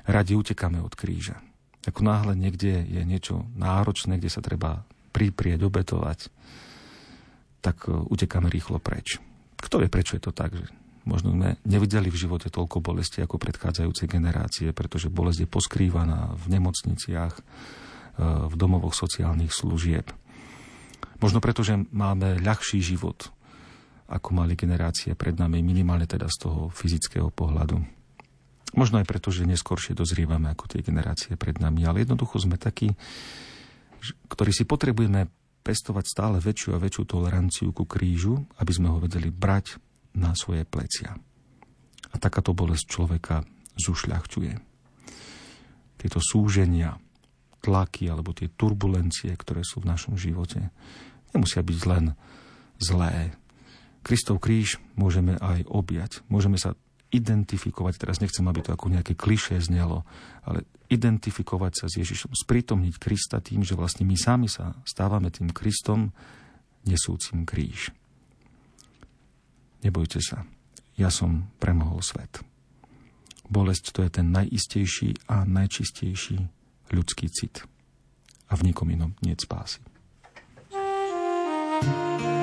radi 0.06 0.38
utekáme 0.38 0.80
od 0.82 0.94
kríža. 0.94 1.42
Ako 1.86 2.02
náhle 2.02 2.34
niekde 2.34 2.82
je 2.86 3.02
niečo 3.06 3.46
náročné, 3.54 4.18
kde 4.18 4.30
sa 4.34 4.42
treba 4.42 4.86
priprieť, 5.14 5.62
obetovať, 5.62 6.20
tak 7.62 7.88
uh, 7.88 8.04
utekáme 8.10 8.50
rýchlo 8.50 8.82
preč. 8.82 9.22
Kto 9.58 9.82
vie, 9.82 9.90
prečo 9.90 10.18
je 10.18 10.24
to 10.26 10.34
tak, 10.34 10.54
že 10.54 10.66
možno 11.06 11.32
sme 11.38 11.56
nevideli 11.64 12.10
v 12.10 12.18
živote 12.18 12.50
toľko 12.50 12.82
bolesti 12.82 13.22
ako 13.22 13.38
predchádzajúce 13.38 14.10
generácie, 14.10 14.74
pretože 14.74 15.14
bolesť 15.14 15.46
je 15.46 15.54
poskrývaná 15.54 16.34
v 16.34 16.46
nemocniciach, 16.58 17.34
e, 17.38 17.42
v 18.50 18.54
domovoch 18.58 18.98
sociálnych 18.98 19.54
služieb. 19.54 20.10
Možno 21.22 21.40
preto, 21.40 21.64
že 21.64 21.80
máme 21.94 22.42
ľahší 22.42 22.82
život, 22.84 23.32
ako 24.06 24.30
mali 24.36 24.54
generácie 24.58 25.18
pred 25.18 25.38
nami, 25.38 25.62
minimálne 25.66 26.06
teda 26.06 26.30
z 26.30 26.38
toho 26.50 26.70
fyzického 26.70 27.32
pohľadu. 27.34 27.82
Možno 28.76 29.00
aj 29.00 29.08
preto, 29.08 29.32
že 29.32 29.48
neskôršie 29.48 29.96
dozrievame 29.96 30.52
ako 30.52 30.68
tie 30.68 30.84
generácie 30.84 31.40
pred 31.40 31.58
nami, 31.64 31.88
ale 31.88 32.04
jednoducho 32.04 32.44
sme 32.44 32.60
takí, 32.60 32.92
ktorí 34.28 34.52
si 34.52 34.68
potrebujeme 34.68 35.32
pestovať 35.66 36.06
stále 36.06 36.38
väčšiu 36.38 36.78
a 36.78 36.82
väčšiu 36.84 37.04
toleranciu 37.10 37.70
ku 37.74 37.90
krížu, 37.90 38.46
aby 38.62 38.72
sme 38.76 38.94
ho 38.94 39.02
vedeli 39.02 39.34
brať 39.34 39.82
na 40.16 40.34
svoje 40.34 40.64
plecia. 40.64 41.14
A 42.12 42.16
takáto 42.16 42.56
bolesť 42.56 42.86
človeka 42.88 43.44
zušľachťuje. 43.76 44.54
Tieto 46.00 46.20
súženia, 46.24 46.96
tlaky 47.60 48.08
alebo 48.08 48.32
tie 48.32 48.48
turbulencie, 48.48 49.36
ktoré 49.36 49.66
sú 49.68 49.84
v 49.84 49.90
našom 49.92 50.16
živote, 50.16 50.72
nemusia 51.36 51.60
byť 51.60 51.80
len 51.90 52.16
zlé. 52.80 53.36
Kristov 54.06 54.40
kríž 54.40 54.78
môžeme 54.96 55.36
aj 55.42 55.66
objať. 55.68 56.22
Môžeme 56.30 56.62
sa 56.62 56.78
identifikovať, 57.10 57.94
teraz 57.98 58.20
nechcem, 58.22 58.46
aby 58.46 58.62
to 58.62 58.76
ako 58.76 58.92
nejaké 58.92 59.16
klišé 59.16 59.58
znelo, 59.64 60.04
ale 60.44 60.68
identifikovať 60.92 61.74
sa 61.74 61.86
s 61.90 61.98
Ježišom, 61.98 62.36
sprítomniť 62.36 62.96
Krista 63.02 63.42
tým, 63.42 63.66
že 63.66 63.74
vlastne 63.74 64.06
my 64.06 64.14
sami 64.14 64.52
sa 64.52 64.78
stávame 64.86 65.34
tým 65.34 65.50
Kristom 65.50 66.14
nesúcim 66.86 67.48
kríž. 67.48 67.90
Nebojte 69.86 70.18
sa, 70.18 70.42
ja 70.98 71.14
som 71.14 71.54
premohol 71.62 72.02
svet. 72.02 72.42
Bolesť 73.46 73.94
to 73.94 74.02
je 74.02 74.10
ten 74.10 74.34
najistejší 74.34 75.30
a 75.30 75.46
najčistejší 75.46 76.42
ľudský 76.90 77.30
cit. 77.30 77.62
A 78.50 78.58
v 78.58 78.74
nikom 78.74 78.90
inom 78.90 79.14
nie 79.22 79.38
spásy. 79.38 79.86
thank 81.76 82.22
you 82.22 82.35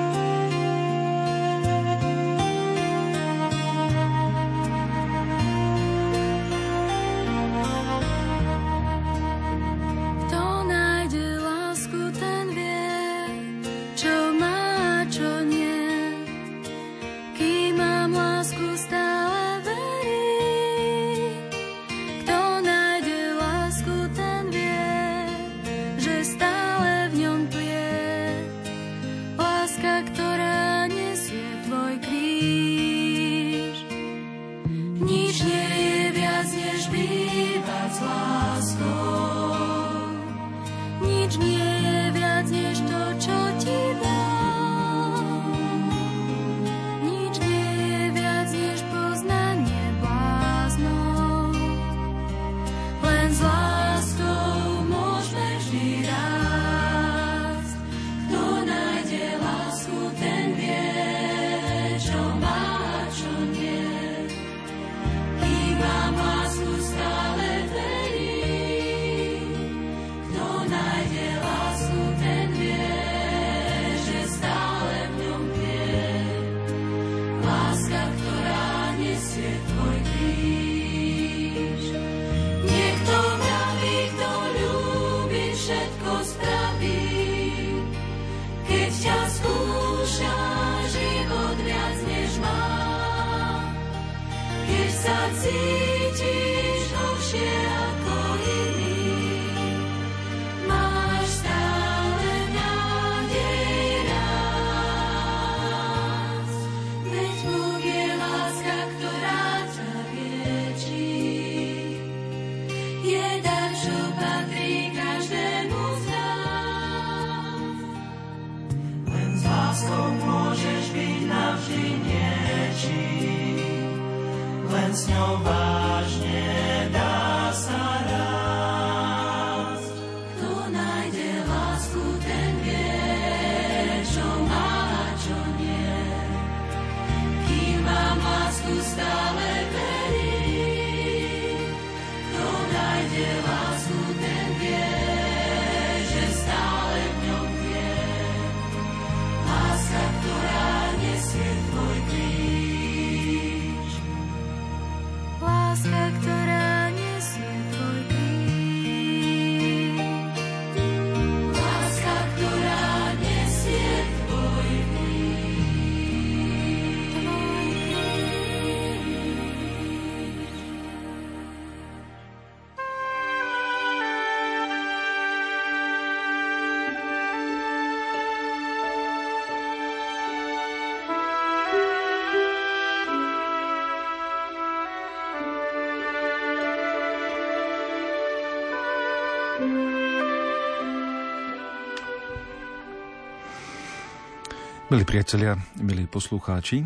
Milí 194.93 195.09
priatelia, 195.09 195.57
milí 195.81 196.05
poslucháči, 196.05 196.85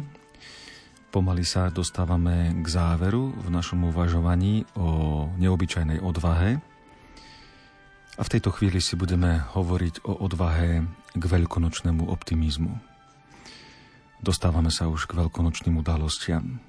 pomaly 1.10 1.42
sa 1.42 1.74
dostávame 1.74 2.54
k 2.62 2.66
záveru 2.70 3.34
v 3.34 3.50
našom 3.50 3.90
uvažovaní 3.90 4.62
o 4.78 5.26
neobyčajnej 5.34 5.98
odvahe. 5.98 6.62
A 8.14 8.22
v 8.22 8.30
tejto 8.30 8.54
chvíli 8.54 8.78
si 8.78 8.94
budeme 8.94 9.42
hovoriť 9.50 10.06
o 10.06 10.22
odvahe 10.22 10.86
k 11.18 11.22
veľkonočnému 11.26 12.06
optimizmu. 12.06 12.78
Dostávame 14.22 14.70
sa 14.70 14.86
už 14.86 15.10
k 15.10 15.26
veľkonočným 15.26 15.74
udalostiam. 15.74 16.62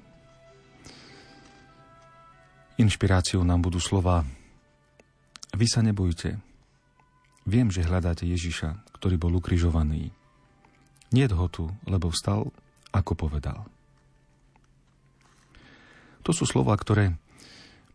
Inšpiráciou 2.82 3.46
nám 3.46 3.62
budú 3.62 3.78
slova 3.78 4.26
Vy 5.54 5.70
sa 5.70 5.86
nebojte. 5.86 6.34
Viem, 7.46 7.70
že 7.70 7.86
hľadáte 7.86 8.26
Ježiša, 8.26 8.90
ktorý 8.98 9.14
bol 9.14 9.38
ukrižovaný. 9.38 10.18
Nie 11.08 11.28
ho 11.32 11.46
tu, 11.48 11.72
lebo 11.88 12.12
vstal, 12.12 12.52
ako 12.92 13.12
povedal. 13.16 13.64
To 16.28 16.30
sú 16.36 16.44
slova, 16.44 16.76
ktoré 16.76 17.16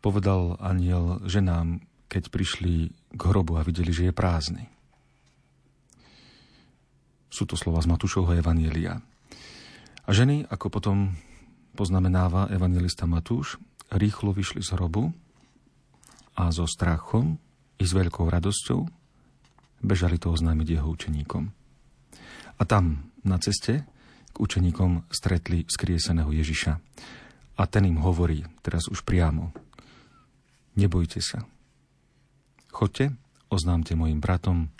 povedal 0.01 0.57
aniel 0.57 1.21
ženám, 1.29 1.85
keď 2.09 2.33
prišli 2.33 2.89
k 3.13 3.21
hrobu 3.21 3.57
a 3.57 3.65
videli, 3.65 3.93
že 3.93 4.09
je 4.09 4.13
prázdny. 4.13 4.65
Sú 7.29 7.45
to 7.49 7.57
slova 7.57 7.81
z 7.81 7.89
Matúšovho 7.89 8.33
Evanielia. 8.37 9.01
A 10.03 10.09
ženy, 10.09 10.45
ako 10.49 10.69
potom 10.69 10.97
poznamenáva 11.73 12.49
evangelista 12.53 13.09
Matúš, 13.09 13.57
rýchlo 13.89 14.33
vyšli 14.33 14.61
z 14.61 14.73
hrobu 14.77 15.13
a 16.37 16.49
so 16.49 16.65
strachom 16.65 17.37
i 17.77 17.85
s 17.85 17.93
veľkou 17.93 18.25
radosťou 18.29 18.85
bežali 19.83 20.17
to 20.17 20.31
oznámiť 20.31 20.67
jeho 20.79 20.87
učeníkom. 20.89 21.62
A 22.57 22.63
tam, 22.65 23.11
na 23.23 23.39
ceste, 23.39 23.87
k 24.33 24.35
učeníkom 24.41 25.09
stretli 25.13 25.65
skrieseného 25.69 26.33
Ježiša. 26.33 26.73
A 27.53 27.63
ten 27.69 27.85
im 27.85 28.01
hovorí, 28.01 28.41
teraz 28.65 28.89
už 28.89 29.05
priamo, 29.05 29.53
nebojte 30.73 31.21
sa. 31.21 31.45
Choďte, 32.73 33.13
oznámte 33.53 33.93
mojim 33.93 34.17
bratom, 34.17 34.73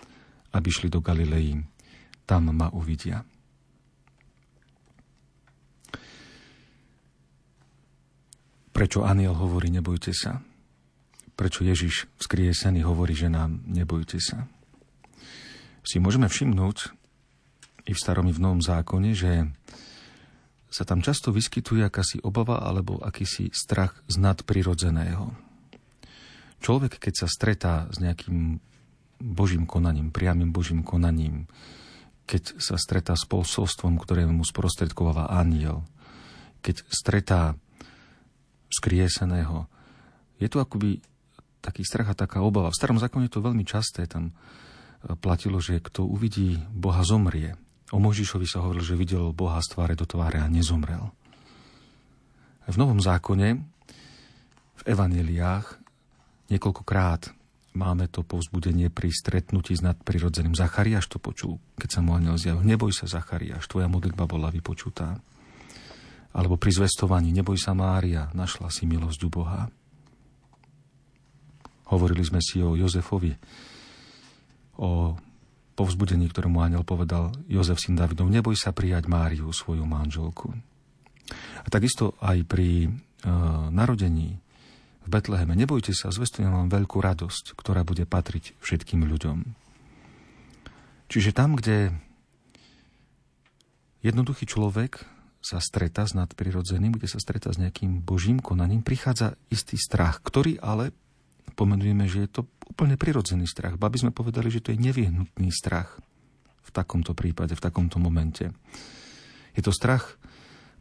aby 0.53 0.69
šli 0.74 0.89
do 0.89 0.97
Galilei. 0.97 1.61
Tam 2.26 2.49
ma 2.49 2.74
uvidia. 2.74 3.21
Prečo 8.74 9.05
aniel 9.05 9.38
hovorí, 9.38 9.69
nebojte 9.69 10.09
sa? 10.17 10.41
Prečo 11.38 11.61
Ježiš 11.61 12.09
vzkriesený 12.17 12.82
hovorí, 12.82 13.13
že 13.13 13.30
nám 13.30 13.61
nebojte 13.69 14.17
sa? 14.17 14.49
Si 15.86 16.01
môžeme 16.01 16.26
všimnúť, 16.26 17.02
i 17.84 17.91
v 17.91 17.99
starom, 17.99 18.27
i 18.29 18.34
v 18.36 18.43
novom 18.43 18.61
zákone, 18.63 19.11
že 19.11 19.47
sa 20.73 20.84
tam 20.88 21.05
často 21.05 21.29
vyskytuje 21.29 21.86
akási 21.86 22.17
obava 22.25 22.65
alebo 22.65 22.97
akýsi 22.97 23.53
strach 23.53 24.01
z 24.09 24.17
nadprirodzeného. 24.17 25.29
Človek, 26.63 26.97
keď 26.97 27.13
sa 27.13 27.27
stretá 27.29 27.91
s 27.93 28.01
nejakým 28.01 28.57
božím 29.21 29.69
konaním, 29.69 30.09
priamým 30.09 30.49
božím 30.49 30.81
konaním, 30.81 31.45
keď 32.23 32.55
sa 32.57 32.79
stretá 32.79 33.13
s 33.19 33.27
posolstvom, 33.27 33.99
ktoré 33.99 34.23
mu 34.25 34.47
sprostredkováva 34.47 35.29
aniel, 35.29 35.84
keď 36.63 36.88
stretá 36.88 37.59
skrieseného, 38.71 39.67
je 40.39 40.47
to 40.47 40.63
akoby 40.63 41.03
taký 41.59 41.84
strach 41.84 42.11
a 42.11 42.19
taká 42.19 42.41
obava. 42.41 42.71
V 42.71 42.79
starom 42.79 42.99
zákone 42.99 43.27
je 43.27 43.34
to 43.36 43.45
veľmi 43.45 43.63
časté, 43.67 44.07
tam 44.07 44.31
platilo, 45.19 45.59
že 45.59 45.84
kto 45.84 46.07
uvidí 46.07 46.63
Boha 46.71 47.03
zomrie. 47.03 47.59
O 47.93 48.01
Možišovi 48.01 48.49
sa 48.49 48.65
hovorilo, 48.65 48.81
že 48.81 48.97
videl 48.97 49.29
Boha 49.37 49.61
z 49.61 49.77
tváre 49.77 49.93
do 49.93 50.09
tváre 50.09 50.41
a 50.41 50.49
nezomrel. 50.49 51.13
V 52.65 52.75
Novom 52.81 52.97
zákone, 52.97 53.61
v 54.73 54.83
evaneliách, 54.89 55.77
niekoľkokrát 56.49 57.29
máme 57.77 58.09
to 58.09 58.25
povzbudenie 58.25 58.89
pri 58.89 59.13
stretnutí 59.13 59.77
s 59.77 59.85
nadprirodzeným. 59.85 60.57
Zachariáš 60.57 61.05
to 61.05 61.21
počul, 61.21 61.61
keď 61.77 61.89
sa 61.89 61.99
mu 62.01 62.17
aniel 62.17 62.33
zjavil. 62.41 62.65
Neboj 62.65 62.89
sa, 62.89 63.05
Zachariáš, 63.05 63.69
tvoja 63.69 63.85
modlitba 63.85 64.25
bola 64.25 64.49
vypočutá. 64.49 65.21
Alebo 66.33 66.57
pri 66.57 66.73
zvestovaní, 66.73 67.29
neboj 67.29 67.61
sa, 67.61 67.77
Mária, 67.77 68.33
našla 68.33 68.73
si 68.73 68.89
milosť 68.89 69.21
u 69.21 69.29
Boha. 69.29 69.69
Hovorili 71.93 72.25
sme 72.25 72.41
si 72.41 72.57
o 72.57 72.73
Jozefovi, 72.73 73.37
o 74.81 75.13
povzbudení, 75.74 76.30
ktorému 76.30 76.61
aniel 76.61 76.86
povedal 76.86 77.34
Jozef 77.49 77.82
syn 77.82 77.97
Davidov, 77.97 78.30
neboj 78.30 78.53
sa 78.53 78.71
prijať 78.71 79.09
Máriu, 79.09 79.49
svoju 79.49 79.84
manželku. 79.86 80.53
A 81.63 81.67
takisto 81.71 82.13
aj 82.21 82.45
pri 82.45 82.88
e, 82.88 82.89
narodení 83.74 84.38
v 85.03 85.07
Betleheme, 85.09 85.57
nebojte 85.57 85.91
sa, 85.91 86.13
zvestujem 86.13 86.47
vám 86.47 86.71
veľkú 86.71 87.01
radosť, 87.01 87.57
ktorá 87.59 87.84
bude 87.84 88.07
patriť 88.07 88.55
všetkým 88.63 89.03
ľuďom. 89.03 89.38
Čiže 91.11 91.36
tam, 91.36 91.59
kde 91.59 91.91
jednoduchý 93.99 94.47
človek 94.47 95.03
sa 95.43 95.59
stretá 95.59 96.07
s 96.07 96.15
nadprirodzeným, 96.15 96.95
kde 96.95 97.11
sa 97.11 97.19
stretá 97.19 97.51
s 97.51 97.59
nejakým 97.59 97.99
božím 97.99 98.39
konaním, 98.39 98.80
prichádza 98.80 99.36
istý 99.51 99.76
strach, 99.76 100.24
ktorý 100.24 100.55
ale 100.63 100.95
pomenujeme, 101.53 102.07
že 102.07 102.25
je 102.25 102.29
to 102.29 102.41
úplne 102.67 102.95
prirodzený 102.95 103.45
strach. 103.45 103.75
Ba 103.77 103.91
by 103.91 103.97
sme 103.99 104.15
povedali, 104.15 104.49
že 104.49 104.63
to 104.63 104.71
je 104.71 104.81
nevyhnutný 104.81 105.51
strach 105.51 105.99
v 106.63 106.69
takomto 106.71 107.13
prípade, 107.13 107.53
v 107.53 107.63
takomto 107.63 107.99
momente. 107.99 108.49
Je 109.53 109.61
to 109.61 109.75
strach 109.75 110.17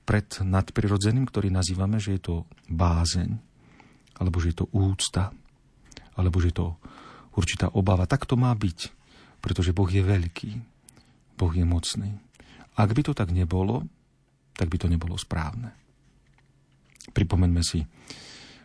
pred 0.08 0.26
nadprirodzeným, 0.40 1.28
ktorý 1.28 1.52
nazývame, 1.52 2.00
že 2.00 2.16
je 2.16 2.22
to 2.22 2.34
bázeň, 2.70 3.36
alebo 4.18 4.40
že 4.40 4.54
je 4.54 4.56
to 4.64 4.66
úcta, 4.72 5.30
alebo 6.16 6.40
že 6.40 6.50
je 6.50 6.56
to 6.58 6.68
určitá 7.36 7.70
obava. 7.72 8.08
Tak 8.08 8.24
to 8.24 8.34
má 8.40 8.50
byť, 8.54 8.78
pretože 9.44 9.76
Boh 9.76 9.88
je 9.88 10.02
veľký, 10.02 10.50
Boh 11.36 11.52
je 11.52 11.66
mocný. 11.66 12.10
Ak 12.78 12.90
by 12.96 13.02
to 13.04 13.12
tak 13.12 13.30
nebolo, 13.34 13.84
tak 14.56 14.72
by 14.72 14.76
to 14.80 14.88
nebolo 14.88 15.16
správne. 15.20 15.72
Pripomeňme 17.12 17.62
si 17.64 17.84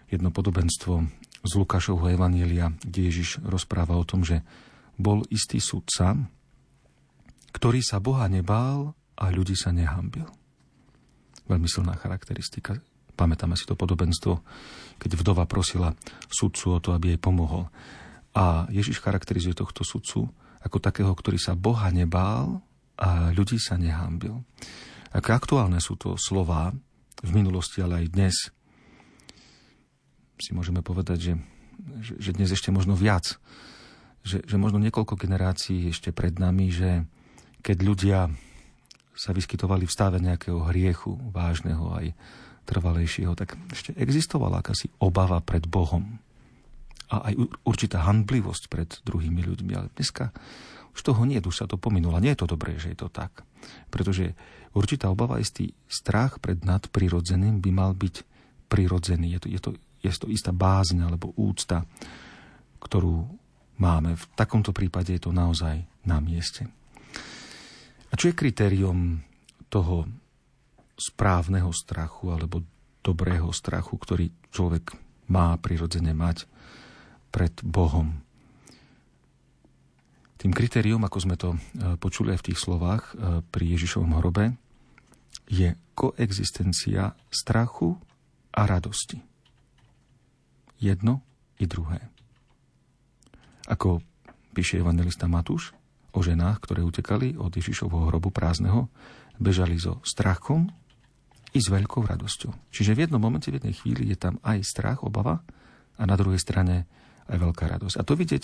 jedno 0.07 0.31
podobenstvo 0.31 1.03
z 1.47 1.55
Lukášovho 1.55 2.11
Evanielia, 2.11 2.75
kde 2.83 3.07
Ježiš 3.07 3.39
rozpráva 3.41 3.95
o 3.95 4.03
tom, 4.03 4.27
že 4.27 4.43
bol 4.99 5.23
istý 5.31 5.63
sudca, 5.63 6.13
ktorý 7.55 7.79
sa 7.79 8.03
Boha 8.03 8.27
nebál 8.27 8.91
a 9.15 9.31
ľudí 9.31 9.55
sa 9.55 9.71
nehambil. 9.71 10.27
Veľmi 11.47 11.65
silná 11.71 11.95
charakteristika. 11.95 12.77
Pamätáme 13.17 13.57
si 13.57 13.65
to 13.65 13.73
podobenstvo, 13.73 14.43
keď 15.01 15.11
vdova 15.17 15.49
prosila 15.49 15.95
sudcu 16.29 16.77
o 16.77 16.79
to, 16.83 16.93
aby 16.93 17.15
jej 17.15 17.19
pomohol. 17.21 17.71
A 18.37 18.69
Ježiš 18.69 19.01
charakterizuje 19.01 19.57
tohto 19.57 19.81
sudcu 19.81 20.29
ako 20.61 20.77
takého, 20.77 21.09
ktorý 21.15 21.39
sa 21.41 21.57
Boha 21.57 21.89
nebál 21.89 22.61
a 22.99 23.33
ľudí 23.33 23.57
sa 23.57 23.79
nehámbil. 23.79 24.43
Aké 25.15 25.33
aktuálne 25.33 25.81
sú 25.81 25.97
to 25.97 26.13
slova 26.19 26.75
v 27.25 27.31
minulosti, 27.33 27.81
ale 27.81 28.05
aj 28.05 28.07
dnes, 28.13 28.35
si 30.38 30.53
môžeme 30.53 30.85
povedať, 30.85 31.19
že, 31.19 31.33
že, 32.01 32.13
že 32.17 32.31
dnes 32.33 32.49
ešte 32.53 32.69
možno 32.69 32.93
viac, 32.93 33.38
že, 34.21 34.43
že 34.43 34.57
možno 34.59 34.81
niekoľko 34.81 35.17
generácií 35.17 35.89
ešte 35.89 36.11
pred 36.11 36.35
nami, 36.38 36.69
že 36.73 37.05
keď 37.63 37.77
ľudia 37.81 38.19
sa 39.17 39.33
vyskytovali 39.33 39.89
v 39.89 39.95
stave 39.95 40.21
nejakého 40.21 40.61
hriechu, 40.69 41.17
vážneho 41.33 41.89
aj 41.97 42.13
trvalejšieho, 42.69 43.33
tak 43.33 43.57
ešte 43.71 43.95
existovala 43.97 44.61
akási 44.61 44.91
obava 45.01 45.41
pred 45.41 45.65
Bohom 45.65 46.19
a 47.07 47.31
aj 47.31 47.33
určitá 47.63 48.03
handblivosť 48.03 48.63
pred 48.67 48.89
druhými 49.07 49.41
ľuďmi. 49.41 49.71
Ale 49.73 49.88
dneska 49.95 50.35
už 50.91 50.99
toho 51.01 51.23
nie, 51.23 51.39
už 51.39 51.55
sa 51.55 51.69
to 51.69 51.79
pominulo. 51.79 52.19
Nie 52.19 52.35
je 52.35 52.43
to 52.43 52.51
dobré, 52.51 52.75
že 52.75 52.91
je 52.91 52.99
to 52.99 53.07
tak. 53.07 53.47
Pretože 53.88 54.35
určitá 54.75 55.07
obava, 55.07 55.39
istý 55.39 55.71
strach 55.88 56.43
pred 56.43 56.59
nadprirodzeným 56.67 57.63
by 57.63 57.69
mal 57.71 57.91
byť 57.95 58.15
prirodzený. 58.67 59.38
Je 59.38 59.39
to, 59.39 59.47
je 59.47 59.59
to, 59.63 59.69
je 60.07 60.25
to 60.25 60.31
istá 60.31 60.55
bázň 60.55 61.05
alebo 61.05 61.35
úcta, 61.35 61.83
ktorú 62.81 63.27
máme. 63.77 64.17
V 64.17 64.25
takomto 64.33 64.73
prípade 64.73 65.13
je 65.13 65.21
to 65.27 65.35
naozaj 65.35 65.83
na 66.07 66.17
mieste. 66.23 66.65
A 68.07 68.13
čo 68.15 68.31
je 68.31 68.39
kritérium 68.39 69.19
toho 69.67 70.07
správneho 70.97 71.69
strachu 71.75 72.31
alebo 72.31 72.63
dobrého 73.03 73.51
strachu, 73.51 73.93
ktorý 73.99 74.25
človek 74.49 74.95
má 75.29 75.53
prirodzene 75.59 76.15
mať 76.15 76.47
pred 77.29 77.53
Bohom? 77.61 78.23
Tým 80.37 80.53
kritérium, 80.53 81.01
ako 81.01 81.17
sme 81.17 81.35
to 81.35 81.57
e, 81.57 81.59
počuli 81.97 82.29
aj 82.31 82.39
v 82.45 82.47
tých 82.53 82.59
slovách 82.61 83.03
e, 83.17 83.41
pri 83.41 83.65
Ježišovom 83.73 84.21
hrobe, 84.21 84.53
je 85.49 85.73
koexistencia 85.97 87.17
strachu 87.33 87.97
a 88.53 88.61
radosti. 88.69 89.17
Jedno 90.78 91.25
i 91.57 91.65
druhé. 91.65 92.01
Ako 93.67 93.99
píše 94.53 94.80
evangelista 94.80 95.25
Matúš, 95.25 95.73
o 96.15 96.21
ženách, 96.25 96.63
ktoré 96.65 96.82
utekali 96.82 97.38
od 97.38 97.53
Ježišovho 97.53 98.09
hrobu 98.09 98.34
prázdneho, 98.34 98.89
bežali 99.38 99.78
so 99.78 100.01
strachom 100.01 100.69
i 101.53 101.59
s 101.61 101.69
veľkou 101.69 102.01
radosťou. 102.05 102.73
Čiže 102.73 102.97
v 102.97 103.01
jednom 103.05 103.21
momente, 103.21 103.53
v 103.53 103.61
jednej 103.61 103.78
chvíli 103.78 104.09
je 104.09 104.17
tam 104.17 104.41
aj 104.41 104.65
strach, 104.65 105.05
obava 105.05 105.45
a 105.97 106.03
na 106.05 106.17
druhej 106.17 106.41
strane 106.41 106.89
aj 107.30 107.38
veľká 107.38 107.65
radosť. 107.69 107.95
A 108.01 108.05
to 108.07 108.17
vidieť 108.17 108.43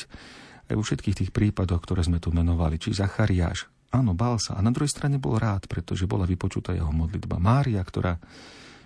aj 0.70 0.74
vo 0.78 0.84
všetkých 0.86 1.18
tých 1.24 1.32
prípadoch, 1.34 1.82
ktoré 1.82 2.06
sme 2.06 2.22
tu 2.22 2.30
menovali. 2.30 2.78
Či 2.78 2.98
Zachariáš, 2.98 3.68
áno, 3.90 4.14
bál 4.14 4.38
sa. 4.38 4.56
A 4.58 4.62
na 4.62 4.72
druhej 4.72 4.92
strane 4.92 5.18
bol 5.18 5.38
rád, 5.42 5.66
pretože 5.66 6.06
bola 6.06 6.30
vypočutá 6.30 6.74
jeho 6.78 6.92
modlitba. 6.94 7.42
Mária, 7.42 7.82
ktorá 7.84 8.22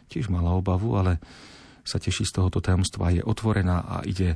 tiež 0.08 0.32
mala 0.32 0.56
obavu, 0.56 0.95
ale 0.95 1.20
sa 1.88 2.04
teší 2.04 2.28
z 2.28 2.36
tohoto 2.36 2.60
tajomstva, 2.60 3.16
je 3.16 3.24
otvorená 3.24 3.88
a 3.88 3.96
ide, 4.04 4.36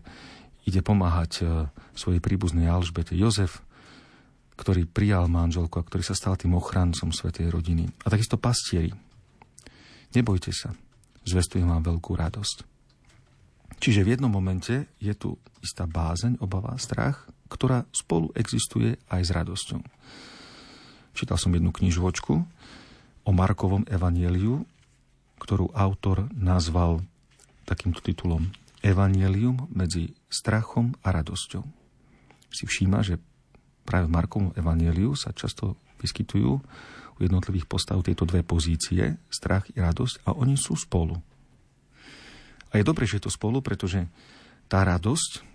ide 0.64 0.80
pomáhať 0.80 1.32
e, 1.44 1.68
svojej 1.92 2.24
príbuznej 2.24 2.72
Alžbete. 2.72 3.12
Jozef, 3.20 3.60
ktorý 4.56 4.88
prijal 4.88 5.28
manželku 5.28 5.76
a 5.76 5.84
ktorý 5.84 6.08
sa 6.08 6.16
stal 6.16 6.40
tým 6.40 6.56
ochrancom 6.56 7.12
svetej 7.12 7.52
rodiny. 7.52 7.92
A 8.06 8.08
takisto 8.08 8.40
pastieri. 8.40 8.96
Nebojte 10.16 10.56
sa, 10.56 10.72
zvestujem 11.28 11.68
vám 11.68 11.84
veľkú 11.84 12.16
radosť. 12.16 12.64
Čiže 13.82 14.06
v 14.06 14.12
jednom 14.16 14.32
momente 14.32 14.88
je 15.02 15.14
tu 15.18 15.36
istá 15.60 15.90
bázeň, 15.90 16.40
obava, 16.40 16.78
strach, 16.78 17.28
ktorá 17.52 17.84
spolu 17.92 18.32
existuje 18.38 18.96
aj 19.12 19.22
s 19.28 19.32
radosťou. 19.34 19.82
Čítal 21.12 21.36
som 21.36 21.52
jednu 21.52 21.74
knižočku 21.76 22.34
o 23.28 23.32
Markovom 23.34 23.84
evanieliu, 23.90 24.64
ktorú 25.42 25.74
autor 25.74 26.30
nazval 26.38 27.02
takýmto 27.72 28.04
titulom 28.04 28.52
Evangelium 28.84 29.72
medzi 29.72 30.12
strachom 30.28 30.92
a 31.06 31.16
radosťou. 31.16 31.64
Si 32.52 32.68
všíma, 32.68 33.00
že 33.06 33.16
práve 33.88 34.12
v 34.12 34.16
Markovom 34.18 34.52
evanieliu 34.58 35.16
sa 35.16 35.32
často 35.32 35.80
vyskytujú 36.04 36.52
u 37.16 37.20
jednotlivých 37.22 37.70
postav 37.70 38.02
tieto 38.02 38.26
dve 38.26 38.42
pozície, 38.42 39.22
strach 39.30 39.70
i 39.72 39.80
radosť, 39.80 40.26
a 40.26 40.34
oni 40.34 40.58
sú 40.58 40.74
spolu. 40.74 41.16
A 42.74 42.82
je 42.82 42.88
dobré, 42.88 43.06
že 43.06 43.22
je 43.22 43.30
to 43.30 43.32
spolu, 43.32 43.62
pretože 43.62 44.10
tá 44.66 44.82
radosť 44.82 45.46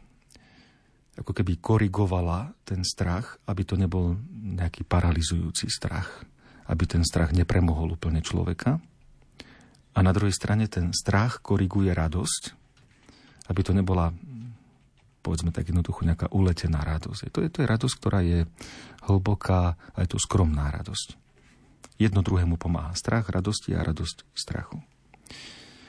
ako 1.17 1.33
keby 1.33 1.59
korigovala 1.59 2.53
ten 2.63 2.85
strach, 2.85 3.41
aby 3.49 3.65
to 3.65 3.75
nebol 3.81 4.21
nejaký 4.31 4.85
paralizujúci 4.85 5.67
strach, 5.73 6.23
aby 6.69 6.85
ten 6.85 7.01
strach 7.03 7.33
nepremohol 7.33 7.97
úplne 7.97 8.21
človeka. 8.21 8.79
A 9.97 10.05
na 10.05 10.13
druhej 10.13 10.37
strane 10.37 10.69
ten 10.69 10.93
strach 10.93 11.41
koriguje 11.41 11.89
radosť, 11.97 12.43
aby 13.49 13.61
to 13.65 13.73
nebola 13.73 14.13
povedzme 15.27 15.51
tak 15.51 15.67
jednoducho 15.67 16.07
nejaká 16.07 16.31
uletená 16.31 16.87
radosť. 16.87 17.35
To 17.35 17.43
je, 17.43 17.49
to 17.51 17.59
je 17.65 17.67
radosť, 17.67 17.95
ktorá 17.99 18.23
je 18.23 18.47
hlboká 19.11 19.75
a 19.75 19.99
je 19.99 20.09
to 20.15 20.23
skromná 20.23 20.71
radosť. 20.71 21.19
Jedno 21.99 22.23
druhému 22.23 22.55
pomáha 22.55 22.95
strach 22.95 23.27
radosti 23.27 23.75
a 23.75 23.83
radosť 23.83 24.23
strachu. 24.31 24.79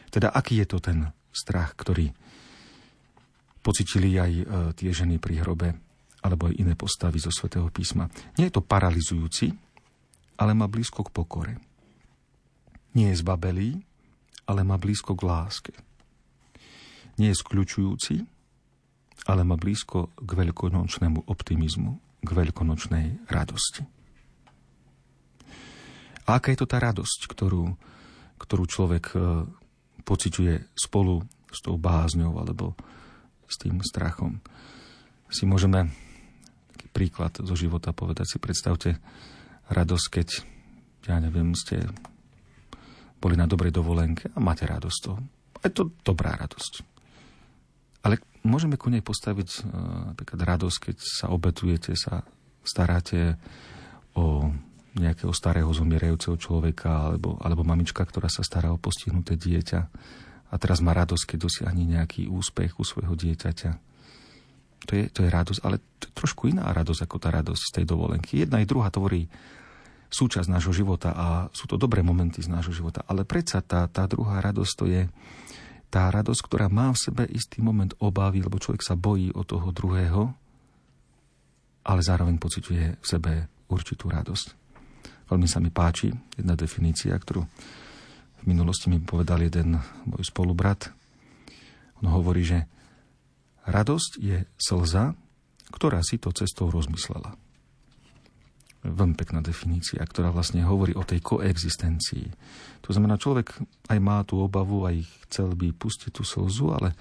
Teda 0.09 0.33
aký 0.33 0.65
je 0.65 0.67
to 0.73 0.81
ten 0.81 1.13
strach, 1.29 1.77
ktorý 1.77 2.09
pocitili 3.61 4.17
aj 4.17 4.31
e, 4.33 4.43
tie 4.73 4.89
ženy 4.89 5.21
pri 5.21 5.45
hrobe 5.45 5.77
alebo 6.25 6.49
aj 6.49 6.57
iné 6.57 6.73
postavy 6.73 7.21
zo 7.21 7.29
svätého 7.29 7.69
písma. 7.69 8.09
Nie 8.41 8.49
je 8.49 8.57
to 8.57 8.65
paralizujúci, 8.65 9.53
ale 10.41 10.57
má 10.57 10.65
blízko 10.65 11.05
k 11.05 11.13
pokore. 11.13 11.53
Nie 12.97 13.13
je 13.13 13.21
zbabelý, 13.21 13.77
ale 14.47 14.63
má 14.63 14.79
blízko 14.79 15.13
k 15.13 15.27
láske. 15.27 15.73
Nie 17.19 17.35
je 17.35 17.41
skľučujúci, 17.43 18.15
ale 19.27 19.41
má 19.43 19.59
blízko 19.59 20.15
k 20.15 20.29
veľkonočnému 20.31 21.27
optimizmu, 21.27 22.23
k 22.23 22.29
veľkonočnej 22.31 23.27
radosti. 23.27 23.83
A 26.27 26.39
aká 26.39 26.51
je 26.51 26.59
to 26.59 26.67
tá 26.67 26.79
radosť, 26.79 27.27
ktorú, 27.31 27.75
ktorú 28.39 28.63
človek 28.67 29.05
e, 29.15 29.17
pociťuje 30.03 30.75
spolu 30.75 31.23
s 31.51 31.59
tou 31.63 31.79
bázňou 31.79 32.35
alebo 32.35 32.75
s 33.47 33.55
tým 33.55 33.79
strachom? 33.79 34.43
Si 35.31 35.47
môžeme 35.47 35.87
taký 36.75 36.87
príklad 36.91 37.31
zo 37.39 37.55
života 37.55 37.95
povedať. 37.95 38.35
Si 38.35 38.37
predstavte 38.43 38.99
radosť, 39.71 40.05
keď, 40.11 40.27
ja 41.07 41.19
neviem, 41.23 41.55
ste 41.55 41.87
boli 43.17 43.35
na 43.35 43.49
dobrej 43.49 43.73
dovolenke 43.73 44.29
a 44.33 44.39
máte 44.39 44.65
radosť 44.65 44.99
toho. 45.01 45.19
Je 45.65 45.73
to 45.73 45.89
dobrá 46.05 46.37
radosť 46.37 46.97
ale 48.07 48.23
môžeme 48.47 48.79
ku 48.79 48.87
nej 48.87 49.03
postaviť 49.03 49.49
uh, 49.59 49.65
napríklad 50.15 50.39
radosť, 50.39 50.77
keď 50.79 50.97
sa 51.03 51.27
obetujete, 51.27 51.91
sa 51.99 52.23
staráte 52.63 53.35
o 54.15 54.47
nejakého 54.97 55.29
starého 55.35 55.69
zomierajúceho 55.69 56.39
človeka 56.39 57.11
alebo, 57.11 57.37
alebo 57.43 57.61
mamička, 57.67 58.01
ktorá 58.01 58.31
sa 58.31 58.41
stará 58.41 58.73
o 58.73 58.81
postihnuté 58.81 59.37
dieťa 59.37 59.81
a 60.47 60.55
teraz 60.57 60.81
má 60.81 60.95
radosť, 60.95 61.35
keď 61.35 61.37
dosiahne 61.37 61.83
nejaký 61.85 62.31
úspech 62.31 62.79
u 62.79 62.83
svojho 62.87 63.13
dieťaťa. 63.13 63.71
To 64.87 64.91
je, 64.95 65.03
to 65.11 65.19
je 65.27 65.29
radosť, 65.29 65.61
ale 65.67 65.83
to 65.99 66.09
je 66.09 66.13
trošku 66.15 66.49
iná 66.49 66.71
radosť 66.71 67.03
ako 67.03 67.17
tá 67.19 67.29
radosť 67.29 67.61
z 67.61 67.73
tej 67.77 67.85
dovolenky. 67.85 68.41
Jedna 68.41 68.63
i 68.63 68.65
druhá 68.65 68.89
tvorí 68.89 69.27
súčasť 70.07 70.47
nášho 70.47 70.71
života 70.71 71.11
a 71.11 71.27
sú 71.51 71.67
to 71.67 71.75
dobré 71.75 71.99
momenty 71.99 72.39
z 72.39 72.51
nášho 72.51 72.71
života. 72.71 73.03
Ale 73.07 73.27
predsa 73.27 73.59
tá, 73.59 73.83
tá 73.91 74.07
druhá 74.07 74.39
radosť 74.39 74.73
to 74.79 74.85
je, 74.87 75.03
tá 75.91 76.07
radosť, 76.11 76.41
ktorá 76.43 76.67
má 76.71 76.91
v 76.91 76.99
sebe 76.99 77.23
istý 77.27 77.59
moment 77.59 77.91
obavy, 77.99 78.43
lebo 78.43 78.59
človek 78.59 78.83
sa 78.83 78.95
bojí 78.95 79.31
o 79.35 79.43
toho 79.43 79.71
druhého, 79.71 80.31
ale 81.87 82.01
zároveň 82.03 82.35
pociťuje 82.39 82.85
v 82.99 83.05
sebe 83.07 83.31
určitú 83.71 84.11
radosť. 84.11 84.47
Veľmi 85.27 85.47
sa 85.47 85.59
mi 85.59 85.71
páči 85.71 86.11
jedna 86.35 86.55
definícia, 86.55 87.15
ktorú 87.15 87.43
v 88.37 88.43
minulosti 88.47 88.87
mi 88.87 88.99
povedal 89.03 89.43
jeden 89.43 89.79
môj 90.07 90.23
spolubrat. 90.23 90.91
On 91.99 92.07
hovorí, 92.11 92.47
že 92.47 92.63
radosť 93.67 94.11
je 94.23 94.47
slza, 94.55 95.15
ktorá 95.67 95.99
si 95.99 96.15
to 96.15 96.31
cestou 96.31 96.71
rozmyslela 96.71 97.46
veľmi 98.87 99.15
pekná 99.19 99.43
definícia, 99.43 99.99
ktorá 99.99 100.31
vlastne 100.31 100.63
hovorí 100.63 100.95
o 100.95 101.03
tej 101.03 101.19
koexistencii. 101.19 102.25
To 102.87 102.89
znamená, 102.95 103.19
človek 103.19 103.53
aj 103.91 103.99
má 103.99 104.23
tú 104.23 104.39
obavu, 104.39 104.87
aj 104.87 105.03
chcel 105.27 105.51
by 105.53 105.75
pustiť 105.75 106.11
tú 106.15 106.23
slzu, 106.23 106.71
ale 106.71 106.95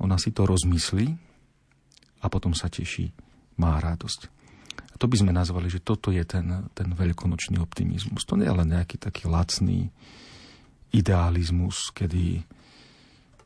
ona 0.00 0.16
si 0.16 0.32
to 0.32 0.48
rozmyslí 0.48 1.06
a 2.20 2.26
potom 2.32 2.56
sa 2.56 2.72
teší, 2.72 3.12
má 3.60 3.76
radosť. 3.76 4.20
A 4.90 4.96
to 4.96 5.04
by 5.04 5.16
sme 5.20 5.36
nazvali, 5.36 5.68
že 5.68 5.84
toto 5.84 6.08
je 6.08 6.24
ten, 6.24 6.68
ten 6.72 6.88
veľkonočný 6.92 7.60
optimizmus. 7.60 8.24
To 8.24 8.40
nie 8.40 8.48
je 8.48 8.56
len 8.56 8.68
nejaký 8.72 8.96
taký 8.96 9.28
lacný 9.28 9.92
idealizmus, 10.90 11.92
kedy 11.92 12.42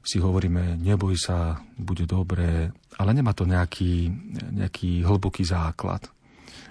si 0.04 0.20
hovoríme, 0.20 0.76
neboj 0.78 1.16
sa, 1.16 1.58
bude 1.80 2.04
dobré, 2.04 2.68
ale 3.00 3.10
nemá 3.16 3.32
to 3.32 3.48
nejaký, 3.48 4.12
nejaký 4.52 5.00
hlboký 5.00 5.42
základ. 5.48 6.13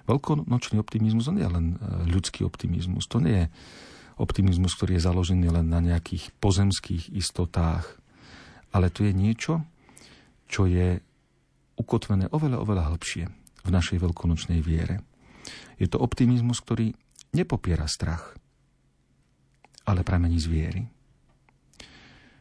Veľkonočný 0.03 0.77
optimizmus 0.83 1.31
nie 1.31 1.43
je 1.43 1.51
len 1.51 1.65
e, 1.75 2.11
ľudský 2.11 2.43
optimizmus. 2.43 3.07
To 3.07 3.23
nie 3.23 3.45
je 3.45 3.45
optimizmus, 4.19 4.75
ktorý 4.75 4.99
je 4.99 5.05
založený 5.07 5.47
len 5.49 5.67
na 5.71 5.79
nejakých 5.79 6.35
pozemských 6.37 7.15
istotách, 7.15 7.97
ale 8.75 8.91
to 8.91 9.07
je 9.07 9.13
niečo, 9.15 9.63
čo 10.51 10.67
je 10.69 11.01
ukotvené 11.79 12.29
oveľa, 12.29 12.61
oveľa 12.61 12.83
hlbšie 12.93 13.25
v 13.63 13.69
našej 13.71 13.97
veľkonočnej 13.97 14.59
viere. 14.61 15.01
Je 15.81 15.89
to 15.89 15.97
optimizmus, 15.97 16.61
ktorý 16.61 16.93
nepopiera 17.33 17.89
strach, 17.89 18.37
ale 19.83 20.05
pramení 20.05 20.37
z 20.37 20.47
viery. 20.47 20.81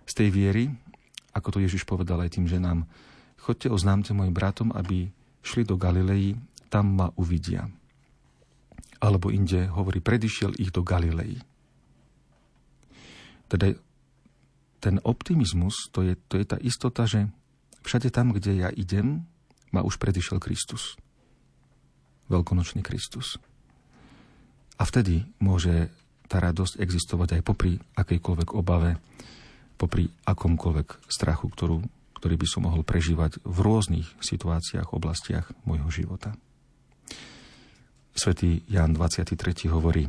Z 0.05 0.13
tej 0.19 0.29
viery, 0.29 0.69
ako 1.33 1.57
to 1.57 1.59
Ježiš 1.65 1.89
povedal 1.89 2.21
aj 2.21 2.37
tým 2.37 2.47
ženám, 2.51 2.85
chodte 3.41 3.73
oznámte 3.73 4.13
mojim 4.13 4.35
bratom, 4.35 4.71
aby 4.77 5.09
šli 5.43 5.65
do 5.65 5.81
Galilei, 5.81 6.37
tam 6.73 6.97
ma 6.97 7.13
uvidia. 7.21 7.69
Alebo 8.97 9.29
inde 9.29 9.69
hovorí, 9.69 10.01
predišiel 10.01 10.57
ich 10.57 10.73
do 10.73 10.81
Galilei. 10.81 11.37
Teda 13.53 13.77
ten 14.81 14.97
optimizmus, 15.05 15.93
to 15.93 16.01
je, 16.01 16.17
to 16.33 16.41
je 16.41 16.47
tá 16.49 16.57
istota, 16.65 17.05
že 17.05 17.29
všade 17.85 18.09
tam, 18.09 18.33
kde 18.33 18.65
ja 18.65 18.73
idem, 18.73 19.29
ma 19.69 19.85
už 19.85 20.01
predišiel 20.01 20.41
Kristus. 20.41 20.97
Veľkonočný 22.33 22.81
Kristus. 22.81 23.37
A 24.81 24.89
vtedy 24.89 25.29
môže 25.37 25.93
tá 26.33 26.41
radosť 26.41 26.81
existovať 26.81 27.39
aj 27.39 27.43
popri 27.45 27.77
akejkoľvek 27.93 28.49
obave, 28.57 28.97
popri 29.77 30.09
akomkoľvek 30.25 31.11
strachu, 31.13 31.47
ktorú, 31.53 31.85
ktorý 32.17 32.35
by 32.41 32.47
som 32.49 32.65
mohol 32.65 32.81
prežívať 32.87 33.43
v 33.45 33.59
rôznych 33.61 34.09
situáciách, 34.25 34.97
oblastiach 34.97 35.53
môjho 35.69 35.93
života. 35.93 36.33
Svetý 38.13 38.61
Jan 38.69 38.93
23. 38.93 39.73
hovorí, 39.73 40.05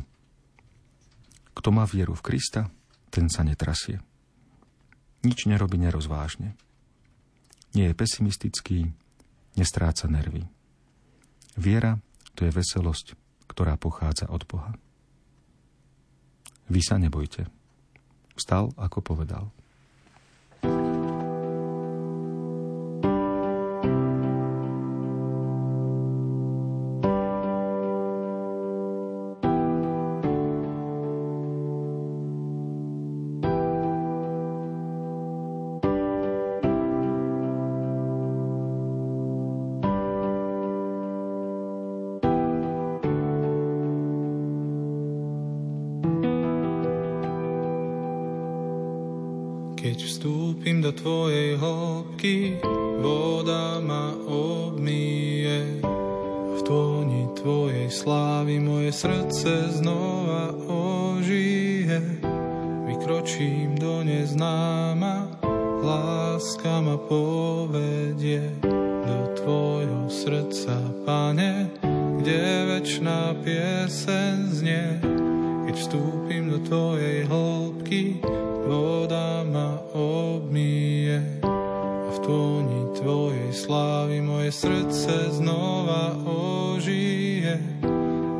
kto 1.56 1.68
má 1.72 1.88
vieru 1.88 2.12
v 2.12 2.20
Krista, 2.20 2.68
ten 3.08 3.32
sa 3.32 3.40
netrasie. 3.40 4.04
Nič 5.24 5.48
nerobí 5.48 5.80
nerozvážne. 5.80 6.52
Nie 7.72 7.90
je 7.90 7.96
pesimistický, 7.96 8.78
nestráca 9.56 10.04
nervy. 10.04 10.44
Viera 11.56 11.96
to 12.36 12.44
je 12.44 12.52
veselosť, 12.52 13.16
ktorá 13.48 13.80
pochádza 13.80 14.28
od 14.28 14.44
Boha. 14.44 14.76
Vy 16.68 16.80
sa 16.84 17.00
nebojte. 17.00 17.48
Vstal, 18.34 18.74
ako 18.76 19.00
povedal. 19.00 19.48
Ma 66.84 67.00
povedie 67.00 68.44
do 69.08 69.16
tvojho 69.40 70.04
srdca, 70.12 70.76
pane, 71.08 71.72
kde 72.20 72.40
večná 72.76 73.32
piesen 73.40 74.52
znie. 74.52 75.00
Keď 75.64 75.74
vstúpim 75.80 76.52
do 76.52 76.60
tvojej 76.60 77.24
hĺbky, 77.24 78.20
voda 78.68 79.48
ma 79.48 79.80
obmýje 79.96 81.24
a 81.40 82.08
v 82.12 82.18
tóni 82.20 82.80
tvojej 83.00 83.50
slávy 83.56 84.20
moje 84.20 84.52
srdce 84.52 85.32
znova 85.40 86.20
ožije. 86.28 87.64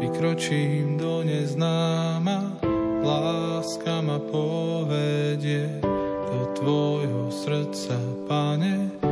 Vykročím 0.04 1.00
do 1.00 1.24
neznáma, 1.24 2.60
láska 3.00 4.04
ma 4.04 4.20
povedie 4.20 5.80
do 6.28 6.40
tvojho 6.60 7.03
srdca, 7.44 8.00
pane, 8.28 9.03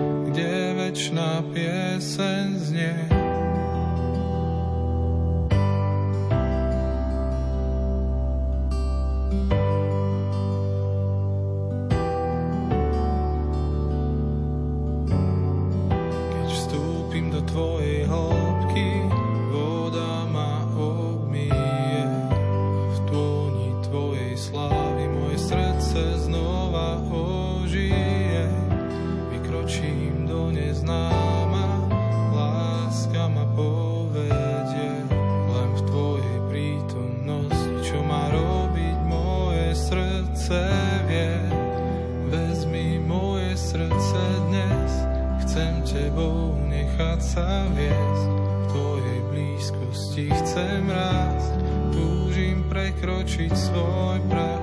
sa 47.33 47.65
viesť. 47.73 48.29
V 48.29 48.65
tvojej 48.69 49.21
blízkosti 49.33 50.25
chcem 50.29 50.85
rásť, 50.85 51.53
túžim 51.89 52.61
prekročiť 52.69 53.53
svoj 53.57 54.21
prach. 54.29 54.61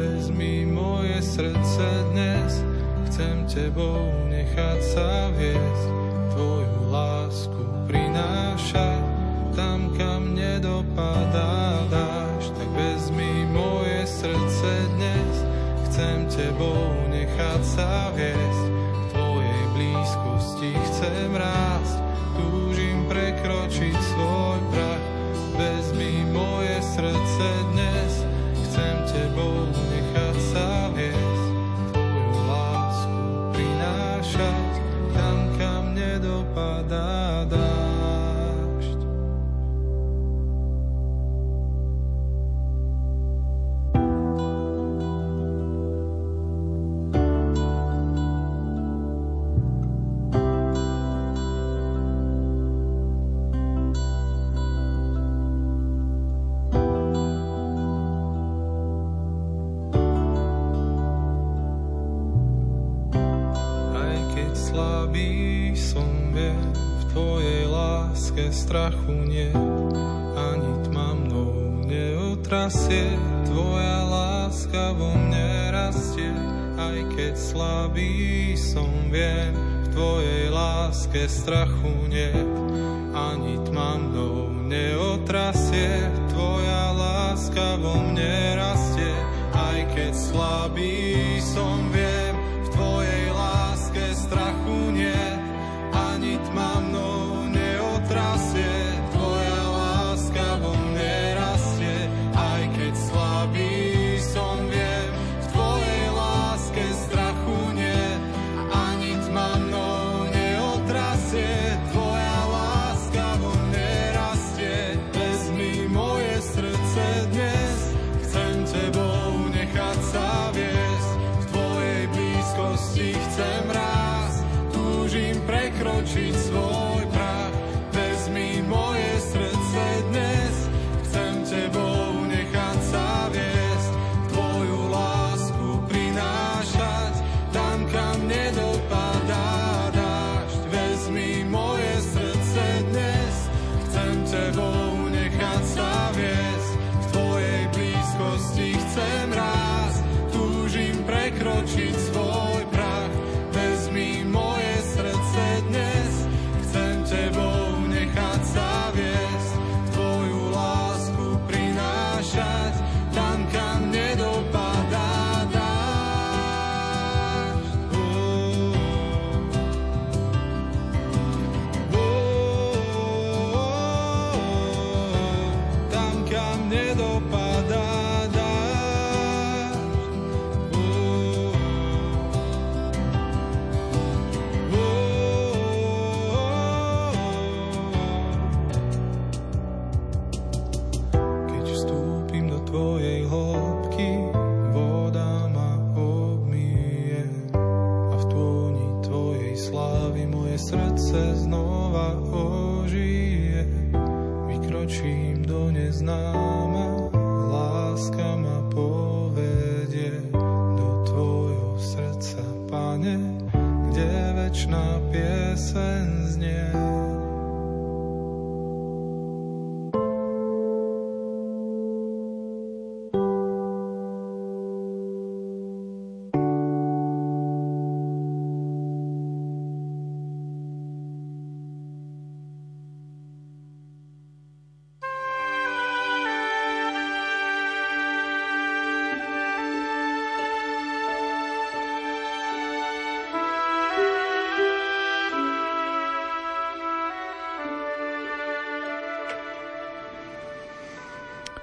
Vezmi 0.00 0.64
moje 0.64 1.20
srdce 1.20 1.84
dnes, 2.16 2.64
chcem 3.08 3.44
tebou 3.44 4.08
nechať 4.32 4.80
sa 4.80 5.28
viesť. 5.36 5.88
Tvoju 6.32 6.80
lásku 6.88 7.64
prinášať 7.84 9.04
tam, 9.52 9.92
kam 10.00 10.32
nedopadá 10.32 11.84
dáš. 11.92 12.48
Tak 12.56 12.68
vezmi 12.76 13.44
moje 13.52 14.08
srdce 14.08 14.72
dnes, 14.96 15.34
chcem 15.88 16.24
tebou 16.32 16.96
nechať 17.12 17.60
sa 17.60 18.08
viesť. 18.16 18.64
V 18.72 19.04
tvojej 19.16 19.62
blízkosti 19.76 20.70
chcem 20.76 21.28
rásť, 21.36 21.65
slabý 77.56 78.52
som 78.52 79.08
viem, 79.08 79.56
v 79.56 79.86
tvojej 79.96 80.52
láske 80.52 81.24
strachu 81.24 82.04
nie, 82.04 82.28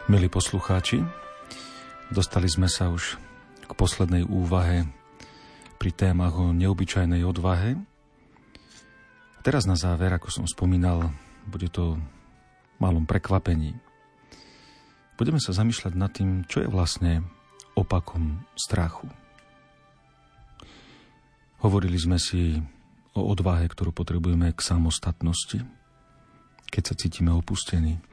Milí 0.03 0.27
poslucháči, 0.27 0.99
dostali 2.11 2.51
sme 2.51 2.67
sa 2.67 2.91
už 2.91 3.15
k 3.63 3.71
poslednej 3.71 4.27
úvahe 4.27 4.83
pri 5.79 5.95
témach 5.95 6.35
o 6.35 6.51
neobyčajnej 6.51 7.23
odvahe. 7.23 7.79
Teraz 9.47 9.63
na 9.63 9.79
záver, 9.79 10.11
ako 10.11 10.27
som 10.27 10.43
spomínal, 10.43 11.07
bude 11.47 11.71
to 11.71 11.95
malom 12.83 13.07
prekvapení. 13.07 13.79
Budeme 15.15 15.39
sa 15.39 15.55
zamýšľať 15.55 15.93
nad 15.95 16.11
tým, 16.11 16.43
čo 16.51 16.59
je 16.59 16.67
vlastne 16.67 17.23
opakom 17.71 18.43
strachu. 18.59 19.07
Hovorili 21.63 21.95
sme 21.95 22.19
si 22.19 22.59
o 23.15 23.23
odvahe, 23.23 23.71
ktorú 23.71 23.95
potrebujeme 23.95 24.51
k 24.51 24.59
samostatnosti, 24.59 25.63
keď 26.67 26.91
sa 26.91 26.99
cítime 26.99 27.31
opustení. 27.31 28.03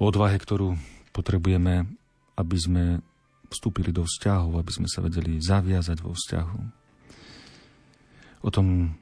O 0.00 0.08
odvahe, 0.08 0.40
ktorú 0.40 0.72
potrebujeme, 1.12 1.86
aby 2.34 2.56
sme 2.56 2.84
vstúpili 3.52 3.92
do 3.92 4.08
vzťahov, 4.08 4.56
aby 4.56 4.72
sme 4.72 4.88
sa 4.88 5.04
vedeli 5.04 5.36
zaviazať 5.36 6.00
vo 6.00 6.16
vzťahu. 6.16 6.60
O 8.42 8.50
tom, 8.50 8.96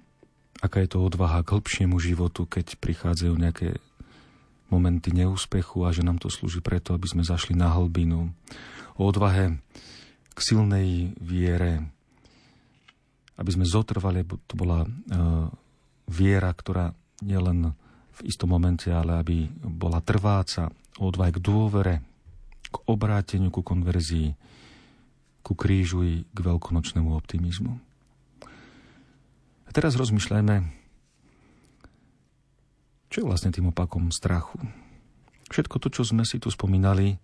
aká 0.58 0.82
je 0.82 0.90
to 0.90 0.98
odvaha 1.00 1.46
k 1.46 1.56
hĺbšiemu 1.56 1.96
životu, 2.02 2.44
keď 2.44 2.76
prichádzajú 2.82 3.34
nejaké 3.38 3.78
momenty 4.68 5.10
neúspechu 5.14 5.86
a 5.86 5.94
že 5.94 6.06
nám 6.06 6.18
to 6.18 6.30
slúži 6.30 6.62
preto, 6.62 6.94
aby 6.94 7.06
sme 7.06 7.22
zašli 7.26 7.54
na 7.54 7.70
hlbinu. 7.72 8.30
O 8.98 9.08
odvahe 9.08 9.58
k 10.34 10.38
silnej 10.38 11.16
viere, 11.18 11.90
aby 13.40 13.50
sme 13.50 13.64
zotrvali, 13.66 14.22
aby 14.22 14.34
to 14.44 14.54
bola 14.54 14.84
uh, 14.84 15.48
viera, 16.06 16.52
ktorá 16.52 16.92
nielen 17.24 17.72
v 18.20 18.20
istom 18.28 18.52
momente, 18.52 18.92
ale 18.92 19.16
aby 19.16 19.48
bola 19.64 20.04
trváca, 20.04 20.68
odvahe 21.00 21.32
k 21.32 21.40
dôvere, 21.40 22.09
k 22.70 22.76
obráteniu, 22.86 23.50
ku 23.50 23.60
konverzii, 23.66 24.34
ku 25.42 25.52
krížu 25.58 26.06
i 26.06 26.14
k 26.30 26.38
veľkonočnému 26.38 27.10
optimizmu. 27.12 27.74
A 29.66 29.70
teraz 29.70 29.94
rozmýšľajme, 29.94 30.56
čo 33.10 33.16
je 33.22 33.26
vlastne 33.26 33.50
tým 33.50 33.70
opakom 33.70 34.14
strachu. 34.14 34.58
Všetko 35.50 35.82
to, 35.82 35.88
čo 35.90 36.02
sme 36.06 36.22
si 36.22 36.38
tu 36.38 36.46
spomínali, 36.50 37.18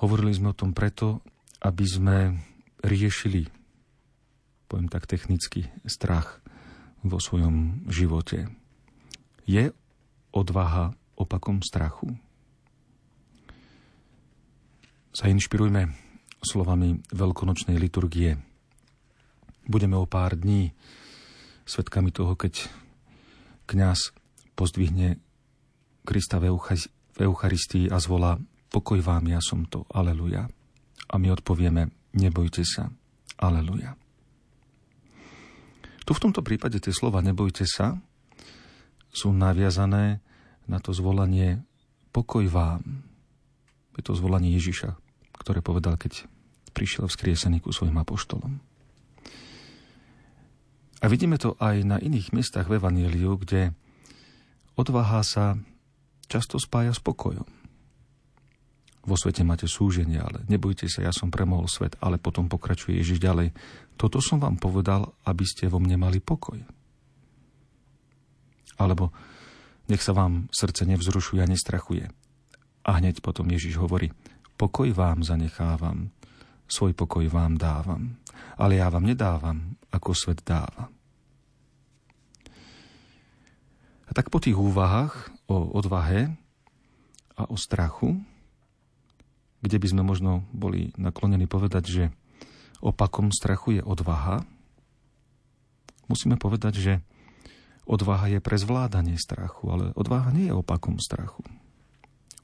hovorili 0.00 0.32
sme 0.32 0.52
o 0.52 0.56
tom 0.56 0.72
preto, 0.72 1.20
aby 1.60 1.84
sme 1.84 2.16
riešili, 2.80 3.52
poviem 4.64 4.88
tak 4.88 5.04
technicky, 5.04 5.68
strach 5.84 6.40
vo 7.04 7.20
svojom 7.20 7.84
živote. 7.88 8.48
Je 9.44 9.72
odvaha 10.32 10.96
opakom 11.20 11.60
strachu? 11.60 12.16
Sa 15.10 15.26
inšpirujme 15.26 15.90
slovami 16.38 17.02
veľkonočnej 17.10 17.74
liturgie. 17.82 18.38
Budeme 19.66 19.98
o 19.98 20.06
pár 20.06 20.38
dní 20.38 20.70
svetkami 21.66 22.14
toho, 22.14 22.38
keď 22.38 22.70
kňaz 23.66 24.14
pozdvihne 24.54 25.18
Krista 26.06 26.38
v, 26.38 26.54
Eucha- 26.54 26.90
v 27.18 27.18
Eucharistii 27.26 27.90
a 27.90 27.98
zvolá 27.98 28.38
pokoj 28.70 29.02
vám, 29.02 29.26
ja 29.26 29.42
som 29.42 29.66
to, 29.66 29.82
aleluja. 29.90 30.46
A 31.10 31.14
my 31.18 31.34
odpovieme, 31.34 31.90
nebojte 32.14 32.62
sa, 32.62 32.94
aleluja. 33.34 33.98
Tu 36.06 36.10
v 36.14 36.22
tomto 36.22 36.42
prípade 36.42 36.78
tie 36.78 36.94
slova 36.94 37.18
nebojte 37.18 37.66
sa 37.66 37.98
sú 39.10 39.34
naviazané 39.34 40.22
na 40.70 40.78
to 40.78 40.94
zvolanie 40.94 41.66
pokoj 42.14 42.46
vám. 42.46 43.09
Je 43.98 44.02
to 44.04 44.14
zvolanie 44.14 44.54
Ježiša, 44.54 44.94
ktoré 45.40 45.64
povedal, 45.64 45.96
keď 45.98 46.26
prišiel 46.70 47.10
vzkriesený 47.10 47.64
ku 47.64 47.74
svojim 47.74 47.98
apoštolom. 47.98 48.62
A 51.00 51.08
vidíme 51.08 51.40
to 51.40 51.56
aj 51.56 51.80
na 51.80 51.96
iných 51.96 52.36
miestach 52.36 52.68
v 52.68 52.76
Evangeliu, 52.76 53.40
kde 53.40 53.72
odvaha 54.76 55.24
sa 55.24 55.56
často 56.28 56.60
spája 56.60 56.92
s 56.92 57.00
pokojom. 57.00 57.48
Vo 59.00 59.16
svete 59.16 59.40
máte 59.40 59.64
súženie, 59.64 60.20
ale 60.20 60.44
nebojte 60.44 60.84
sa, 60.84 61.00
ja 61.00 61.08
som 61.08 61.32
premohol 61.32 61.72
svet, 61.72 61.96
ale 62.04 62.20
potom 62.20 62.52
pokračuje 62.52 63.00
Ježiš 63.00 63.16
ďalej. 63.16 63.56
Toto 63.96 64.20
som 64.20 64.36
vám 64.36 64.60
povedal, 64.60 65.16
aby 65.24 65.44
ste 65.48 65.72
vo 65.72 65.80
mne 65.80 65.96
mali 65.96 66.20
pokoj. 66.20 66.60
Alebo 68.76 69.08
nech 69.88 70.04
sa 70.04 70.12
vám 70.12 70.52
srdce 70.52 70.84
nevzrušuje 70.84 71.40
a 71.40 71.48
nestrachuje. 71.48 72.12
A 72.84 72.96
hneď 72.96 73.20
potom 73.20 73.48
Ježiš 73.52 73.76
hovorí, 73.76 74.10
pokoj 74.56 74.88
vám 74.92 75.24
zanechávam, 75.24 76.12
svoj 76.70 76.96
pokoj 76.96 77.26
vám 77.28 77.60
dávam, 77.60 78.16
ale 78.56 78.78
ja 78.78 78.88
vám 78.88 79.04
nedávam, 79.04 79.76
ako 79.90 80.14
svet 80.14 80.40
dáva. 80.46 80.88
A 84.06 84.10
tak 84.10 84.30
po 84.30 84.42
tých 84.42 84.58
úvahách 84.58 85.30
o 85.46 85.70
odvahe 85.70 86.34
a 87.38 87.46
o 87.46 87.54
strachu, 87.54 88.18
kde 89.60 89.76
by 89.78 89.86
sme 89.86 90.02
možno 90.02 90.42
boli 90.50 90.90
naklonení 90.98 91.46
povedať, 91.46 91.84
že 91.86 92.04
opakom 92.80 93.30
strachu 93.30 93.78
je 93.78 93.82
odvaha, 93.84 94.42
musíme 96.08 96.40
povedať, 96.40 96.74
že 96.80 96.92
odvaha 97.86 98.34
je 98.34 98.40
pre 98.42 98.56
zvládanie 98.58 99.14
strachu, 99.20 99.62
ale 99.70 99.84
odvaha 99.94 100.32
nie 100.34 100.48
je 100.50 100.58
opakom 100.58 100.98
strachu. 100.98 101.44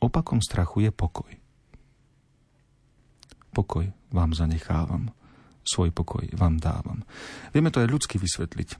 Opakom 0.00 0.44
strachu 0.44 0.88
je 0.88 0.90
pokoj. 0.92 1.32
Pokoj 3.56 3.88
vám 4.12 4.36
zanechávam, 4.36 5.10
svoj 5.64 5.90
pokoj 5.90 6.28
vám 6.36 6.60
dávam. 6.60 7.02
Vieme 7.56 7.72
to 7.72 7.80
aj 7.80 7.88
ľudsky 7.88 8.20
vysvetliť. 8.20 8.70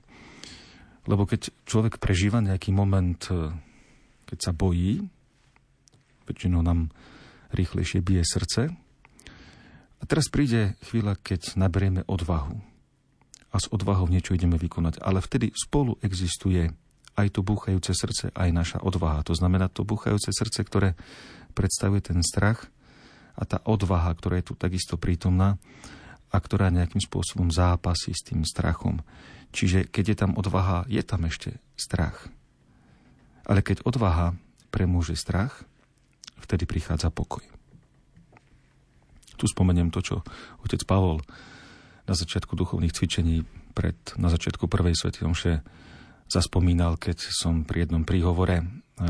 Lebo 1.07 1.23
keď 1.23 1.49
človek 1.63 1.97
prežíva 2.03 2.43
nejaký 2.43 2.75
moment, 2.75 3.19
e, 3.31 3.55
keď 4.27 4.37
sa 4.43 4.51
bojí, 4.51 5.07
väčšinou 6.27 6.59
nám 6.59 6.91
rýchlejšie 7.55 8.03
bije 8.03 8.27
srdce. 8.27 8.75
A 9.97 10.03
teraz 10.03 10.27
príde 10.27 10.75
chvíľa, 10.83 11.15
keď 11.17 11.55
naberieme 11.55 12.03
odvahu. 12.05 12.59
A 13.49 13.57
s 13.57 13.71
odvahou 13.71 14.11
niečo 14.11 14.35
ideme 14.35 14.59
vykonať. 14.59 14.99
Ale 14.99 15.23
vtedy 15.23 15.55
spolu 15.55 15.95
existuje 16.03 16.69
aj 17.17 17.27
to 17.33 17.41
búchajúce 17.41 17.97
srdce, 17.97 18.29
aj 18.37 18.49
naša 18.53 18.79
odvaha. 18.85 19.25
To 19.25 19.33
znamená 19.33 19.73
to 19.73 19.81
búchajúce 19.81 20.29
srdce, 20.29 20.61
ktoré 20.61 20.93
predstavuje 21.57 22.13
ten 22.13 22.21
strach 22.21 22.69
a 23.33 23.43
tá 23.49 23.57
odvaha, 23.65 24.13
ktorá 24.13 24.37
je 24.37 24.47
tu 24.49 24.53
takisto 24.53 25.01
prítomná 25.01 25.57
a 26.29 26.37
ktorá 26.37 26.69
nejakým 26.69 27.01
spôsobom 27.01 27.49
zápasí 27.49 28.13
s 28.13 28.21
tým 28.21 28.45
strachom. 28.45 29.01
Čiže 29.49 29.89
keď 29.89 30.05
je 30.13 30.17
tam 30.17 30.31
odvaha, 30.37 30.85
je 30.85 31.01
tam 31.01 31.25
ešte 31.25 31.57
strach. 31.73 32.29
Ale 33.49 33.65
keď 33.65 33.81
odvaha 33.81 34.37
premôže 34.69 35.17
strach, 35.17 35.65
vtedy 36.37 36.69
prichádza 36.69 37.09
pokoj. 37.09 37.41
Tu 39.37 39.45
spomeniem 39.49 39.89
to, 39.89 40.05
čo 40.05 40.15
otec 40.61 40.81
Pavol 40.85 41.21
na 42.05 42.13
začiatku 42.13 42.53
duchovných 42.53 42.93
cvičení 42.93 43.45
pred, 43.73 43.97
na 44.17 44.29
začiatku 44.29 44.69
prvej 44.69 44.97
svetej 44.97 45.23
omše 45.25 45.53
zaspomínal, 46.27 46.99
keď 46.99 47.17
som 47.31 47.63
pri 47.63 47.87
jednom 47.87 48.03
príhovore 48.03 48.63
e, 48.63 48.65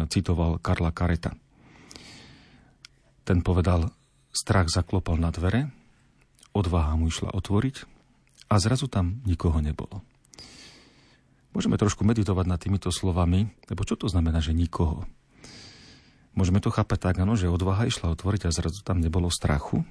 citoval 0.09 0.61
Karla 0.61 0.93
Kareta. 0.93 1.33
Ten 3.27 3.43
povedal, 3.43 3.91
strach 4.31 4.71
zaklopal 4.71 5.19
na 5.19 5.33
dvere, 5.33 5.73
odvaha 6.55 6.95
mu 6.95 7.09
išla 7.09 7.33
otvoriť 7.33 7.75
a 8.47 8.55
zrazu 8.61 8.87
tam 8.87 9.19
nikoho 9.27 9.59
nebolo. 9.59 9.99
Môžeme 11.51 11.75
trošku 11.75 12.05
meditovať 12.05 12.45
nad 12.45 12.61
týmito 12.61 12.93
slovami, 12.93 13.49
lebo 13.67 13.81
čo 13.81 13.97
to 13.97 14.05
znamená, 14.05 14.39
že 14.39 14.53
nikoho? 14.53 15.09
Môžeme 16.37 16.61
to 16.61 16.69
chápať 16.69 17.09
tak, 17.09 17.15
áno, 17.17 17.33
že 17.33 17.49
odvaha 17.49 17.89
išla 17.89 18.13
otvoriť 18.13 18.45
a 18.45 18.53
zrazu 18.53 18.85
tam 18.85 19.01
nebolo 19.01 19.33
strachu, 19.33 19.81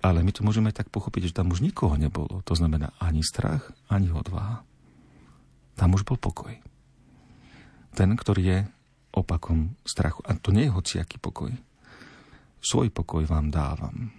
ale 0.00 0.24
my 0.24 0.32
to 0.32 0.40
môžeme 0.40 0.72
tak 0.72 0.88
pochopiť, 0.88 1.28
že 1.28 1.36
tam 1.36 1.52
už 1.52 1.60
nikoho 1.60 1.92
nebolo. 2.00 2.40
To 2.48 2.54
znamená 2.56 2.96
ani 2.96 3.20
strach, 3.20 3.68
ani 3.92 4.08
odvaha. 4.08 4.64
Tam 5.76 5.92
už 5.92 6.08
bol 6.08 6.16
pokoj. 6.16 6.56
Ten, 7.90 8.14
ktorý 8.14 8.42
je 8.42 8.58
opakom 9.14 9.74
strachu. 9.82 10.22
A 10.26 10.38
to 10.38 10.54
nie 10.54 10.70
je 10.70 10.74
hociaký 10.74 11.18
pokoj. 11.18 11.50
Svoj 12.62 12.88
pokoj 12.94 13.26
vám 13.26 13.50
dávam. 13.50 14.12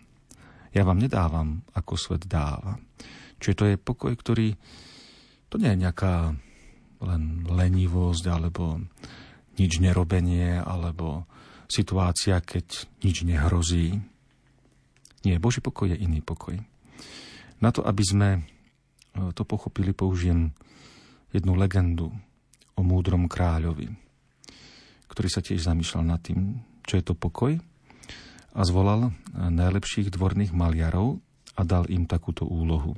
Ja 0.72 0.88
vám 0.88 1.00
nedávam, 1.00 1.64
ako 1.76 1.94
svet 1.96 2.28
dáva. 2.28 2.80
Čiže 3.40 3.58
to 3.58 3.66
je 3.68 3.76
pokoj, 3.80 4.14
ktorý... 4.16 4.56
To 5.52 5.60
nie 5.60 5.68
je 5.76 5.84
nejaká 5.84 6.32
len 7.02 7.24
lenivosť 7.44 8.24
alebo 8.32 8.80
nič 9.60 9.84
nerobenie 9.84 10.64
alebo 10.64 11.28
situácia, 11.68 12.40
keď 12.40 12.88
nič 13.04 13.28
nehrozí. 13.28 14.00
Nie, 15.28 15.44
Boží 15.44 15.60
pokoj 15.60 15.92
je 15.92 15.98
iný 16.00 16.24
pokoj. 16.24 16.56
Na 17.60 17.70
to, 17.70 17.84
aby 17.84 18.04
sme 18.04 18.30
e, 18.32 18.40
to 19.36 19.44
pochopili, 19.44 19.92
použijem 19.94 20.56
jednu 21.36 21.54
legendu 21.54 22.16
o 22.76 22.82
múdrom 22.82 23.28
kráľovi, 23.28 23.92
ktorý 25.08 25.30
sa 25.30 25.44
tiež 25.44 25.68
zamýšľal 25.68 26.04
nad 26.08 26.22
tým, 26.24 26.62
čo 26.88 26.98
je 27.00 27.04
to 27.06 27.14
pokoj 27.16 27.58
a 28.52 28.62
zvolal 28.68 29.16
najlepších 29.36 30.12
dvorných 30.12 30.52
maliarov 30.52 31.20
a 31.56 31.62
dal 31.64 31.88
im 31.92 32.08
takúto 32.08 32.48
úlohu. 32.48 32.96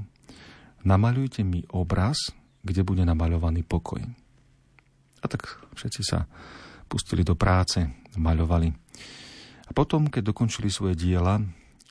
Namaľujte 0.84 1.46
mi 1.46 1.64
obraz 1.72 2.34
kde 2.64 2.82
bude 2.88 3.04
namaľovaný 3.04 3.68
pokoj. 3.68 4.00
A 5.20 5.26
tak 5.28 5.60
všetci 5.76 6.02
sa 6.02 6.26
pustili 6.88 7.28
do 7.28 7.36
práce, 7.36 7.84
maľovali. 8.16 8.72
A 9.68 9.72
potom, 9.76 10.08
keď 10.08 10.32
dokončili 10.32 10.72
svoje 10.72 10.96
diela, 10.96 11.44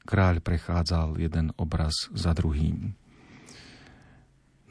kráľ 0.08 0.40
prechádzal 0.40 1.20
jeden 1.20 1.52
obraz 1.60 2.08
za 2.16 2.32
druhým. 2.32 2.96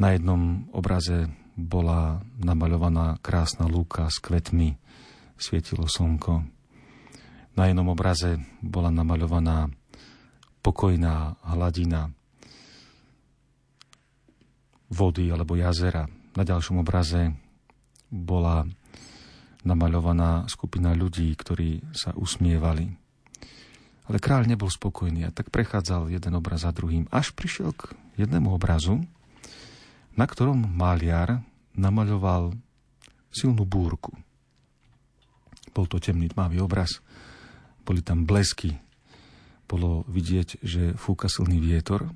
Na 0.01 0.17
jednom 0.17 0.65
obraze 0.73 1.29
bola 1.61 2.19
namaľovaná 2.41 3.21
krásna 3.21 3.69
lúka 3.69 4.09
s 4.09 4.17
kvetmi, 4.17 4.75
svietilo 5.37 5.85
slnko. 5.85 6.41
Na 7.53 7.69
jednom 7.69 7.87
obraze 7.93 8.41
bola 8.65 8.89
namaľovaná 8.89 9.69
pokojná 10.65 11.37
hladina, 11.45 12.09
vody 14.91 15.31
alebo 15.31 15.55
jazera. 15.55 16.09
Na 16.35 16.43
ďalšom 16.43 16.83
obraze 16.83 17.31
bola 18.11 18.67
namaľovaná 19.63 20.49
skupina 20.49 20.91
ľudí, 20.91 21.31
ktorí 21.37 21.93
sa 21.93 22.11
usmievali. 22.17 22.91
Ale 24.09 24.17
kráľ 24.19 24.49
nebol 24.49 24.67
spokojný 24.67 25.23
a 25.23 25.31
tak 25.31 25.53
prechádzal 25.53 26.11
jeden 26.11 26.33
obraz 26.35 26.67
za 26.67 26.75
druhým, 26.75 27.07
až 27.13 27.31
prišiel 27.31 27.71
k 27.71 27.95
jednému 28.19 28.51
obrazu, 28.51 28.99
na 30.19 30.27
ktorom 30.27 30.59
maliar 30.59 31.39
namaľoval 31.75 32.55
silnú 33.31 33.63
búrku. 33.63 34.11
Bol 35.71 35.87
to 35.87 36.03
temný 36.03 36.27
tmavý 36.31 36.59
obraz, 36.59 36.99
boli 37.87 38.03
tam 38.03 38.27
blesky, 38.27 38.75
bolo 39.67 40.03
vidieť, 40.11 40.59
že 40.59 40.83
fúka 40.99 41.31
silný 41.31 41.63
vietor, 41.63 42.11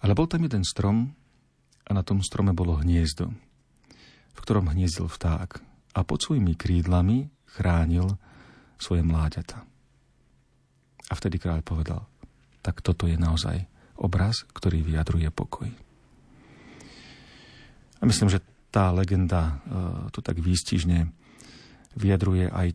ale 0.00 0.16
bol 0.16 0.24
tam 0.24 0.40
jeden 0.48 0.64
strom, 0.64 1.12
a 1.90 1.90
na 1.90 2.06
tom 2.06 2.22
strome 2.22 2.54
bolo 2.54 2.78
hniezdo, 2.78 3.34
v 4.30 4.38
ktorom 4.38 4.70
hniezdil 4.70 5.10
vták 5.10 5.58
a 5.98 6.00
pod 6.06 6.22
svojimi 6.22 6.54
krídlami 6.54 7.26
chránil 7.50 8.14
svoje 8.78 9.02
mláďata. 9.02 9.66
A 11.10 11.12
vtedy 11.18 11.42
kráľ 11.42 11.66
povedal, 11.66 12.06
tak 12.62 12.78
toto 12.86 13.10
je 13.10 13.18
naozaj 13.18 13.66
obraz, 13.98 14.46
ktorý 14.54 14.86
vyjadruje 14.86 15.26
pokoj. 15.34 15.66
A 18.00 18.08
myslím, 18.08 18.32
že 18.32 18.40
tá 18.72 18.90
legenda 18.90 19.40
e, 19.46 19.52
to 20.10 20.24
tak 20.24 20.40
výstižne 20.40 21.08
vyjadruje 21.94 22.48
aj 22.48 22.72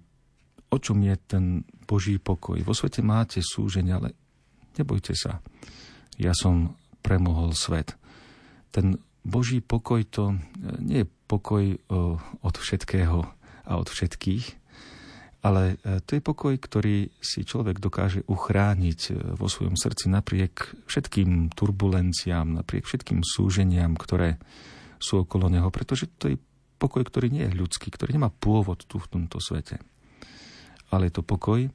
o 0.70 0.78
čom 0.82 1.00
je 1.02 1.16
ten 1.30 1.46
Boží 1.88 2.20
pokoj. 2.20 2.60
Vo 2.66 2.74
svete 2.76 3.00
máte 3.00 3.40
súženie, 3.40 3.96
ale 3.96 4.12
nebojte 4.76 5.16
sa. 5.16 5.40
Ja 6.20 6.36
som 6.36 6.76
premohol 7.00 7.56
svet 7.56 7.96
ten 8.76 9.00
Boží 9.24 9.64
pokoj 9.64 10.04
to 10.04 10.36
e, 10.36 10.38
nie 10.84 11.08
je 11.08 11.12
pokoj 11.32 11.64
e, 11.64 11.78
od 12.44 12.56
všetkého 12.60 13.24
a 13.66 13.72
od 13.80 13.88
všetkých, 13.88 14.46
ale 15.42 15.78
to 16.10 16.18
je 16.18 16.22
pokoj, 16.26 16.54
ktorý 16.58 17.14
si 17.22 17.46
človek 17.46 17.78
dokáže 17.78 18.26
uchrániť 18.26 19.14
vo 19.38 19.46
svojom 19.46 19.78
srdci 19.78 20.10
napriek 20.10 20.74
všetkým 20.90 21.54
turbulenciám, 21.54 22.62
napriek 22.62 22.86
všetkým 22.90 23.22
súženiam, 23.22 23.94
ktoré 23.94 24.42
sú 25.06 25.22
okolo 25.22 25.54
neho, 25.54 25.70
pretože 25.70 26.10
to 26.18 26.34
je 26.34 26.42
pokoj, 26.82 27.06
ktorý 27.06 27.30
nie 27.30 27.46
je 27.46 27.54
ľudský, 27.54 27.94
ktorý 27.94 28.18
nemá 28.18 28.34
pôvod 28.34 28.82
tu 28.90 28.98
v 28.98 29.06
tomto 29.06 29.38
svete. 29.38 29.78
Ale 30.90 31.08
je 31.08 31.22
to 31.22 31.24
pokoj, 31.24 31.70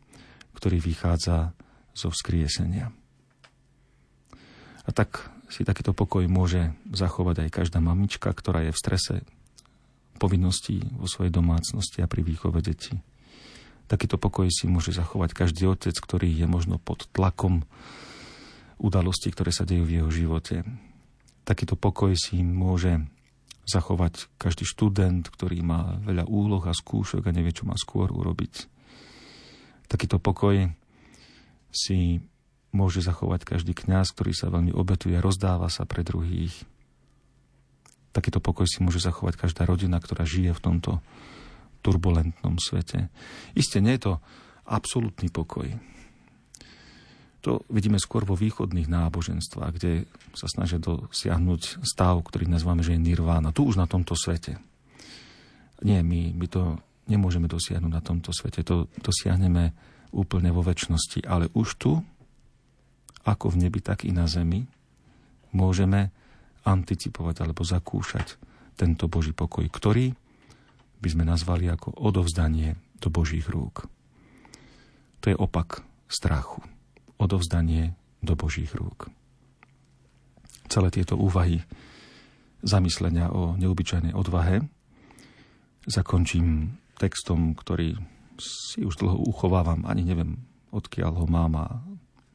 ktorý 0.59 0.83
vychádza 0.83 1.55
zo 1.95 2.11
vzkriesenia. 2.11 2.91
A 4.85 4.91
tak 4.91 5.31
si 5.51 5.63
takýto 5.63 5.95
pokoj 5.95 6.27
môže 6.27 6.75
zachovať 6.91 7.47
aj 7.47 7.55
každá 7.55 7.79
mamička, 7.83 8.31
ktorá 8.31 8.67
je 8.67 8.75
v 8.75 8.81
strese 8.81 9.15
povinností 10.21 10.85
vo 10.95 11.09
svojej 11.09 11.33
domácnosti 11.33 12.05
a 12.05 12.11
pri 12.11 12.23
výchove 12.23 12.61
detí. 12.61 12.99
Takýto 13.91 14.23
pokoj 14.23 14.47
si 14.47 14.71
môže 14.71 14.95
zachovať 14.95 15.35
každý 15.35 15.67
otec, 15.67 15.97
ktorý 15.97 16.31
je 16.31 16.47
možno 16.47 16.79
pod 16.79 17.11
tlakom 17.11 17.67
udalostí, 18.79 19.35
ktoré 19.35 19.51
sa 19.51 19.67
dejú 19.67 19.83
v 19.83 19.95
jeho 19.99 20.11
živote. 20.13 20.63
Takýto 21.43 21.75
pokoj 21.75 22.15
si 22.15 22.39
môže 22.47 23.03
zachovať 23.71 24.27
každý 24.35 24.67
študent, 24.67 25.31
ktorý 25.31 25.63
má 25.63 26.03
veľa 26.03 26.27
úloh 26.27 26.63
a 26.67 26.75
skúšok 26.75 27.31
a 27.31 27.35
nevie, 27.35 27.55
čo 27.55 27.65
má 27.65 27.79
skôr 27.79 28.11
urobiť. 28.11 28.67
Takýto 29.87 30.19
pokoj 30.19 30.71
si 31.71 32.19
môže 32.71 33.03
zachovať 33.03 33.47
každý 33.47 33.75
kňaz, 33.75 34.15
ktorý 34.15 34.35
sa 34.35 34.51
veľmi 34.51 34.75
obetuje, 34.75 35.19
rozdáva 35.19 35.71
sa 35.71 35.87
pre 35.87 36.03
druhých. 36.03 36.55
Takýto 38.11 38.43
pokoj 38.43 38.67
si 38.67 38.83
môže 38.83 38.99
zachovať 38.99 39.39
každá 39.39 39.63
rodina, 39.67 40.03
ktorá 40.03 40.27
žije 40.27 40.51
v 40.51 40.63
tomto 40.63 40.99
turbulentnom 41.83 42.59
svete. 42.59 43.09
Isté 43.55 43.79
nie 43.79 43.95
je 43.99 44.11
to 44.11 44.13
absolútny 44.67 45.31
pokoj. 45.31 45.67
To 47.41 47.65
vidíme 47.73 47.97
skôr 47.97 48.29
vo 48.29 48.37
východných 48.37 48.85
náboženstvách, 48.85 49.73
kde 49.81 50.05
sa 50.37 50.45
snažia 50.45 50.77
dosiahnuť 50.77 51.81
stav, 51.81 52.21
ktorý 52.21 52.45
nazývame, 52.45 52.85
že 52.85 52.97
je 52.97 53.01
nirvána. 53.01 53.57
Tu 53.57 53.65
už 53.65 53.81
na 53.81 53.89
tomto 53.89 54.13
svete. 54.13 54.61
Nie, 55.81 56.05
my, 56.05 56.37
my 56.37 56.47
to 56.53 56.77
nemôžeme 57.09 57.49
dosiahnuť 57.49 57.93
na 57.93 58.05
tomto 58.05 58.37
svete. 58.37 58.61
To 58.69 58.93
dosiahneme 59.01 59.73
úplne 60.13 60.53
vo 60.53 60.61
väčšnosti. 60.61 61.25
Ale 61.25 61.49
už 61.57 61.69
tu, 61.81 61.93
ako 63.25 63.57
v 63.57 63.67
nebi, 63.67 63.81
tak 63.81 64.05
i 64.05 64.13
na 64.13 64.29
zemi, 64.29 64.69
môžeme 65.57 66.13
anticipovať 66.63 67.41
alebo 67.41 67.65
zakúšať 67.65 68.37
tento 68.77 69.09
Boží 69.09 69.33
pokoj, 69.33 69.65
ktorý 69.65 70.13
by 71.01 71.09
sme 71.09 71.25
nazvali 71.25 71.73
ako 71.73 71.97
odovzdanie 71.97 72.77
do 73.01 73.09
Božích 73.09 73.49
rúk. 73.49 73.89
To 75.25 75.27
je 75.33 75.37
opak 75.37 75.81
strachu. 76.09 76.61
Odovzdanie 77.21 77.93
do 78.25 78.33
Božích 78.33 78.73
rúk. 78.73 79.13
Celé 80.73 80.89
tieto 80.89 81.21
úvahy, 81.21 81.61
zamyslenia 82.65 83.29
o 83.29 83.61
neobyčajnej 83.61 84.17
odvahe 84.17 84.65
zakončím 85.89 86.77
textom, 87.01 87.57
ktorý 87.57 87.97
si 88.41 88.85
už 88.85 89.01
dlho 89.01 89.21
uchovávam, 89.29 89.85
ani 89.85 90.05
neviem, 90.05 90.41
odkiaľ 90.73 91.13
ho 91.25 91.27
mám 91.29 91.53
a 91.61 91.67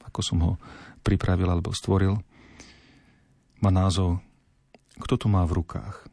ako 0.06 0.20
som 0.22 0.38
ho 0.42 0.52
pripravil 1.02 1.50
alebo 1.50 1.74
stvoril. 1.74 2.18
Má 3.62 3.70
názov 3.74 4.22
Kto 4.96 5.16
tu 5.18 5.28
má 5.28 5.44
v 5.44 5.62
rukách? 5.62 6.08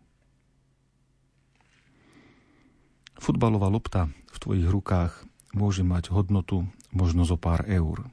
Futbalová 3.23 3.71
lopta 3.71 4.11
v 4.35 4.39
tvojich 4.43 4.67
rukách 4.67 5.13
môže 5.55 5.87
mať 5.87 6.11
hodnotu 6.11 6.67
možno 6.91 7.23
zo 7.23 7.39
pár 7.39 7.63
eur. 7.71 8.11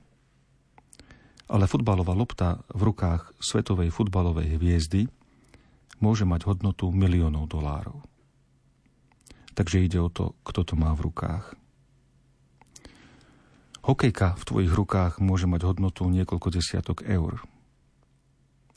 Ale 1.49 1.65
futbalová 1.65 2.13
lopta 2.13 2.61
v 2.69 2.93
rukách 2.93 3.33
svetovej 3.41 3.89
futbalovej 3.89 4.61
hviezdy 4.61 5.09
môže 5.97 6.23
mať 6.23 6.45
hodnotu 6.45 6.93
miliónov 6.93 7.49
dolárov. 7.49 8.05
Takže 9.57 9.81
ide 9.81 9.99
o 9.99 10.07
to, 10.13 10.37
kto 10.45 10.61
to 10.63 10.73
má 10.77 10.93
v 10.93 11.09
rukách. 11.09 11.57
Hokejka 13.83 14.37
v 14.37 14.43
tvojich 14.45 14.71
rukách 14.71 15.17
môže 15.17 15.49
mať 15.49 15.65
hodnotu 15.65 16.05
niekoľko 16.05 16.47
desiatok 16.53 17.01
eur. 17.03 17.41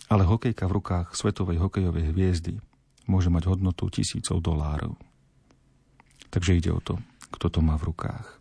Ale 0.09 0.25
hokejka 0.25 0.65
v 0.67 0.75
rukách 0.81 1.13
svetovej 1.13 1.61
hokejovej 1.61 2.11
hviezdy 2.11 2.59
môže 3.05 3.29
mať 3.29 3.53
hodnotu 3.53 3.93
tisícov 3.93 4.41
dolárov. 4.41 4.97
Takže 6.33 6.57
ide 6.57 6.73
o 6.73 6.81
to, 6.81 6.97
kto 7.37 7.53
to 7.53 7.61
má 7.61 7.77
v 7.77 7.93
rukách. 7.93 8.41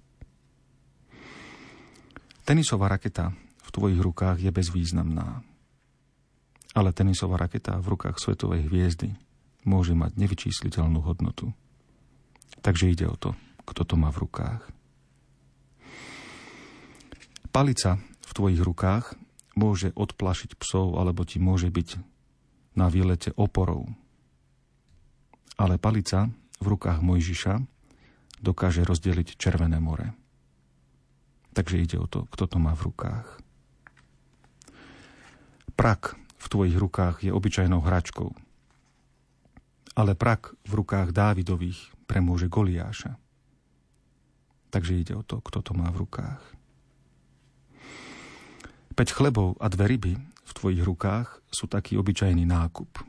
Tenisová 2.47 2.87
raketa 2.89 3.35
tvojich 3.71 3.99
rukách 3.99 4.37
je 4.43 4.51
bezvýznamná. 4.51 5.43
Ale 6.71 6.95
tenisová 6.95 7.35
raketa 7.35 7.75
v 7.79 7.95
rukách 7.95 8.19
svetovej 8.19 8.67
hviezdy 8.71 9.11
môže 9.67 9.91
mať 9.91 10.15
nevyčísliteľnú 10.15 11.03
hodnotu. 11.03 11.51
Takže 12.63 12.91
ide 12.91 13.07
o 13.07 13.15
to, 13.19 13.35
kto 13.67 13.83
to 13.83 13.95
má 13.99 14.11
v 14.11 14.27
rukách. 14.27 14.63
Palica 17.51 17.99
v 17.99 18.31
tvojich 18.31 18.61
rukách 18.63 19.19
môže 19.59 19.91
odplašiť 19.91 20.55
psov 20.55 20.95
alebo 20.95 21.27
ti 21.27 21.35
môže 21.43 21.67
byť 21.67 21.99
na 22.79 22.87
výlete 22.87 23.35
oporou. 23.35 23.91
Ale 25.59 25.75
palica 25.75 26.31
v 26.63 26.65
rukách 26.71 27.03
Mojžiša 27.03 27.59
dokáže 28.39 28.87
rozdeliť 28.87 29.35
Červené 29.35 29.83
more. 29.83 30.15
Takže 31.51 31.83
ide 31.83 31.97
o 31.99 32.07
to, 32.07 32.25
kto 32.31 32.47
to 32.47 32.57
má 32.57 32.71
v 32.71 32.87
rukách. 32.87 33.40
Prak 35.81 36.13
v 36.13 36.45
tvojich 36.45 36.77
rukách 36.77 37.25
je 37.25 37.33
obyčajnou 37.33 37.81
hračkou. 37.81 38.29
Ale 39.97 40.13
prak 40.13 40.53
v 40.61 40.77
rukách 40.77 41.09
Dávidových 41.09 41.89
premôže 42.05 42.45
Goliáša. 42.45 43.17
Takže 44.69 45.01
ide 45.01 45.17
o 45.17 45.25
to, 45.25 45.41
kto 45.41 45.65
to 45.65 45.73
má 45.73 45.89
v 45.89 46.05
rukách. 46.05 46.37
Peť 48.93 49.09
chlebov 49.09 49.57
a 49.57 49.73
dve 49.73 49.97
ryby 49.97 50.13
v 50.21 50.51
tvojich 50.53 50.85
rukách 50.85 51.41
sú 51.49 51.65
taký 51.65 51.97
obyčajný 51.97 52.45
nákup. 52.45 53.01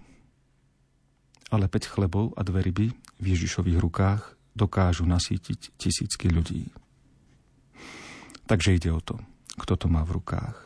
Ale 1.52 1.68
peť 1.68 1.92
chlebov 1.92 2.32
a 2.34 2.40
dve 2.40 2.64
ryby 2.72 2.88
v 3.20 3.24
Ježišových 3.36 3.84
rukách 3.84 4.22
dokážu 4.56 5.04
nasítiť 5.04 5.76
tisícky 5.76 6.32
ľudí. 6.32 6.72
Takže 8.48 8.80
ide 8.80 8.96
o 8.96 9.04
to, 9.04 9.20
kto 9.60 9.76
to 9.76 9.86
má 9.92 10.00
v 10.08 10.16
rukách. 10.16 10.56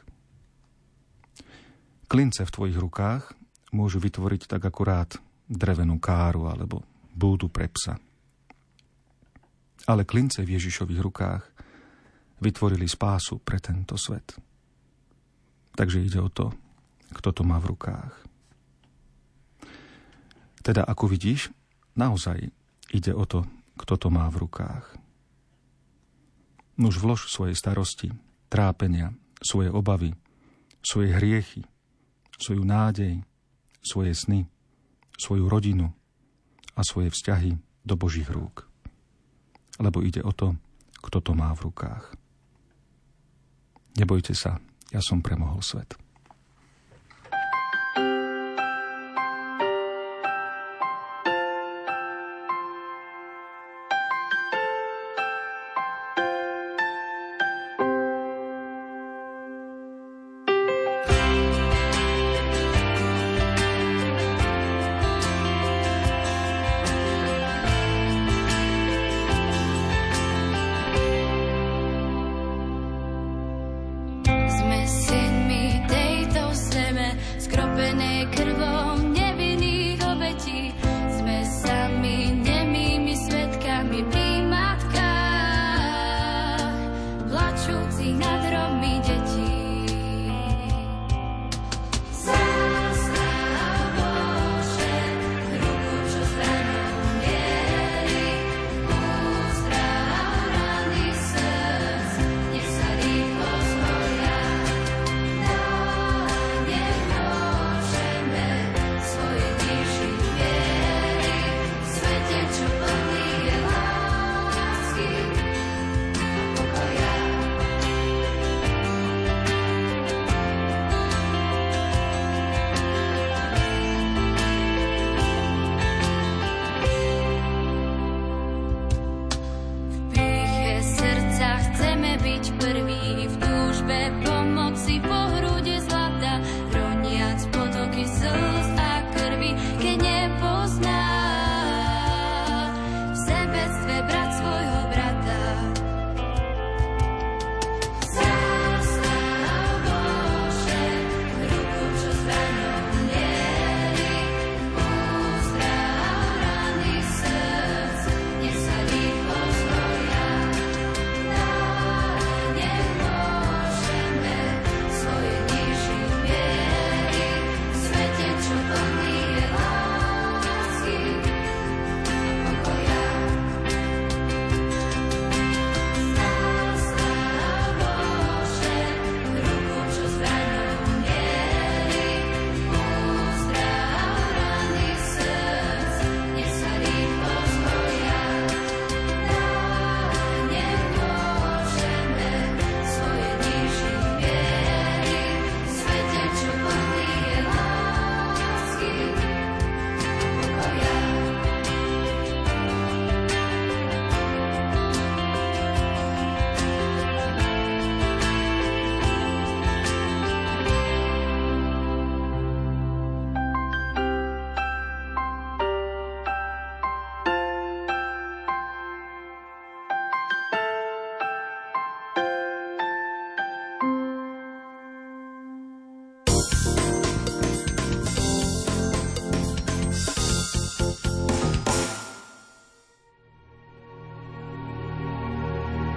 Klince 2.07 2.47
v 2.47 2.55
tvojich 2.55 2.79
rukách 2.79 3.35
môžu 3.75 3.99
vytvoriť 3.99 4.47
tak 4.47 4.63
akurát 4.63 5.19
drevenú 5.51 5.99
káru 5.99 6.47
alebo 6.47 6.87
búdu 7.11 7.51
pre 7.51 7.67
psa. 7.67 7.99
Ale 9.87 10.07
klince 10.07 10.43
v 10.47 10.55
Ježišových 10.59 11.03
rukách 11.03 11.43
vytvorili 12.43 12.87
spásu 12.87 13.43
pre 13.43 13.59
tento 13.59 13.99
svet. 13.99 14.39
Takže 15.75 16.03
ide 16.03 16.23
o 16.23 16.31
to, 16.31 16.55
kto 17.15 17.31
to 17.31 17.43
má 17.43 17.59
v 17.59 17.75
rukách. 17.75 18.15
Teda 20.63 20.83
ako 20.83 21.11
vidíš, 21.11 21.51
naozaj 21.95 22.51
ide 22.91 23.13
o 23.15 23.23
to, 23.27 23.47
kto 23.79 23.95
to 23.99 24.09
má 24.11 24.27
v 24.31 24.47
rukách. 24.47 24.99
Nuž 26.79 26.99
vlož 26.99 27.31
svoje 27.31 27.55
starosti, 27.55 28.11
trápenia, 28.51 29.15
svoje 29.39 29.71
obavy, 29.71 30.13
svoje 30.83 31.15
hriechy, 31.15 31.63
svoju 32.37 32.63
nádej, 32.65 33.25
svoje 33.81 34.13
sny, 34.15 34.41
svoju 35.17 35.49
rodinu 35.49 35.93
a 36.77 36.81
svoje 36.85 37.11
vzťahy 37.11 37.57
do 37.85 37.95
Božích 37.97 38.29
rúk. 38.29 38.69
Lebo 39.81 40.01
ide 40.05 40.25
o 40.25 40.33
to, 40.33 40.57
kto 41.01 41.21
to 41.21 41.33
má 41.33 41.53
v 41.57 41.71
rukách. 41.71 42.17
Nebojte 43.97 44.37
sa, 44.37 44.61
ja 44.93 45.01
som 45.01 45.25
premohol 45.25 45.65
svet. 45.65 45.97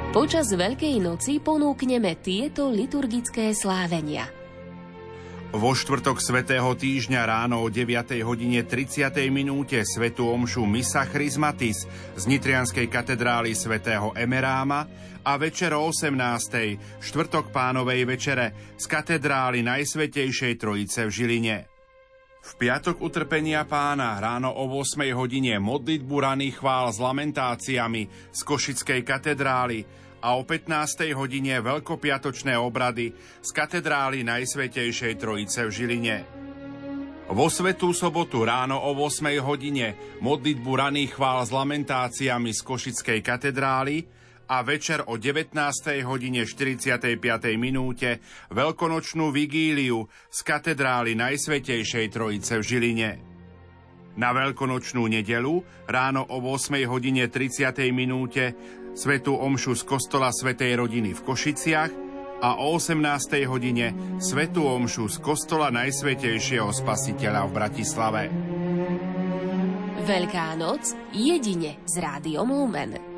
Počas 0.10 0.50
Veľkej 0.50 1.06
noci 1.06 1.38
ponúkneme 1.38 2.18
tieto 2.18 2.66
liturgické 2.74 3.54
slávenia. 3.54 4.26
Vo 5.54 5.78
štvrtok 5.78 6.18
svätého 6.18 6.66
týždňa 6.74 7.30
ráno 7.30 7.62
o 7.62 7.70
9. 7.70 8.18
hodine 8.26 8.66
30. 8.66 9.06
minúte 9.30 9.78
svetu 9.86 10.26
omšu 10.26 10.66
Misa 10.66 11.06
Chrismatis 11.06 11.86
z 12.18 12.24
Nitrianskej 12.26 12.90
katedrály 12.90 13.54
svätého 13.54 14.10
Emeráma 14.18 14.90
a 15.22 15.38
večer 15.38 15.78
o 15.78 15.86
18. 15.86 17.06
štvrtok 17.06 17.54
pánovej 17.54 18.10
večere 18.10 18.74
z 18.82 18.90
katedrály 18.90 19.62
Najsvetejšej 19.62 20.58
Trojice 20.58 21.06
v 21.06 21.12
Žiline. 21.14 21.69
V 22.40 22.52
piatok 22.56 23.04
utrpenia 23.04 23.68
pána 23.68 24.16
ráno 24.16 24.56
o 24.56 24.64
8 24.80 25.12
hodine 25.12 25.60
modlitbu 25.60 26.16
raných 26.24 26.64
chvál 26.64 26.88
s 26.88 26.98
lamentáciami 27.04 28.32
z 28.32 28.40
Košickej 28.48 29.04
katedrály 29.04 29.84
a 30.24 30.40
o 30.40 30.48
15. 30.48 31.20
hodine 31.20 31.60
veľkopiatočné 31.60 32.56
obrady 32.56 33.12
z 33.44 33.50
katedrály 33.52 34.24
Najsvetejšej 34.24 35.20
Trojice 35.20 35.68
v 35.68 35.72
Žiline. 35.72 36.18
Vo 37.28 37.52
Svetú 37.52 37.92
sobotu 37.92 38.48
ráno 38.48 38.80
o 38.88 38.96
8 38.96 39.36
hodine 39.44 40.18
modlitbu 40.24 40.72
raných 40.80 41.20
chvál 41.20 41.44
s 41.44 41.52
lamentáciami 41.52 42.56
z 42.56 42.62
Košickej 42.64 43.20
katedrály 43.20 44.08
a 44.50 44.66
večer 44.66 45.06
o 45.06 45.22
19. 45.22 45.54
hodine 46.10 46.42
45. 46.42 47.22
minúte 47.62 48.18
veľkonočnú 48.50 49.30
vigíliu 49.30 50.10
z 50.34 50.40
katedrály 50.42 51.14
Najsvetejšej 51.14 52.06
Trojice 52.10 52.58
v 52.58 52.64
Žiline. 52.66 53.12
Na 54.18 54.34
veľkonočnú 54.34 55.06
nedelu 55.06 55.62
ráno 55.86 56.26
o 56.26 56.42
8 56.42 56.82
hodine 56.90 57.30
30. 57.30 57.94
minúte 57.94 58.58
svetú 58.98 59.38
omšu 59.38 59.78
z 59.78 59.84
kostola 59.86 60.34
Svetej 60.34 60.82
rodiny 60.82 61.14
v 61.14 61.22
Košiciach 61.22 61.92
a 62.42 62.58
o 62.58 62.74
18. 62.74 63.46
hodine 63.46 64.18
svetú 64.18 64.66
omšu 64.66 65.14
z 65.14 65.18
kostola 65.22 65.70
Najsvetejšieho 65.70 66.74
spasiteľa 66.74 67.46
v 67.46 67.52
Bratislave. 67.54 68.22
Veľká 70.10 70.58
noc 70.58 70.90
jedine 71.14 71.78
s 71.86 72.02
rádiom 72.02 72.50
Lumen. 72.50 73.09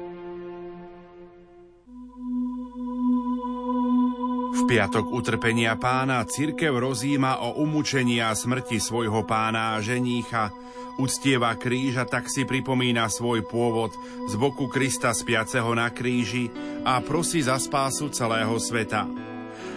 V 4.51 4.67
piatok 4.67 5.07
utrpenia 5.15 5.79
pána 5.79 6.27
cirkev 6.27 6.75
rozíma 6.75 7.39
o 7.39 7.63
umúčení 7.63 8.19
a 8.19 8.35
smrti 8.35 8.83
svojho 8.83 9.23
pána 9.23 9.73
a 9.73 9.81
ženícha, 9.81 10.51
uctieva 10.99 11.55
kríž 11.55 12.03
a 12.03 12.05
tak 12.05 12.27
si 12.27 12.43
pripomína 12.43 13.07
svoj 13.07 13.47
pôvod 13.47 13.95
z 14.27 14.33
boku 14.35 14.67
Krista 14.67 15.15
spiaceho 15.15 15.71
na 15.71 15.87
kríži 15.87 16.51
a 16.83 16.99
prosí 16.99 17.39
za 17.39 17.55
spásu 17.55 18.11
celého 18.11 18.59
sveta. 18.59 19.30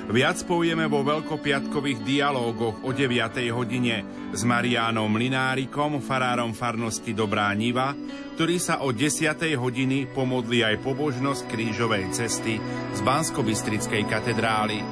Viac 0.04 0.44
povieme 0.44 0.84
vo 0.84 1.00
veľkopiatkových 1.00 2.04
dialógoch 2.04 2.84
o 2.84 2.92
9. 2.92 3.40
hodine 3.56 4.04
s 4.36 4.44
Mariánom 4.44 5.08
Linárikom, 5.08 6.04
farárom 6.04 6.52
farnosti 6.52 7.16
Dobrá 7.16 7.48
Niva, 7.56 7.96
ktorý 8.36 8.60
sa 8.60 8.84
o 8.84 8.92
10. 8.92 9.32
hodiny 9.56 10.04
pomodlí 10.12 10.60
aj 10.60 10.84
pobožnosť 10.84 11.48
krížovej 11.48 12.12
cesty 12.12 12.60
z 12.92 13.00
Banskobystrickej 13.00 14.04
katedrály. 14.04 14.84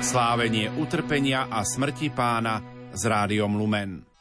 Slávenie 0.00 0.72
utrpenia 0.80 1.52
a 1.52 1.60
smrti 1.60 2.08
pána 2.16 2.64
s 2.96 3.04
rádiom 3.04 3.60
Lumen. 3.60 4.15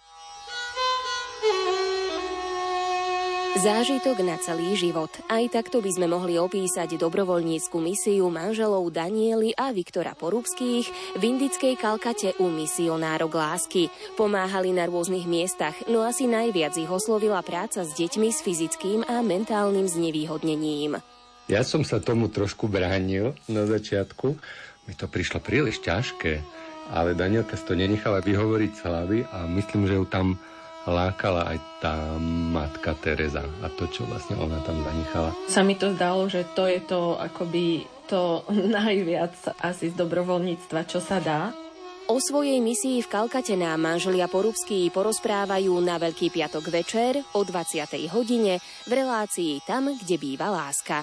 Zážitok 3.56 4.20
na 4.20 4.36
celý 4.36 4.76
život. 4.76 5.08
Aj 5.32 5.40
takto 5.48 5.80
by 5.80 5.88
sme 5.88 6.12
mohli 6.12 6.36
opísať 6.36 7.00
dobrovoľnícku 7.00 7.80
misiu 7.80 8.28
manželov 8.28 8.84
Daniely 8.92 9.56
a 9.56 9.72
Viktora 9.72 10.12
Porúbských 10.12 11.16
v 11.16 11.22
indickej 11.24 11.80
Kalkate 11.80 12.36
u 12.44 12.52
misionárok 12.52 13.32
lásky. 13.40 13.88
Pomáhali 14.20 14.76
na 14.76 14.84
rôznych 14.92 15.24
miestach, 15.24 15.72
no 15.88 16.04
asi 16.04 16.28
najviac 16.28 16.76
ich 16.76 16.92
oslovila 16.92 17.40
práca 17.48 17.88
s 17.88 17.96
deťmi 17.96 18.28
s 18.28 18.44
fyzickým 18.44 19.08
a 19.08 19.24
mentálnym 19.24 19.88
znevýhodnením. 19.88 21.00
Ja 21.48 21.64
som 21.64 21.88
sa 21.88 22.04
tomu 22.04 22.28
trošku 22.28 22.68
bránil 22.68 23.40
na 23.48 23.64
začiatku. 23.64 24.36
Mi 24.84 25.00
to 25.00 25.08
prišlo 25.08 25.40
príliš 25.40 25.80
ťažké, 25.80 26.44
ale 26.92 27.16
Danielka 27.16 27.56
si 27.56 27.64
to 27.64 27.72
nenechala 27.72 28.20
vyhovoriť 28.20 28.72
slavy 28.76 29.24
a 29.32 29.48
myslím, 29.48 29.88
že 29.88 29.96
ju 29.96 30.04
tam 30.12 30.36
lákala 30.86 31.50
aj 31.50 31.58
tá 31.82 31.96
matka 32.54 32.94
Teresa 33.02 33.46
a 33.62 33.68
to, 33.74 33.90
čo 33.90 34.06
vlastne 34.06 34.38
ona 34.38 34.62
tam 34.62 34.78
zanechala. 34.86 35.34
Sa 35.50 35.66
mi 35.66 35.74
to 35.74 35.94
zdalo, 35.98 36.30
že 36.30 36.46
to 36.54 36.70
je 36.70 36.82
to 36.82 37.18
akoby 37.18 37.90
to 38.06 38.46
najviac 38.78 39.34
asi 39.62 39.90
z 39.92 39.96
dobrovoľníctva, 39.98 40.80
čo 40.86 41.02
sa 41.02 41.18
dá. 41.18 41.54
O 42.06 42.22
svojej 42.22 42.62
misii 42.62 43.02
v 43.02 43.10
Kalkate 43.10 43.58
nám 43.58 43.82
manželia 43.82 44.30
Porúbskí 44.30 44.94
porozprávajú 44.94 45.74
na 45.82 45.98
Veľký 45.98 46.30
piatok 46.30 46.70
večer 46.70 47.18
o 47.34 47.42
20. 47.42 47.82
hodine 48.14 48.62
v 48.86 48.92
relácii 48.94 49.66
Tam, 49.66 49.90
kde 49.90 50.22
býva 50.22 50.54
láska. 50.54 51.02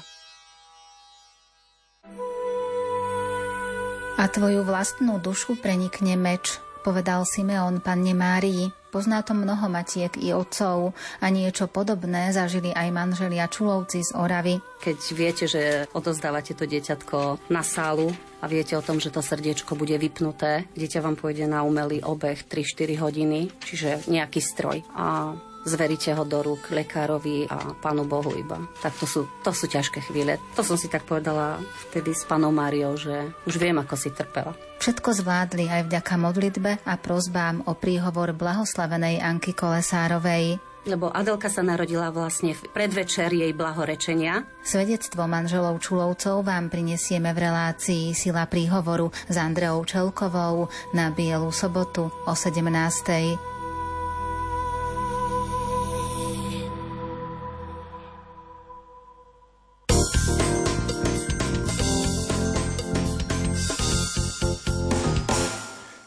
A 4.15 4.31
tvoju 4.31 4.63
vlastnú 4.63 5.19
dušu 5.19 5.59
prenikne 5.59 6.15
meč, 6.15 6.63
povedal 6.87 7.27
Simeon 7.27 7.83
panne 7.83 8.15
Márii. 8.15 8.71
Pozná 8.93 9.25
to 9.25 9.33
mnoho 9.33 9.73
matiek 9.73 10.13
i 10.21 10.37
otcov 10.37 10.93
a 11.25 11.27
niečo 11.33 11.65
podobné 11.65 12.29
zažili 12.29 12.77
aj 12.77 12.93
manželia 12.93 13.49
Čulovci 13.49 14.05
z 14.05 14.13
Oravy. 14.13 14.61
Keď 14.85 14.99
viete, 15.17 15.45
že 15.49 15.89
odozdávate 15.97 16.53
to 16.53 16.69
dieťatko 16.69 17.49
na 17.49 17.65
sálu 17.65 18.13
a 18.39 18.47
viete 18.53 18.77
o 18.77 18.85
tom, 18.85 19.01
že 19.01 19.09
to 19.09 19.25
srdiečko 19.25 19.81
bude 19.81 19.97
vypnuté, 19.97 20.69
dieťa 20.77 21.01
vám 21.01 21.17
pôjde 21.17 21.49
na 21.49 21.65
umelý 21.65 22.05
obeh 22.05 22.45
3-4 22.45 23.01
hodiny, 23.01 23.49
čiže 23.65 24.13
nejaký 24.13 24.45
stroj. 24.45 24.85
A 24.93 25.41
zveríte 25.65 26.15
ho 26.15 26.23
do 26.27 26.43
rúk 26.43 26.71
lekárovi 26.71 27.47
a 27.47 27.75
pánu 27.79 28.07
Bohu 28.07 28.35
iba. 28.35 28.59
Tak 28.83 28.99
to 28.99 29.07
sú, 29.07 29.21
to 29.43 29.51
sú 29.55 29.67
ťažké 29.71 30.03
chvíle. 30.05 30.39
To 30.59 30.63
som 30.67 30.77
si 30.79 30.91
tak 30.91 31.07
povedala 31.07 31.63
vtedy 31.89 32.15
s 32.15 32.27
pánom 32.27 32.55
Máriou, 32.55 32.99
že 32.99 33.31
už 33.47 33.59
viem, 33.59 33.79
ako 33.79 33.95
si 33.95 34.11
trpela. 34.11 34.55
Všetko 34.83 35.15
zvládli 35.15 35.71
aj 35.71 35.87
vďaka 35.87 36.15
modlitbe 36.19 36.71
a 36.83 36.95
prozbám 36.99 37.63
o 37.71 37.79
príhovor 37.79 38.35
blahoslavenej 38.35 39.23
Anky 39.23 39.55
Kolesárovej. 39.55 40.59
Lebo 40.83 41.15
Adelka 41.15 41.47
sa 41.47 41.63
narodila 41.63 42.11
vlastne 42.11 42.59
v 42.59 42.67
predvečer 42.75 43.31
jej 43.31 43.55
blahorečenia. 43.55 44.43
Svedectvo 44.67 45.31
manželov 45.31 45.79
Čulovcov 45.79 46.43
vám 46.43 46.75
prinesieme 46.75 47.31
v 47.31 47.47
relácii 47.47 48.11
Sila 48.19 48.51
príhovoru 48.51 49.15
s 49.31 49.39
Andreou 49.39 49.87
Čelkovou 49.87 50.67
na 50.91 51.15
Bielu 51.15 51.55
sobotu 51.55 52.11
o 52.11 52.35
17. 52.35 53.52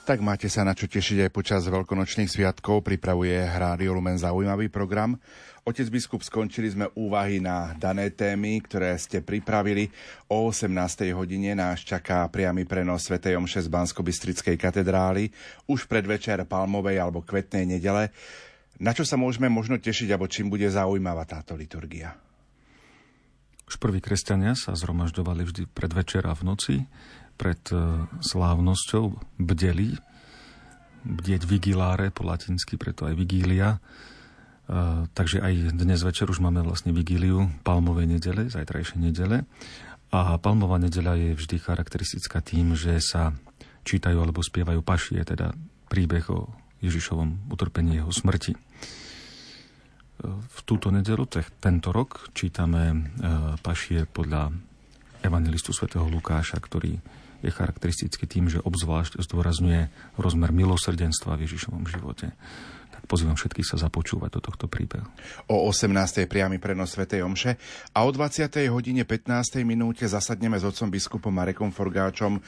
Tak 0.06 0.22
máte 0.22 0.46
sa 0.54 0.62
na 0.62 0.78
čo 0.78 0.86
tešiť 0.86 1.26
aj 1.26 1.32
počas 1.34 1.66
veľkonočných 1.66 2.30
sviatkov. 2.30 2.86
Pripravuje 2.86 3.42
Rádio 3.42 3.98
Lumen 3.98 4.22
zaujímavý 4.22 4.70
program. 4.70 5.18
Otec 5.66 5.90
biskup, 5.90 6.22
skončili 6.22 6.70
sme 6.70 6.94
úvahy 6.94 7.42
na 7.42 7.74
dané 7.74 8.14
témy, 8.14 8.62
ktoré 8.62 8.94
ste 9.02 9.26
pripravili. 9.26 9.90
O 10.30 10.54
18. 10.54 10.70
hodine 11.10 11.58
nás 11.58 11.82
čaká 11.82 12.22
priamy 12.30 12.70
prenos 12.70 13.10
Sv. 13.10 13.18
Omše 13.18 13.66
z 13.66 13.70
bansko 13.74 14.06
katedrály 14.62 15.34
už 15.66 15.90
predvečer 15.90 16.38
Palmovej 16.46 17.02
alebo 17.02 17.26
Kvetnej 17.26 17.66
nedele. 17.66 18.14
Na 18.78 18.94
čo 18.94 19.10
sa 19.10 19.18
môžeme 19.18 19.50
možno 19.50 19.82
tešiť, 19.82 20.14
alebo 20.14 20.30
čím 20.30 20.54
bude 20.54 20.70
zaujímavá 20.70 21.26
táto 21.26 21.58
liturgia? 21.58 22.14
Už 23.66 23.82
prví 23.82 24.06
kresťania 24.06 24.54
sa 24.54 24.78
zhromažďovali 24.78 25.42
vždy 25.50 25.64
predvečer 25.74 26.30
a 26.30 26.38
v 26.38 26.46
noci 26.46 26.76
pred 27.36 27.60
e, 27.72 28.08
slávnosťou 28.24 29.16
bdeli, 29.40 29.96
bdieť 31.06 31.46
vigiláre 31.46 32.10
po 32.10 32.26
latinsky, 32.26 32.80
preto 32.80 33.06
aj 33.06 33.14
vigília. 33.14 33.78
E, 33.78 33.80
takže 35.12 35.44
aj 35.44 35.76
dnes 35.76 36.02
večer 36.02 36.32
už 36.32 36.42
máme 36.42 36.64
vlastne 36.64 36.96
vigíliu 36.96 37.52
palmovej 37.62 38.18
nedele, 38.18 38.48
zajtrajšej 38.50 39.00
nedele. 39.00 39.44
A 40.16 40.40
palmová 40.40 40.80
nedeľa 40.80 41.20
je 41.20 41.30
vždy 41.36 41.56
charakteristická 41.60 42.40
tým, 42.40 42.74
že 42.74 42.98
sa 43.04 43.36
čítajú 43.86 44.18
alebo 44.18 44.42
spievajú 44.42 44.82
pašie, 44.82 45.22
teda 45.22 45.52
príbeh 45.92 46.26
o 46.32 46.50
Ježišovom 46.80 47.52
utrpení 47.52 48.00
jeho 48.00 48.10
smrti. 48.10 48.56
E, 48.56 48.60
v 50.24 50.60
túto 50.64 50.90
nedelu, 50.90 51.28
tento 51.60 51.92
rok, 51.92 52.32
čítame 52.32 53.12
pašie 53.62 54.08
podľa 54.10 54.50
evangelistu 55.26 55.74
svätého 55.74 56.06
Lukáša, 56.06 56.62
ktorý 56.62 56.98
je 57.46 57.54
charakteristický 57.54 58.26
tým, 58.26 58.50
že 58.50 58.60
obzvlášť 58.60 59.22
zdôrazňuje 59.22 59.94
rozmer 60.18 60.50
milosrdenstva 60.50 61.38
v 61.38 61.46
Ježišovom 61.46 61.86
živote. 61.86 62.34
Tak 62.92 63.06
pozývam 63.06 63.38
všetkých 63.38 63.70
sa 63.70 63.78
započúvať 63.78 64.40
do 64.40 64.42
tohto 64.42 64.66
príbehu. 64.66 65.06
O 65.46 65.70
18. 65.70 66.26
priamy 66.26 66.58
prenos 66.58 66.98
Sv. 66.98 67.06
Omše 67.22 67.62
a 67.94 68.00
o 68.02 68.10
20. 68.10 68.50
hodine 68.74 69.06
15. 69.06 69.62
minúte 69.62 70.10
zasadneme 70.10 70.58
s 70.58 70.66
otcom 70.66 70.90
biskupom 70.90 71.30
Marekom 71.30 71.70
Forgáčom 71.70 72.42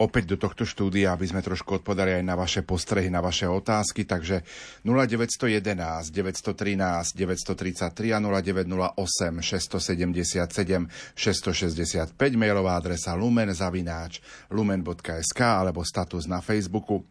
opäť 0.00 0.34
do 0.34 0.36
tohto 0.40 0.64
štúdia, 0.64 1.12
aby 1.12 1.28
sme 1.28 1.44
trošku 1.44 1.82
odpovedali 1.82 2.20
aj 2.20 2.24
na 2.24 2.34
vaše 2.38 2.62
postrehy, 2.64 3.12
na 3.12 3.20
vaše 3.20 3.44
otázky. 3.44 4.08
Takže 4.08 4.46
0911 4.86 6.12
913 6.12 7.16
933 7.16 8.14
a 8.14 8.18
0908 8.22 9.42
677 9.44 10.88
665 11.16 12.16
mailová 12.38 12.78
adresa 12.78 13.12
lumen 13.12 13.52
zavináč 13.52 14.24
lumen.sk 14.48 15.40
alebo 15.40 15.84
status 15.84 16.24
na 16.24 16.40
Facebooku. 16.40 17.04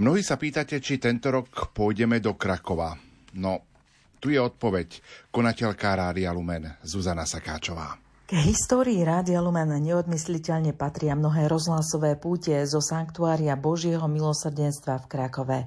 Mnohí 0.00 0.24
sa 0.24 0.40
pýtate, 0.40 0.80
či 0.82 0.98
tento 0.98 1.30
rok 1.30 1.74
pôjdeme 1.76 2.18
do 2.18 2.34
Krakova. 2.34 2.96
No, 3.34 3.66
tu 4.18 4.32
je 4.32 4.40
odpoveď. 4.40 5.04
Konateľka 5.28 5.92
Rádia 5.92 6.32
Lumen 6.32 6.80
Zuzana 6.80 7.28
Sakáčová. 7.28 8.04
K 8.34 8.42
histórii 8.50 8.98
Rádia 9.06 9.38
Lumen 9.38 9.70
neodmysliteľne 9.78 10.74
patria 10.74 11.14
mnohé 11.14 11.46
rozhlasové 11.46 12.18
púte 12.18 12.50
zo 12.66 12.82
Sanktuária 12.82 13.54
Božieho 13.54 14.10
milosrdenstva 14.10 14.98
v 14.98 15.06
Krakove. 15.06 15.60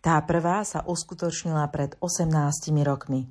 Tá 0.00 0.16
prvá 0.24 0.64
sa 0.64 0.80
uskutočnila 0.88 1.68
pred 1.68 2.00
18 2.00 2.32
rokmi. 2.80 3.28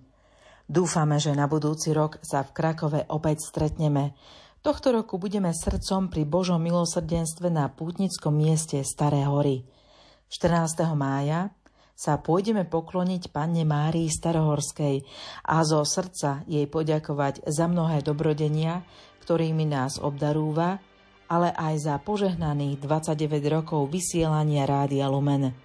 Dúfame, 0.69 1.17
že 1.17 1.33
na 1.33 1.49
budúci 1.49 1.89
rok 1.89 2.21
sa 2.21 2.45
v 2.45 2.53
Krakove 2.53 3.01
opäť 3.09 3.49
stretneme. 3.49 4.13
Tohto 4.61 4.93
roku 4.93 5.17
budeme 5.17 5.49
srdcom 5.57 6.13
pri 6.13 6.29
Božom 6.29 6.61
milosrdenstve 6.61 7.49
na 7.49 7.73
pútnickom 7.73 8.37
mieste 8.37 8.85
Staré 8.85 9.25
hory. 9.25 9.65
14. 10.29 10.85
mája 10.93 11.49
sa 11.97 12.21
pôjdeme 12.21 12.61
pokloniť 12.69 13.33
Panne 13.33 13.65
Márii 13.65 14.05
Starohorskej 14.05 15.01
a 15.49 15.65
zo 15.65 15.81
srdca 15.81 16.45
jej 16.45 16.69
poďakovať 16.69 17.49
za 17.49 17.65
mnohé 17.65 18.05
dobrodenia, 18.05 18.85
ktorými 19.25 19.65
nás 19.65 19.97
obdarúva, 19.97 20.77
ale 21.25 21.49
aj 21.57 21.89
za 21.89 21.95
požehnaných 21.97 22.85
29 22.85 23.41
rokov 23.49 23.89
vysielania 23.89 24.69
Rádia 24.69 25.09
Lumen. 25.09 25.57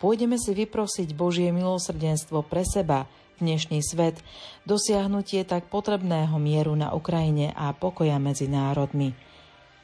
Pôjdeme 0.00 0.40
si 0.40 0.56
vyprosiť 0.56 1.12
Božie 1.12 1.52
milosrdenstvo 1.52 2.48
pre 2.48 2.64
seba, 2.64 3.04
dnešný 3.38 3.84
svet, 3.84 4.18
dosiahnutie 4.64 5.44
tak 5.44 5.68
potrebného 5.68 6.34
mieru 6.40 6.74
na 6.74 6.96
Ukrajine 6.96 7.52
a 7.54 7.76
pokoja 7.76 8.16
medzi 8.16 8.48
národmi. 8.48 9.14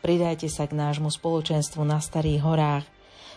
Pridajte 0.01 0.49
sa 0.49 0.65
k 0.65 0.75
nášmu 0.75 1.13
spoločenstvu 1.13 1.83
na 1.85 2.01
Starých 2.01 2.43
horách, 2.43 2.85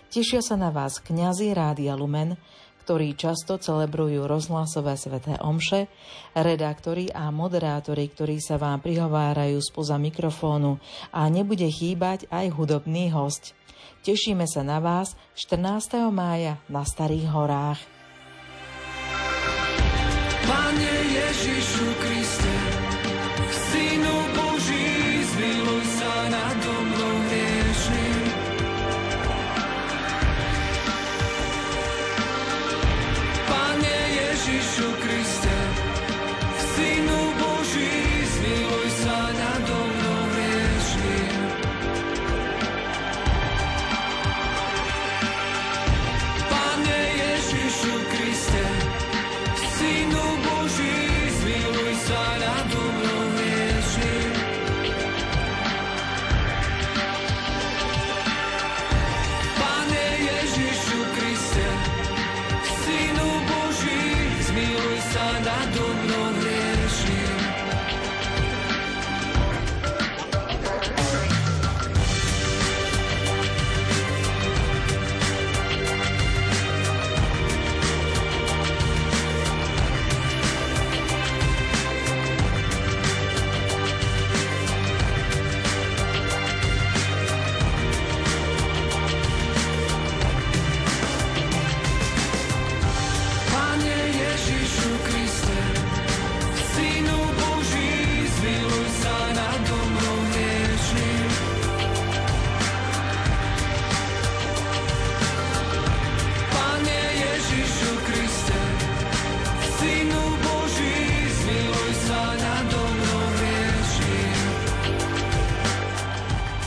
Tešia 0.07 0.39
sa 0.39 0.55
na 0.55 0.71
vás 0.71 1.03
kňazi 1.03 1.51
Rádia 1.51 1.91
Lumen, 1.91 2.39
ktorí 2.87 3.19
často 3.19 3.59
celebrujú 3.59 4.23
rozhlasové 4.23 4.95
sveté 4.95 5.35
omše, 5.43 5.91
redaktori 6.31 7.11
a 7.11 7.27
moderátori, 7.27 8.07
ktorí 8.07 8.39
sa 8.39 8.55
vám 8.55 8.79
prihovárajú 8.79 9.59
spoza 9.59 9.99
mikrofónu 9.99 10.79
a 11.11 11.27
nebude 11.27 11.67
chýbať 11.67 12.31
aj 12.31 12.55
hudobný 12.55 13.11
host. 13.11 13.51
Tešíme 14.07 14.47
sa 14.47 14.63
na 14.63 14.79
vás 14.79 15.19
14. 15.35 16.07
mája 16.07 16.55
na 16.71 16.87
Starých 16.87 17.27
horách. 17.27 17.79
Pane 20.47 20.93
Ježišu 21.11 21.87
Kristu, 21.99 22.16